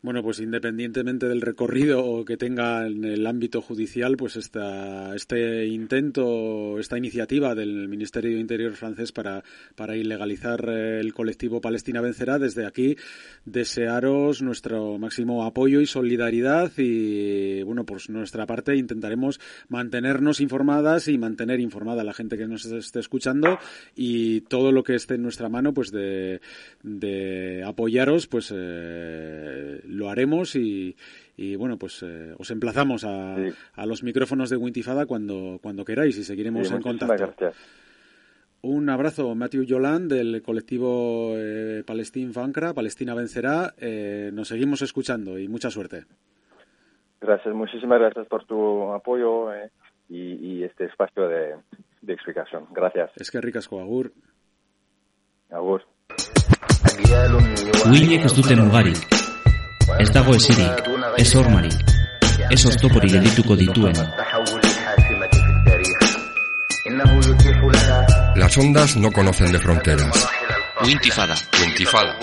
Bueno, 0.00 0.22
pues 0.22 0.38
independientemente 0.38 1.26
del 1.26 1.40
recorrido 1.40 2.24
que 2.24 2.36
tenga 2.36 2.86
en 2.86 3.04
el 3.04 3.26
ámbito 3.26 3.60
judicial, 3.60 4.16
pues 4.16 4.36
esta, 4.36 5.12
este 5.16 5.66
intento, 5.66 6.78
esta 6.78 6.96
iniciativa 6.96 7.56
del 7.56 7.88
Ministerio 7.88 8.34
de 8.34 8.40
Interior 8.40 8.74
francés 8.74 9.10
para, 9.10 9.42
para 9.74 9.96
ilegalizar 9.96 10.68
el 10.68 11.12
colectivo 11.12 11.60
Palestina 11.60 12.00
Vencerá, 12.00 12.38
desde 12.38 12.64
aquí 12.64 12.96
desearos 13.44 14.40
nuestro 14.40 14.98
máximo 14.98 15.44
apoyo 15.44 15.80
y 15.80 15.86
solidaridad 15.86 16.70
y, 16.76 17.64
bueno, 17.64 17.84
por 17.84 18.08
nuestra 18.08 18.46
parte 18.46 18.76
intentaremos 18.76 19.40
mantenernos 19.68 20.40
informadas 20.40 21.08
y 21.08 21.18
mantener 21.18 21.58
informada 21.58 22.02
a 22.02 22.04
la 22.04 22.14
gente 22.14 22.38
que 22.38 22.46
nos 22.46 22.64
esté 22.66 23.00
escuchando 23.00 23.58
y 23.96 24.42
todo 24.42 24.70
lo 24.70 24.84
que 24.84 24.94
esté 24.94 25.16
en 25.16 25.22
nuestra 25.22 25.48
mano, 25.48 25.74
pues 25.74 25.90
de, 25.90 26.40
de 26.84 27.64
apoyaros, 27.66 28.28
pues 28.28 28.54
eh, 28.54 29.80
lo 29.88 30.10
haremos 30.10 30.54
y, 30.54 30.96
y 31.36 31.56
bueno, 31.56 31.78
pues 31.78 32.02
eh, 32.02 32.34
os 32.38 32.50
emplazamos 32.50 33.04
a, 33.04 33.36
sí. 33.36 33.54
a, 33.74 33.86
los 33.86 34.02
micrófonos 34.02 34.50
de 34.50 34.56
Wintifada 34.56 35.06
cuando, 35.06 35.58
cuando 35.62 35.84
queráis 35.84 36.18
y 36.18 36.24
seguiremos 36.24 36.68
sí, 36.68 36.74
en 36.74 36.82
contacto. 36.82 37.16
Gracias. 37.16 37.54
Un 38.60 38.90
abrazo, 38.90 39.34
Matthew 39.36 39.62
Yoland, 39.62 40.12
del 40.12 40.42
colectivo 40.42 41.34
eh, 41.36 41.84
Palestine 41.86 42.32
Fancra, 42.32 42.74
Palestina 42.74 43.14
Vencerá. 43.14 43.72
Eh, 43.78 44.30
nos 44.32 44.48
seguimos 44.48 44.82
escuchando 44.82 45.38
y 45.38 45.46
mucha 45.46 45.70
suerte. 45.70 46.06
Gracias, 47.20 47.54
muchísimas 47.54 48.00
gracias 48.00 48.26
por 48.26 48.44
tu 48.46 48.92
apoyo 48.92 49.52
eh, 49.54 49.70
y, 50.08 50.56
y, 50.58 50.64
este 50.64 50.86
espacio 50.86 51.28
de, 51.28 51.54
de, 52.02 52.12
explicación. 52.12 52.66
Gracias. 52.72 53.10
Es 53.16 53.30
que 53.30 53.40
ricasco, 53.40 53.80
Agur. 53.80 54.12
Agur. 55.50 55.82
Ez 59.96 60.10
dago 60.12 60.34
esirik, 60.36 60.84
ez 61.16 61.34
hormarik, 61.34 61.80
ez 62.50 62.64
oztoporik 62.68 63.14
geldituko 63.16 63.56
dituen. 63.56 63.96
Las 68.36 68.58
ondas 68.58 68.96
no 68.96 69.10
conocen 69.10 69.50
de 69.50 69.58
fronteras. 69.58 70.28
Wintifada. 70.84 71.34
Wintifada. 71.60 72.14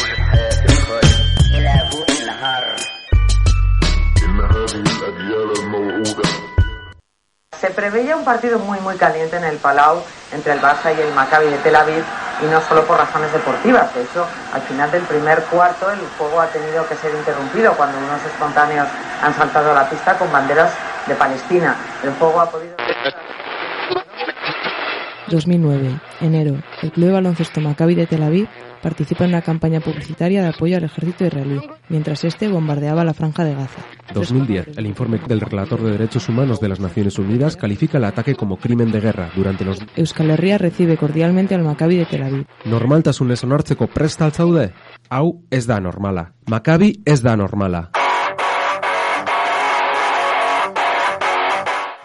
Se 7.59 7.70
preveía 7.72 8.16
un 8.16 8.24
partido 8.24 8.59
muy 8.59 8.80
muy 8.80 8.95
caliente 8.95 9.38
en 9.38 9.43
el 9.43 9.57
Palau 9.57 10.03
entre 10.32 10.53
el 10.53 10.61
Barça 10.61 10.95
y 10.95 11.01
el 11.01 11.13
Maccabi 11.13 11.47
de 11.47 11.57
Tel 11.57 11.76
Aviv 11.76 12.03
y 12.42 12.46
no 12.48 12.62
solo 12.62 12.84
por 12.86 12.98
razones 12.98 13.32
deportivas. 13.32 13.94
De 13.96 14.02
hecho, 14.02 14.26
al 14.54 14.62
final 14.62 14.92
del 14.92 15.04
primer 15.04 15.42
cuarto 15.44 15.92
el 15.92 16.00
juego 16.18 16.42
ha 16.42 16.48
tenido 16.48 16.88
que 16.88 16.96
ser 16.96 17.14
interrumpido 17.16 17.74
cuando 17.74 17.98
unos 17.98 18.24
espontáneos 18.26 18.88
han 19.22 19.34
saltado 19.34 19.72
a 19.72 19.76
la 19.76 19.90
pista 19.90 20.18
con 20.18 20.32
banderas 20.32 20.74
de 21.08 21.16
Palestina. 21.16 21.76
El 22.04 22.12
juego 22.14 22.42
ha 22.42 22.50
podido 22.50 22.76
2009, 25.28 26.00
enero. 26.22 26.56
El 26.82 26.92
club 26.92 27.08
de 27.08 27.14
baloncesto 27.14 27.60
Maccabi 27.62 27.96
de 27.96 28.06
Tel 28.08 28.24
Aviv 28.24 28.48
participa 28.86 29.24
en 29.24 29.32
una 29.32 29.42
campaña 29.42 29.80
publicitaria 29.80 30.44
de 30.44 30.50
apoyo 30.50 30.78
al 30.78 30.84
ejército 30.84 31.26
israelí, 31.26 31.60
mientras 31.90 32.24
este 32.24 32.48
bombardeaba 32.48 33.04
la 33.04 33.16
franja 33.16 33.44
de 33.44 33.56
Gaza. 33.56 33.82
2010. 34.14 34.78
El 34.78 34.86
informe 34.86 35.20
del 35.28 35.42
relator 35.42 35.82
de 35.82 35.94
derechos 35.94 36.30
humanos 36.30 36.60
de 36.60 36.70
las 36.70 36.80
Naciones 36.80 37.18
Unidas 37.18 37.58
califica 37.58 37.98
el 37.98 38.04
ataque 38.04 38.36
como 38.36 38.58
crimen 38.58 38.92
de 38.92 39.00
guerra 39.00 39.32
durante 39.36 39.66
los... 39.66 39.80
Euskal 39.96 40.30
Herria 40.30 40.60
recibe 40.60 40.98
cordialmente 40.98 41.56
al 41.56 41.64
Maccabi 41.64 41.98
de 41.98 42.06
Tel 42.06 42.22
Aviv. 42.22 42.46
Normaltasunez 42.66 43.44
onartzeko 43.44 43.88
prest 43.88 44.22
altzaude? 44.22 44.72
Hau 45.10 45.42
ez 45.50 45.66
da 45.66 45.80
normala. 45.82 46.36
Maccabi 46.46 47.02
ez 47.06 47.24
da 47.24 47.36
normala. 47.36 47.90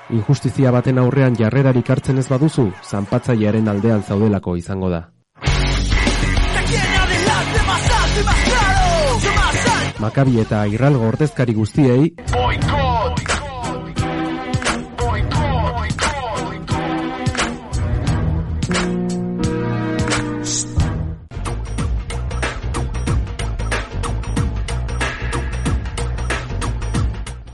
Injustizia 0.09 0.73
baten 0.73 0.97
aurrean 0.99 1.37
jarrerarik 1.37 1.91
hartzen 1.91 2.17
ez 2.17 2.29
baduzu, 2.33 2.71
zanpatzailearen 2.83 3.69
aldean 3.69 4.01
zaudelako 4.03 4.57
izango 4.57 4.89
da. 4.89 5.11
Makabi 10.01 10.41
eta 10.41 10.63
irralgo 10.65 11.05
ordezkari 11.11 11.53
guztiei 11.53 12.15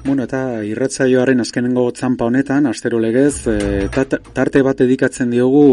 Bueno, 0.07 0.22
eta 0.22 0.62
irratzaioaren 0.62 1.42
azkenengo 1.42 1.88
txampa 1.90 2.28
honetan, 2.30 2.68
astero 2.70 3.01
legez, 3.03 3.42
e, 3.51 3.88
tarte 3.90 4.62
bat 4.62 4.80
edikatzen 4.86 5.34
diogu 5.34 5.64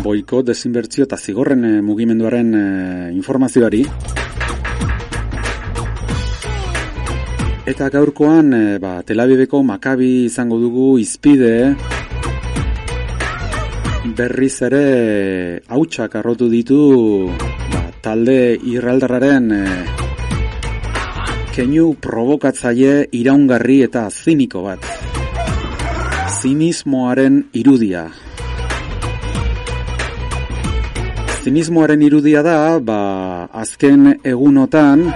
boiko, 0.00 0.40
desinbertzio 0.42 1.04
eta 1.04 1.20
zigorren 1.20 1.68
e, 1.68 1.72
mugimenduaren 1.84 2.54
e, 2.56 2.64
informazioari. 3.12 3.84
Eta 7.64 7.88
gaurkoan, 7.88 8.52
e, 8.52 8.78
ba, 8.78 8.98
Tel 9.08 9.22
Aviveko 9.24 9.62
Makabi 9.64 10.26
izango 10.26 10.58
dugu 10.60 10.98
izpide, 11.00 11.72
berriz 14.18 14.56
ere 14.66 14.82
hautsak 15.72 16.18
arrotu 16.20 16.50
ditu 16.52 16.80
ba, 17.72 17.80
talde 18.04 18.36
irraldarraren 18.68 19.48
e, 19.56 19.62
keinu 21.56 21.94
provokatzaile 22.04 23.08
iraungarri 23.16 23.80
eta 23.88 24.10
ziniko 24.12 24.66
bat. 24.68 24.84
zinismoaren 26.44 27.46
irudia. 27.56 28.10
Zinismoaren 31.40 32.02
irudia 32.04 32.42
da, 32.44 32.58
ba, 32.76 33.48
azken 33.48 34.18
egunotan, 34.20 35.08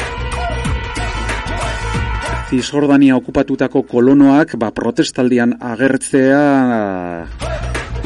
Cisjordania 2.48 3.12
okupatutako 3.20 3.82
kolonoak 3.84 4.54
ba, 4.56 4.70
protestaldian 4.72 5.50
agertzea 5.60 6.38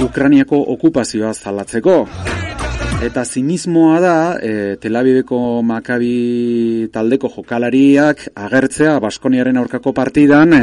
Ukraniako 0.02 0.58
okupazioa 0.74 1.30
zalatzeko. 1.30 1.94
Eta 3.06 3.22
zinismoa 3.22 4.00
da, 4.02 4.16
e, 4.42 4.76
Tel 4.82 4.98
Aviveko 4.98 5.62
Makabi 5.62 6.88
taldeko 6.90 7.30
jokalariak 7.36 8.28
agertzea 8.34 8.98
Baskoniaren 9.02 9.62
aurkako 9.62 9.94
partidan 9.94 10.58
e, 10.58 10.62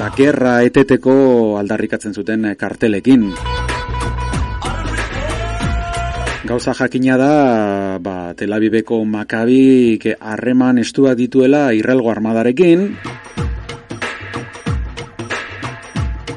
ba, 0.00 0.10
gerra 0.18 0.56
eteteko 0.66 1.14
aldarrikatzen 1.62 2.14
zuten 2.14 2.50
kartelekin. 2.58 3.30
Gauza 6.44 6.74
jakina 6.76 7.16
da, 7.16 7.98
ba, 8.04 8.34
Tel 8.36 8.52
Aviveko 8.52 8.98
Makabi 9.08 9.96
harreman 10.20 10.76
estua 10.76 11.14
dituela 11.16 11.72
Irralgo 11.72 12.10
armadarekin. 12.12 12.82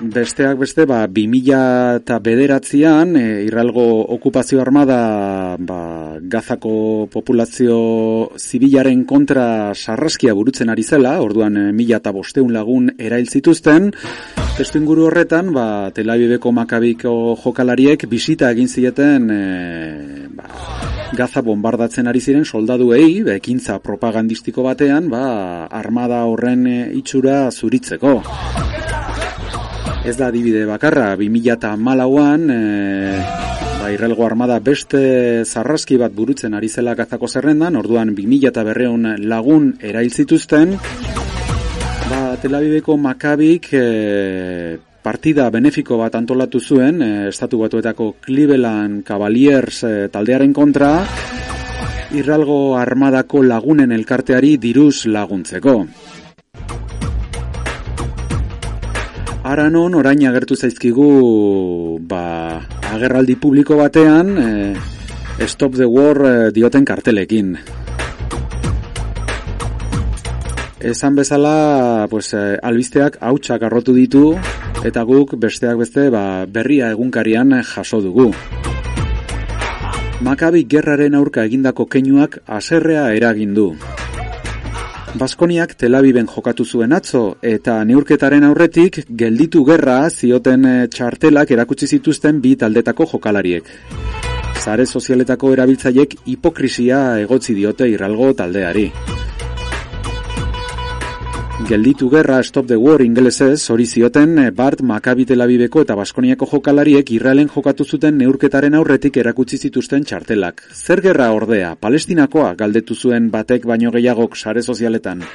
Besteak 0.07 0.55
beste, 0.61 0.85
ba, 0.87 1.01
2000 1.11 1.99
eta 1.99 2.21
bederatzean, 2.23 3.17
e, 3.19 3.25
Irralgo 3.49 3.83
okupazio 4.15 4.63
armada 4.63 5.57
ba, 5.59 6.15
gazako 6.23 7.09
populazio 7.11 8.31
zibilaren 8.39 9.03
kontra 9.03 9.75
sarraskia 9.75 10.33
burutzen 10.33 10.71
ari 10.71 10.87
zela, 10.87 11.17
orduan 11.19 11.59
e, 11.59 11.71
mila 11.75 11.99
eta 11.99 12.15
bosteun 12.15 12.55
lagun 12.55 12.93
erail 12.95 13.27
zituzten, 13.27 13.91
Testu 14.57 14.79
inguru 14.81 15.03
horretan, 15.05 15.51
ba, 15.53 15.91
Tel 15.93 16.09
Aviveko 16.09 16.49
makabiko 16.49 17.11
jokalariek 17.37 18.07
bisita 18.09 18.47
egin 18.55 18.65
zieten 18.65 19.27
e, 19.29 19.41
ba, 20.33 20.47
gaza 21.13 21.43
bombardatzen 21.45 22.09
ari 22.09 22.17
ziren 22.17 22.41
soldaduei, 22.41 23.21
ekintza 23.35 23.75
propagandistiko 23.85 24.65
batean, 24.65 25.11
ba, 25.13 25.21
armada 25.69 26.23
horren 26.25 26.65
e, 26.65 26.77
itxura 26.97 27.51
zuritzeko. 27.51 28.15
Ez 30.09 30.17
da 30.17 30.31
adibide 30.31 30.65
bakarra, 30.65 31.11
2000 31.21 31.53
eta 31.53 31.75
malauan, 31.77 32.49
e, 32.49 32.59
ba, 33.77 33.93
irrelgo 33.93 34.25
armada 34.25 34.57
beste 34.57 35.45
zarraski 35.45 36.01
bat 36.01 36.17
burutzen 36.17 36.57
ari 36.57 36.73
zela 36.73 36.97
gazako 36.97 37.29
zerrendan, 37.29 37.77
orduan 37.77 38.17
2000 38.17 38.49
eta 38.49 38.65
berreun 38.65 39.05
lagun 39.21 39.75
erail 39.85 40.09
zituzten, 40.09 40.79
Ba, 42.27 42.35
Tel 42.35 42.55
Aviveko 42.55 42.97
Makabik 42.99 43.69
e, 43.71 44.77
partida 44.99 45.45
benefiko 45.47 45.95
bat 45.95 46.17
antolatu 46.19 46.59
zuen, 46.59 46.99
e, 46.99 47.29
estatu 47.29 47.61
batuetako 47.61 48.17
Cleveland 48.19 49.05
Cavaliers 49.07 49.79
e, 49.87 49.91
taldearen 50.11 50.51
kontra, 50.51 50.89
irralgo 52.19 52.75
armadako 52.75 53.45
lagunen 53.47 53.95
elkarteari 53.95 54.57
diruz 54.59 55.05
laguntzeko. 55.07 55.77
Aranon 59.47 59.95
orain 59.95 60.27
agertu 60.27 60.59
zaizkigu 60.59 61.09
ba, 62.11 62.59
agerraldi 62.91 63.39
publiko 63.39 63.79
batean 63.79 64.35
e, 64.35 65.47
Stop 65.47 65.79
the 65.79 65.87
War 65.87 66.25
e, 66.27 66.37
dioten 66.51 66.83
kartelekin. 66.83 67.55
Esan 70.79 71.15
bezala, 71.15 72.05
pues, 72.09 72.33
eh, 72.33 72.57
albisteak 72.61 73.17
hautsak 73.19 73.63
arrotu 73.63 73.93
ditu, 73.93 74.35
eta 74.85 75.01
guk 75.01 75.33
besteak 75.39 75.77
beste 75.77 76.09
ba, 76.09 76.45
berria 76.45 76.91
egunkarian 76.91 77.63
jaso 77.63 77.99
dugu. 78.01 78.31
Makabi 80.21 80.65
gerraren 80.65 81.15
aurka 81.15 81.43
egindako 81.45 81.87
keinuak 81.87 82.39
aserrea 82.45 83.13
eragin 83.13 83.53
du. 83.53 83.75
Baskoniak 85.17 85.73
telabiben 85.73 86.27
jokatu 86.27 86.65
zuen 86.65 86.93
atzo, 86.93 87.37
eta 87.41 87.83
neurketaren 87.83 88.43
aurretik 88.43 89.03
gelditu 89.09 89.65
gerra 89.65 90.09
zioten 90.11 90.65
eh, 90.65 90.87
txartelak 90.87 91.51
erakutsi 91.51 91.87
zituzten 91.87 92.39
bi 92.39 92.55
taldetako 92.55 93.07
jokalariek. 93.15 93.63
Zare 94.61 94.85
sozialetako 94.85 95.53
erabiltzaiek 95.53 96.19
hipokrisia 96.25 97.19
egotzi 97.21 97.55
diote 97.55 97.89
irralgo 97.89 98.33
taldeari. 98.33 98.91
Gelditu 101.65 102.07
gerra 102.09 102.43
Stop 102.43 102.67
the 102.67 102.75
War 102.77 103.01
ingelesez 103.01 103.71
hori 103.73 103.87
zioten 103.89 104.37
eh, 104.37 104.51
Bart 104.51 104.83
Maccabi 104.85 105.25
Tel 105.25 105.41
Aviveko 105.41 105.81
eta 105.81 105.95
Baskoniako 105.97 106.45
jokalariek 106.51 107.09
Israelen 107.11 107.49
jokatu 107.49 107.83
zuten 107.83 108.19
neurketaren 108.21 108.75
aurretik 108.77 109.17
erakutsi 109.17 109.57
zituzten 109.57 110.05
txartelak. 110.05 110.61
Zer 110.71 111.01
gerra 111.01 111.31
ordea, 111.33 111.71
Palestinakoa 111.81 112.53
galdetu 112.59 112.95
zuen 112.95 113.31
batek 113.33 113.65
baino 113.65 113.89
gehiagok 113.91 114.37
sare 114.37 114.61
sozialetan. 114.61 115.25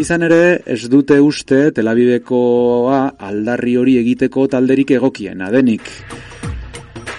Izan 0.00 0.24
ere, 0.24 0.62
ez 0.64 0.88
dute 0.88 1.20
uste 1.20 1.60
Tel 1.76 1.92
Avivekoa 1.92 3.02
aldarri 3.28 3.76
hori 3.76 3.98
egiteko 4.00 4.48
talderik 4.48 4.96
egokien, 4.96 5.44
adenik. 5.44 5.92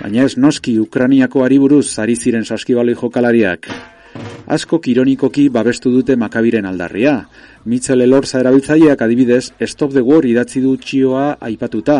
Baina 0.02 0.26
ez 0.26 0.36
noski 0.42 0.80
Ukraniako 0.82 1.46
ariburuz 1.46 2.00
ari 2.02 2.18
ziren 2.18 2.50
saskibaloi 2.50 2.98
jokalariak. 2.98 3.70
Asko 4.50 4.80
kironikoki 4.82 5.50
babestu 5.54 5.92
dute 5.94 6.16
makabiren 6.18 6.66
aldarria. 6.66 7.14
Mitchell 7.70 8.02
Elorza 8.02 8.40
erabiltzaileak 8.40 9.02
adibidez 9.06 9.52
Stop 9.68 9.92
the 9.94 10.02
War 10.02 10.26
idatzi 10.26 10.62
du 10.64 10.76
txioa 10.78 11.36
aipatuta, 11.46 12.00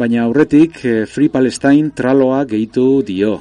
baina 0.00 0.22
aurretik 0.24 0.78
eh, 0.84 1.04
Free 1.06 1.28
Palestine 1.28 1.90
traloa 1.94 2.44
gehitu 2.48 3.02
dio. 3.04 3.40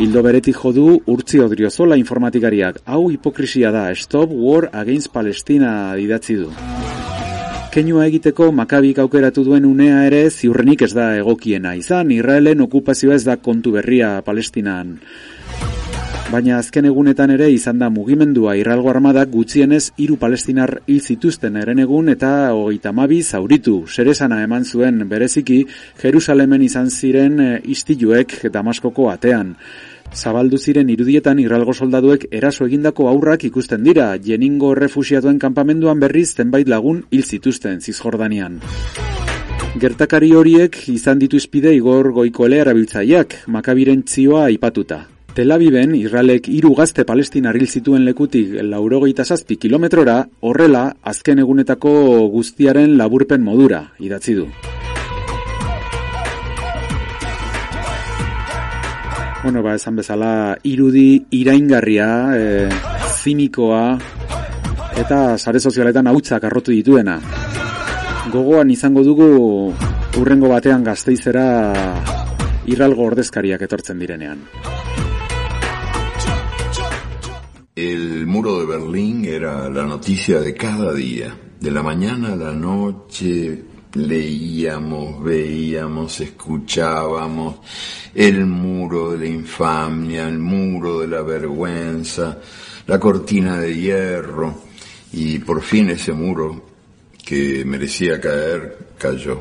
Hildo 0.00 0.22
beretik 0.24 0.56
jodu 0.62 1.00
urtzi 1.12 1.42
odriozola 1.44 1.98
informatikariak, 2.00 2.80
hau 2.86 3.10
hipokrisia 3.10 3.72
da, 3.74 3.90
Stop 3.94 4.32
War 4.32 4.70
Against 4.72 5.12
Palestina 5.12 5.96
idatzi 6.00 6.38
du. 6.40 6.48
Keinua 7.70 8.08
egiteko 8.08 8.48
makabik 8.50 8.98
aukeratu 8.98 9.44
duen 9.46 9.66
unea 9.68 10.00
ere 10.08 10.24
ziurrenik 10.30 10.86
ez 10.88 10.94
da 10.96 11.12
egokiena 11.20 11.76
izan, 11.78 12.10
Israelen 12.10 12.64
okupazioa 12.64 13.14
ez 13.20 13.26
da 13.28 13.36
kontu 13.36 13.76
berria 13.76 14.16
Palestinan. 14.26 14.96
Baina 16.30 16.60
azken 16.62 16.86
egunetan 16.86 17.32
ere 17.34 17.48
izan 17.50 17.80
da 17.82 17.88
mugimendua 17.90 18.52
irralgo 18.54 18.92
armadak 18.92 19.32
gutxienez 19.32 19.96
hiru 19.98 20.14
palestinar 20.14 20.70
hil 20.86 21.00
zituzten 21.02 21.56
eren 21.58 21.82
egun 21.82 22.12
eta 22.12 22.30
hogeita 22.54 22.92
mabi 22.94 23.18
zauritu. 23.24 23.74
Seresana 23.90 24.38
eman 24.44 24.62
zuen 24.62 25.02
bereziki 25.10 25.58
Jerusalemen 26.04 26.62
izan 26.62 26.86
ziren 26.90 27.42
e, 27.42 27.48
istiluek 27.74 28.36
Damaskoko 28.54 29.08
atean. 29.10 29.56
Zabaldu 30.14 30.62
ziren 30.62 30.94
irudietan 30.94 31.42
irralgo 31.42 31.74
soldaduek 31.74 32.28
eraso 32.30 32.70
egindako 32.70 33.10
aurrak 33.10 33.50
ikusten 33.50 33.82
dira, 33.82 34.12
jeningo 34.22 34.76
refusiatuen 34.78 35.42
kanpamenduan 35.42 35.98
berriz 35.98 36.28
zenbait 36.36 36.70
lagun 36.70 37.04
hil 37.10 37.26
zituzten 37.26 37.82
Zizjordanian. 37.82 38.60
Gertakari 39.82 40.30
horiek 40.30 40.84
izan 40.94 41.18
ditu 41.18 41.42
izpide 41.42 41.74
igor 41.74 42.12
goikoele 42.14 42.62
erabiltzaileak, 42.62 43.40
makabiren 43.48 44.06
zioa 44.06 44.46
aipatuta. 44.46 45.08
Tel 45.34 45.52
Aviven, 45.54 45.94
Israelek 45.94 46.48
hiru 46.50 46.72
gazte 46.74 47.04
palestina 47.06 47.52
hil 47.54 47.68
zituen 47.68 48.02
lekutik 48.02 48.56
laurogeita 48.66 49.22
zazpi 49.22 49.56
kilometrora, 49.62 50.24
horrela, 50.42 50.96
azken 51.06 51.38
egunetako 51.38 51.92
guztiaren 52.32 52.96
laburpen 52.98 53.44
modura, 53.46 53.84
idatzi 54.02 54.34
du. 54.34 54.48
Bueno, 59.44 59.62
ba, 59.62 59.76
esan 59.78 59.96
bezala, 60.02 60.32
irudi 60.66 61.22
iraingarria, 61.38 62.10
e, 62.34 62.68
zinikoa, 63.22 63.84
eta 65.00 65.38
sare 65.38 65.62
sozialetan 65.62 66.10
hautzak 66.10 66.44
arrotu 66.44 66.74
dituena. 66.74 67.20
Gogoan 68.34 68.74
izango 68.74 69.06
dugu 69.06 69.30
urrengo 70.18 70.50
batean 70.50 70.82
gazteizera 70.84 71.46
irralgo 72.66 73.06
ordezkariak 73.06 73.62
etortzen 73.70 74.02
direnean. 74.02 74.42
El 77.76 78.26
muro 78.26 78.58
de 78.58 78.66
Berlín 78.66 79.24
era 79.24 79.70
la 79.70 79.84
noticia 79.84 80.40
de 80.40 80.54
cada 80.54 80.92
día. 80.92 81.38
De 81.60 81.70
la 81.70 81.84
mañana 81.84 82.32
a 82.32 82.36
la 82.36 82.52
noche 82.52 83.62
leíamos, 83.92 85.22
veíamos, 85.22 86.20
escuchábamos 86.20 87.60
el 88.12 88.44
muro 88.44 89.12
de 89.12 89.18
la 89.18 89.26
infamia, 89.26 90.26
el 90.26 90.40
muro 90.40 90.98
de 90.98 91.06
la 91.06 91.22
vergüenza, 91.22 92.40
la 92.88 92.98
cortina 92.98 93.60
de 93.60 93.72
hierro 93.72 94.62
y 95.12 95.38
por 95.38 95.62
fin 95.62 95.90
ese 95.90 96.12
muro 96.12 96.70
que 97.24 97.64
merecía 97.64 98.20
caer 98.20 98.94
cayó. 98.98 99.38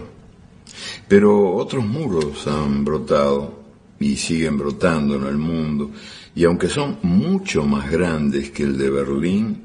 Pero 1.07 1.55
otros 1.55 1.84
muros 1.84 2.45
han 2.45 2.86
brotado 2.86 3.59
y 3.99 4.15
siguen 4.15 4.55
brotando 4.55 5.15
en 5.15 5.23
el 5.23 5.38
mundo 5.39 5.89
y 6.36 6.43
aunque 6.43 6.69
son 6.69 6.97
mucho 7.03 7.63
más 7.63 7.89
grandes 7.89 8.51
que 8.51 8.63
el 8.63 8.77
de 8.77 8.89
Berlín, 8.89 9.63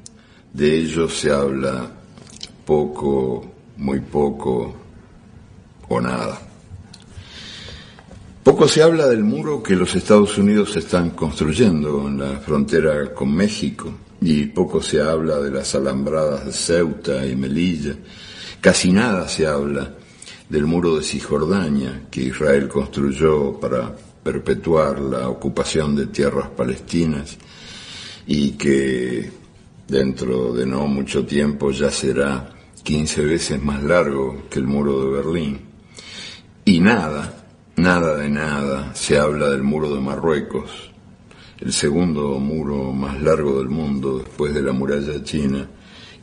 de 0.53 0.77
ellos 0.77 1.19
se 1.19 1.31
habla 1.31 1.91
poco 2.65 3.53
muy 3.77 4.01
poco 4.01 4.75
o 5.89 6.01
nada. 6.01 6.41
Poco 8.43 8.69
se 8.69 8.83
habla 8.83 9.07
del 9.07 9.25
muro 9.25 9.63
que 9.63 9.75
los 9.75 9.95
Estados 9.95 10.37
Unidos 10.37 10.77
están 10.77 11.11
construyendo 11.11 12.07
en 12.07 12.19
la 12.19 12.41
frontera 12.41 13.15
con 13.15 13.35
México 13.35 13.91
y 14.21 14.47
poco 14.47 14.83
se 14.83 15.01
habla 15.01 15.39
de 15.39 15.51
las 15.51 15.75
alambradas 15.75 16.47
de 16.47 16.53
Ceuta 16.53 17.27
y 17.27 17.37
Melilla. 17.37 17.95
Casi 18.61 18.93
nada 18.93 19.29
se 19.29 19.47
habla 19.47 19.95
del 20.49 20.67
muro 20.67 20.97
de 20.97 21.03
Cisjordania 21.03 22.07
que 22.11 22.23
Israel 22.23 22.69
construyó 22.69 23.59
para 23.59 23.95
perpetuar 24.25 24.99
la 24.99 25.29
ocupación 25.29 25.95
de 25.95 26.07
tierras 26.07 26.49
palestinas 26.49 27.39
y 28.27 28.53
que 28.53 29.31
dentro 29.87 30.53
de 30.53 30.67
no 30.67 30.89
mucho 30.89 31.25
tiempo 31.25 31.71
ya 31.71 31.91
será 31.91 32.51
15 32.83 33.25
veces 33.25 33.63
más 33.63 33.83
largo 33.83 34.45
que 34.51 34.59
el 34.59 34.67
muro 34.67 35.05
de 35.05 35.11
Berlín. 35.11 35.61
Y 36.65 36.81
nada, 36.81 37.45
Nada 37.77 38.15
de 38.15 38.31
nada 38.31 38.95
se 38.95 39.19
habla 39.19 39.51
del 39.51 39.65
muro 39.65 39.93
de 39.93 40.01
Marruecos, 40.01 40.93
el 41.59 41.73
segundo 41.73 42.39
muro 42.39 42.93
más 42.93 43.21
largo 43.21 43.59
del 43.59 43.69
mundo 43.69 44.19
después 44.19 44.55
de 44.55 44.63
la 44.63 44.71
muralla 44.71 45.25
china, 45.25 45.69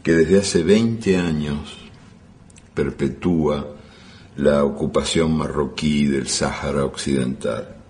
que 0.02 0.14
desde 0.14 0.39
hace 0.39 0.64
20 0.64 1.18
años 1.18 1.78
perpetúa 2.74 3.76
la 4.38 4.64
ocupación 4.64 5.36
marroquí 5.36 6.06
del 6.06 6.30
Sáhara 6.30 6.86
Occidental. 6.86 7.80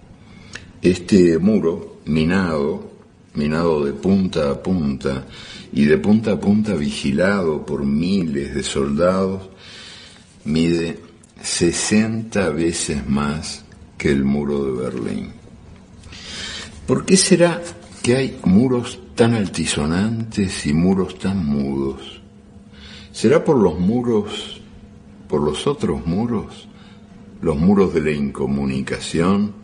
Este 0.81 1.37
muro, 1.37 1.99
minado, 2.05 2.91
minado 3.35 3.85
de 3.85 3.93
punta 3.93 4.49
a 4.49 4.63
punta 4.63 5.27
y 5.71 5.85
de 5.85 5.99
punta 5.99 6.31
a 6.31 6.39
punta 6.39 6.73
vigilado 6.73 7.63
por 7.63 7.85
miles 7.85 8.55
de 8.55 8.63
soldados, 8.63 9.47
mide 10.45 10.99
60 11.39 12.49
veces 12.49 13.07
más 13.07 13.63
que 13.95 14.09
el 14.09 14.23
muro 14.23 14.65
de 14.65 14.81
Berlín. 14.81 15.31
¿Por 16.87 17.05
qué 17.05 17.15
será 17.15 17.61
que 18.01 18.15
hay 18.17 18.39
muros 18.43 18.99
tan 19.13 19.35
altisonantes 19.35 20.65
y 20.65 20.73
muros 20.73 21.19
tan 21.19 21.45
mudos? 21.45 22.21
¿Será 23.11 23.43
por 23.43 23.57
los 23.57 23.79
muros, 23.79 24.61
por 25.27 25.43
los 25.43 25.67
otros 25.67 26.07
muros, 26.07 26.67
los 27.39 27.55
muros 27.55 27.93
de 27.93 28.01
la 28.01 28.11
incomunicación 28.11 29.60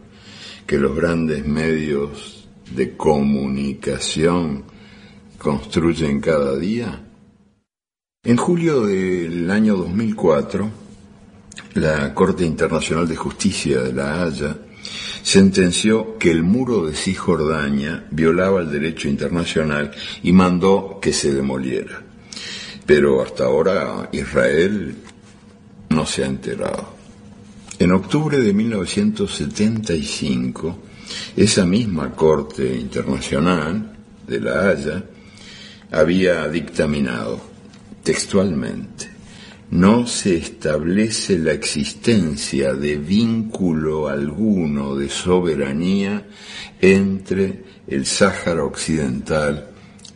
que 0.68 0.78
los 0.78 0.96
grandes 0.96 1.48
medios 1.48 2.48
de 2.76 2.98
comunicación 2.98 4.66
construyen 5.38 6.20
cada 6.20 6.58
día? 6.58 7.04
En 8.24 8.36
julio 8.36 8.86
del 8.86 9.50
año 9.50 9.78
2004, 9.78 10.70
la 11.76 12.14
Corte 12.14 12.46
Internacional 12.46 13.08
de 13.08 13.16
Justicia 13.16 13.82
de 13.82 13.94
La 13.94 14.22
Haya 14.22 14.58
sentenció 15.24 16.18
que 16.18 16.32
el 16.32 16.44
muro 16.44 16.86
de 16.86 16.94
Cisjordania 16.94 18.06
violaba 18.12 18.60
el 18.60 18.70
derecho 18.70 19.08
internacional 19.08 19.92
y 20.22 20.34
mandó 20.34 21.00
que 21.02 21.14
se 21.14 21.34
demoliera. 21.34 22.04
Pero 22.86 23.22
hasta 23.22 23.46
ahora 23.46 24.10
Israel 24.12 24.96
no 25.90 26.06
se 26.06 26.24
ha 26.24 26.28
enterado. 26.28 26.97
En 27.80 27.92
octubre 27.92 28.40
de 28.40 28.54
1975, 28.54 30.80
esa 31.36 31.66
misma 31.66 32.14
Corte 32.14 32.76
Internacional 32.76 33.98
de 34.26 34.40
La 34.40 34.70
Haya 34.70 35.04
había 35.92 36.48
dictaminado 36.48 37.42
textualmente 38.04 39.18
no 39.70 40.08
se 40.08 40.38
establece 40.38 41.38
la 41.38 41.52
existencia 41.52 42.74
de 42.74 42.98
vínculo 42.98 44.08
alguno 44.08 44.96
de 44.96 45.10
soberanía 45.10 46.26
entre 46.80 47.64
el 47.88 48.06
Sáhara 48.06 48.64
Occidental 48.64 49.72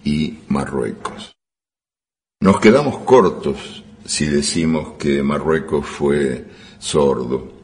y 0.06 0.40
Marruecos. 0.48 1.36
Nos 2.40 2.60
quedamos 2.60 3.00
cortos 3.00 3.84
si 4.06 4.26
decimos 4.26 4.94
que 4.98 5.22
Marruecos 5.22 5.86
fue 5.86 6.46
sordo. 6.82 7.62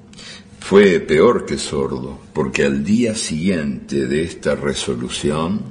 Fue 0.61 1.01
peor 1.01 1.45
que 1.45 1.57
sordo, 1.57 2.17
porque 2.31 2.63
al 2.63 2.85
día 2.85 3.13
siguiente 3.15 4.07
de 4.07 4.23
esta 4.23 4.55
resolución 4.55 5.61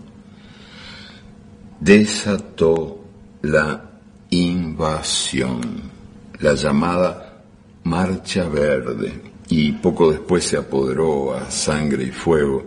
desató 1.81 3.05
la 3.41 4.01
invasión 4.29 5.97
la 6.41 6.55
llamada 6.55 7.43
Marcha 7.85 8.49
Verde 8.49 9.21
y 9.49 9.73
poco 9.73 10.11
después 10.11 10.45
se 10.45 10.57
apoderó 10.57 11.35
a 11.35 11.51
sangre 11.51 12.05
y 12.05 12.11
fuego 12.11 12.67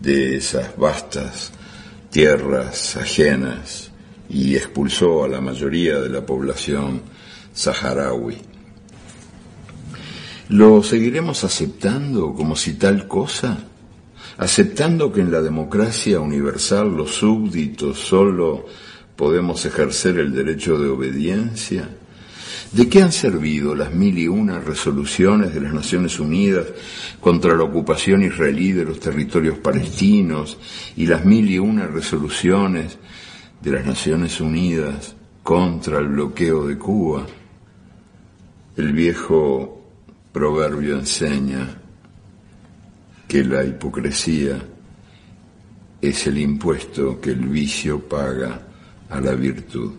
de 0.00 0.36
esas 0.36 0.76
vastas 0.76 1.52
tierras 2.10 2.96
ajenas 2.96 3.90
y 4.28 4.54
expulsó 4.54 5.24
a 5.24 5.28
la 5.28 5.40
mayoría 5.40 5.98
de 6.00 6.08
la 6.08 6.24
población 6.24 7.02
saharaui. 7.52 8.53
¿Lo 10.50 10.82
seguiremos 10.82 11.42
aceptando 11.42 12.34
como 12.34 12.54
si 12.54 12.74
tal 12.74 13.08
cosa? 13.08 13.64
¿Aceptando 14.36 15.10
que 15.10 15.22
en 15.22 15.32
la 15.32 15.40
democracia 15.40 16.20
universal 16.20 16.94
los 16.94 17.14
súbditos 17.14 17.98
solo 17.98 18.66
podemos 19.16 19.64
ejercer 19.64 20.18
el 20.18 20.34
derecho 20.34 20.78
de 20.78 20.90
obediencia? 20.90 21.88
¿De 22.72 22.88
qué 22.90 23.00
han 23.00 23.12
servido 23.12 23.74
las 23.74 23.94
mil 23.94 24.18
y 24.18 24.28
una 24.28 24.58
resoluciones 24.58 25.54
de 25.54 25.60
las 25.62 25.72
Naciones 25.72 26.20
Unidas 26.20 26.66
contra 27.20 27.56
la 27.56 27.64
ocupación 27.64 28.22
israelí 28.22 28.72
de 28.72 28.84
los 28.84 29.00
territorios 29.00 29.56
palestinos 29.58 30.58
y 30.94 31.06
las 31.06 31.24
mil 31.24 31.48
y 31.48 31.58
una 31.58 31.86
resoluciones 31.86 32.98
de 33.62 33.70
las 33.70 33.86
Naciones 33.86 34.40
Unidas 34.42 35.14
contra 35.42 36.00
el 36.00 36.08
bloqueo 36.08 36.66
de 36.66 36.76
Cuba? 36.76 37.26
El 38.76 38.92
viejo 38.92 39.83
proverbio 40.34 40.98
enseña 40.98 41.66
que 43.26 43.42
la 43.44 43.64
hipocresía 43.64 44.58
es 46.02 46.26
el 46.26 46.36
impuesto 46.38 47.18
que 47.20 47.30
el 47.30 47.48
vicio 47.48 48.06
paga 48.06 48.60
a 49.08 49.20
la 49.20 49.32
virtud. 49.32 49.92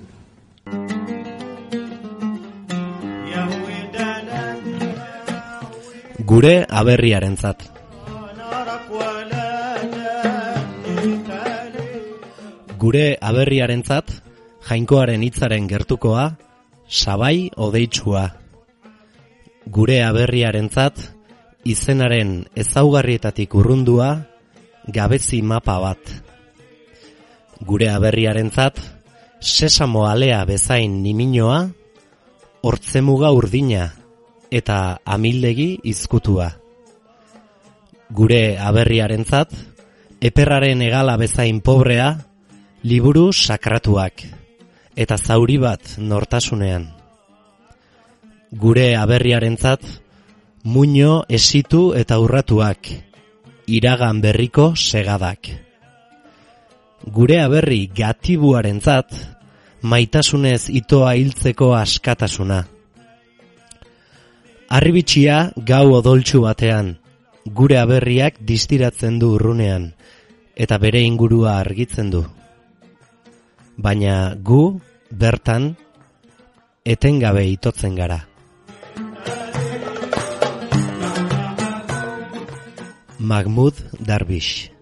gure 6.26 6.66
aberriarentzat. 6.68 7.60
Gure 12.82 13.06
aberriarentzat 13.22 14.16
jainkoaren 14.70 15.24
hitzaren 15.28 15.70
gertukoa 15.70 16.26
sabai 16.90 17.52
odeitsua. 17.56 18.45
Gure 19.66 20.04
aberriarentzat 20.06 21.00
izenaren 21.66 22.46
ezaugarrietatik 22.54 23.56
urrundua 23.58 24.10
gabezi 24.86 25.42
mapa 25.42 25.80
bat. 25.82 26.02
Gure 27.66 27.90
aberriarentzat 27.90 28.78
sesamo 29.42 30.06
alea 30.06 30.44
bezain 30.46 31.02
niminoa 31.02 31.64
hortzemuga 32.62 33.32
urdina 33.34 33.90
eta 34.54 35.00
amildegi 35.06 35.82
izkutua. 35.84 36.52
Gure 38.16 38.58
aberriarentzat, 38.62 39.50
eperraren 40.22 40.82
egala 40.86 41.18
bezain 41.18 41.62
pobrea, 41.66 42.12
liburu 42.86 43.32
sakratuak, 43.34 44.28
eta 44.96 45.18
zauri 45.18 45.58
bat 45.58 45.98
nortasunean. 45.98 46.95
Gure 48.52 48.96
aberriarentzat, 48.96 49.82
muño 50.64 51.26
esitu 51.30 51.94
eta 51.98 52.20
urratuak, 52.22 52.90
iragan 53.66 54.22
berriko 54.22 54.76
segadak. 54.76 55.50
Gure 57.06 57.40
aberri 57.42 57.88
gatibuarentzat, 57.90 59.14
maitasunez 59.82 60.70
itoa 60.70 61.16
hiltzeko 61.18 61.74
askatasuna. 61.78 62.60
Arribitxia 64.70 65.52
gau 65.58 65.94
odoltsu 65.98 66.42
batean, 66.46 66.96
gure 67.46 67.78
aberriak 67.82 68.38
distiratzen 68.42 69.18
du 69.20 69.34
urrunean, 69.40 69.92
eta 70.56 70.78
bere 70.78 71.02
ingurua 71.02 71.58
argitzen 71.60 72.14
du. 72.14 72.24
Baina 73.78 74.36
gu, 74.38 74.80
bertan, 75.12 75.76
etengabe 76.86 77.46
itotzen 77.50 77.96
gara. 77.98 78.22
Mahmoud 83.26 83.74
Darwish. 84.00 84.75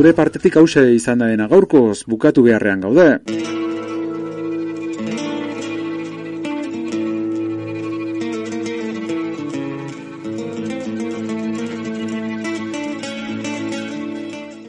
Gure 0.00 0.14
partetik 0.16 0.54
hause 0.56 0.80
izan 0.96 1.20
da 1.20 1.26
dena 1.28 1.44
gaurkoz, 1.44 2.06
bukatu 2.08 2.40
beharrean 2.46 2.80
gaude. 2.80 3.18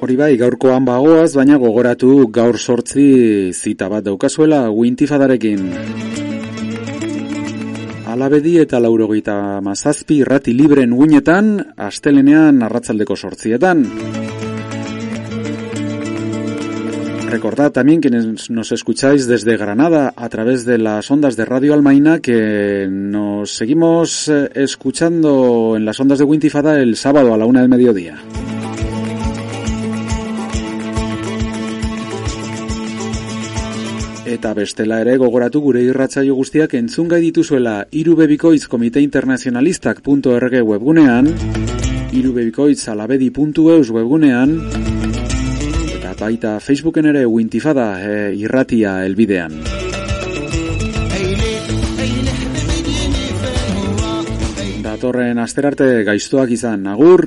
Hori 0.04 0.18
bai, 0.20 0.34
gaurkoan 0.42 0.84
bagoaz, 0.84 1.30
baina 1.38 1.56
gogoratu 1.62 2.28
gaur 2.28 2.60
sortzi 2.60 3.06
zita 3.56 3.88
bat 3.88 4.04
daukazuela 4.10 4.66
Wintifadarekin. 4.68 5.64
Alabedi 8.12 8.58
eta 8.66 8.84
laurogeita 8.84 9.62
mazazpi 9.64 10.20
irrati 10.26 10.58
libren 10.60 10.92
guinetan, 10.92 11.56
astelenean 11.88 12.60
arratzaldeko 12.68 13.16
sortzietan. 13.16 13.88
Recordad 17.32 17.72
también 17.72 18.02
que 18.02 18.10
nos 18.10 18.72
escucháis 18.74 19.26
desde 19.26 19.56
Granada 19.56 20.14
a 20.18 20.28
través 20.28 20.66
de 20.66 20.78
las 20.78 21.10
ondas 21.10 21.38
de 21.38 21.46
Radio 21.46 21.74
Almaina 21.74 22.20
que 22.20 22.90
nos 22.92 23.56
seguimos 23.56 24.28
eh, 24.28 24.50
escuchando 24.54 25.76
en 25.78 25.86
las 25.86 25.98
ondas 26.02 26.20
de 26.20 26.26
Wintifada 26.26 26.82
el 26.82 26.98
sábado 26.98 27.34
a 27.34 27.38
la 27.38 27.46
una 27.46 27.62
del 27.62 27.70
mediodía. 27.70 28.18
Eta 34.26 34.54
bestela 34.54 35.00
ere 35.00 35.16
gogoratu 35.16 35.62
gure 35.64 35.86
irratzaio 35.88 36.36
guztiak 36.36 36.76
entzungai 36.76 37.22
dituzuela 37.24 37.88
irubebikoitz 37.92 38.68
komite 38.68 39.00
internazionalistak.org 39.00 40.60
webgunean, 40.68 41.32
irubebikoitz 42.12 42.90
alabedi.eus 42.92 43.90
webgunean, 43.90 45.01
baita 46.22 46.59
Facebooken 46.61 47.07
ere 47.09 47.24
uintifada 47.26 47.86
e, 48.05 48.17
irratia 48.38 48.99
elbidean. 49.07 49.55
Datorren 54.86 55.41
asterarte 55.41 55.88
gaiztoak 56.05 56.53
izan, 56.53 56.86
agur! 56.93 57.26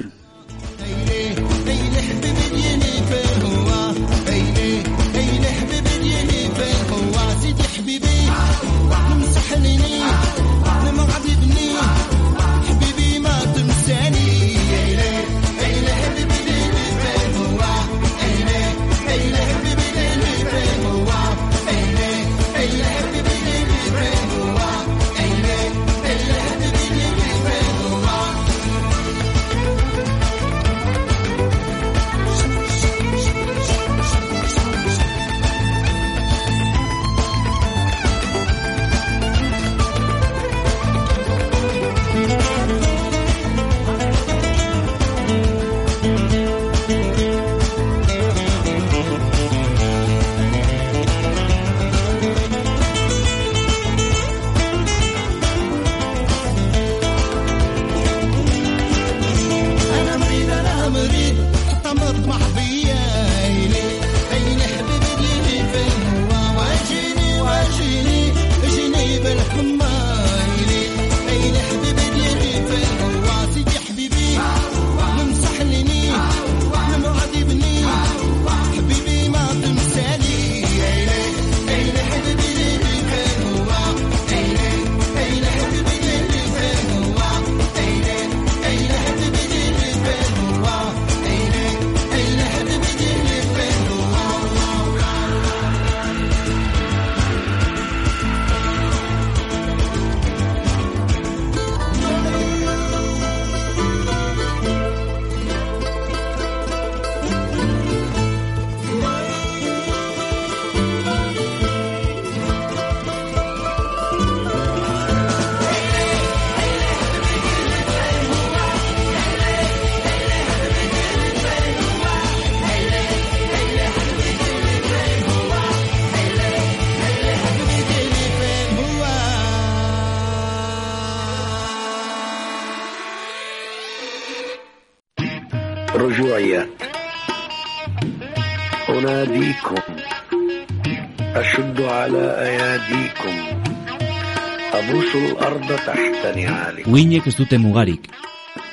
Uhinek 146.87 147.26
ez 147.26 147.37
dute 147.37 147.59
mugarik. 147.59 148.11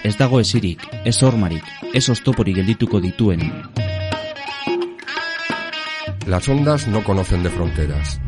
Ez 0.03 0.18
dago 0.18 0.39
esirik, 0.41 0.82
ez 1.05 1.16
hormarik, 1.24 1.64
ez 1.93 2.09
oztoporik 2.09 2.57
geldituko 2.59 2.99
dituen. 2.99 3.45
Las 6.28 6.49
ondas 6.49 6.88
no 6.88 7.03
conocen 7.03 7.43
de 7.43 7.49
fronteras. 7.49 8.20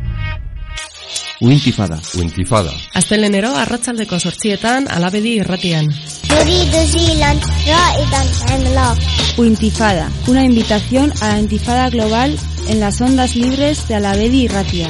Uintifada. 1.41 1.99
Uintifada. 2.17 2.71
Aztelenero, 2.93 3.51
arratsaldeko 3.57 4.19
sortzietan, 4.19 4.87
alabedi 4.87 5.35
irratian. 5.41 5.91
Uintifada. 9.37 10.09
Una 10.27 10.45
invitación 10.45 11.11
a 11.21 11.33
la 11.33 11.39
intifada 11.39 11.89
global 11.89 12.37
en 12.69 12.79
las 12.79 13.01
ondas 13.01 13.35
libres 13.35 13.87
de 13.89 13.95
alabedi 13.95 14.43
irratia. 14.43 14.87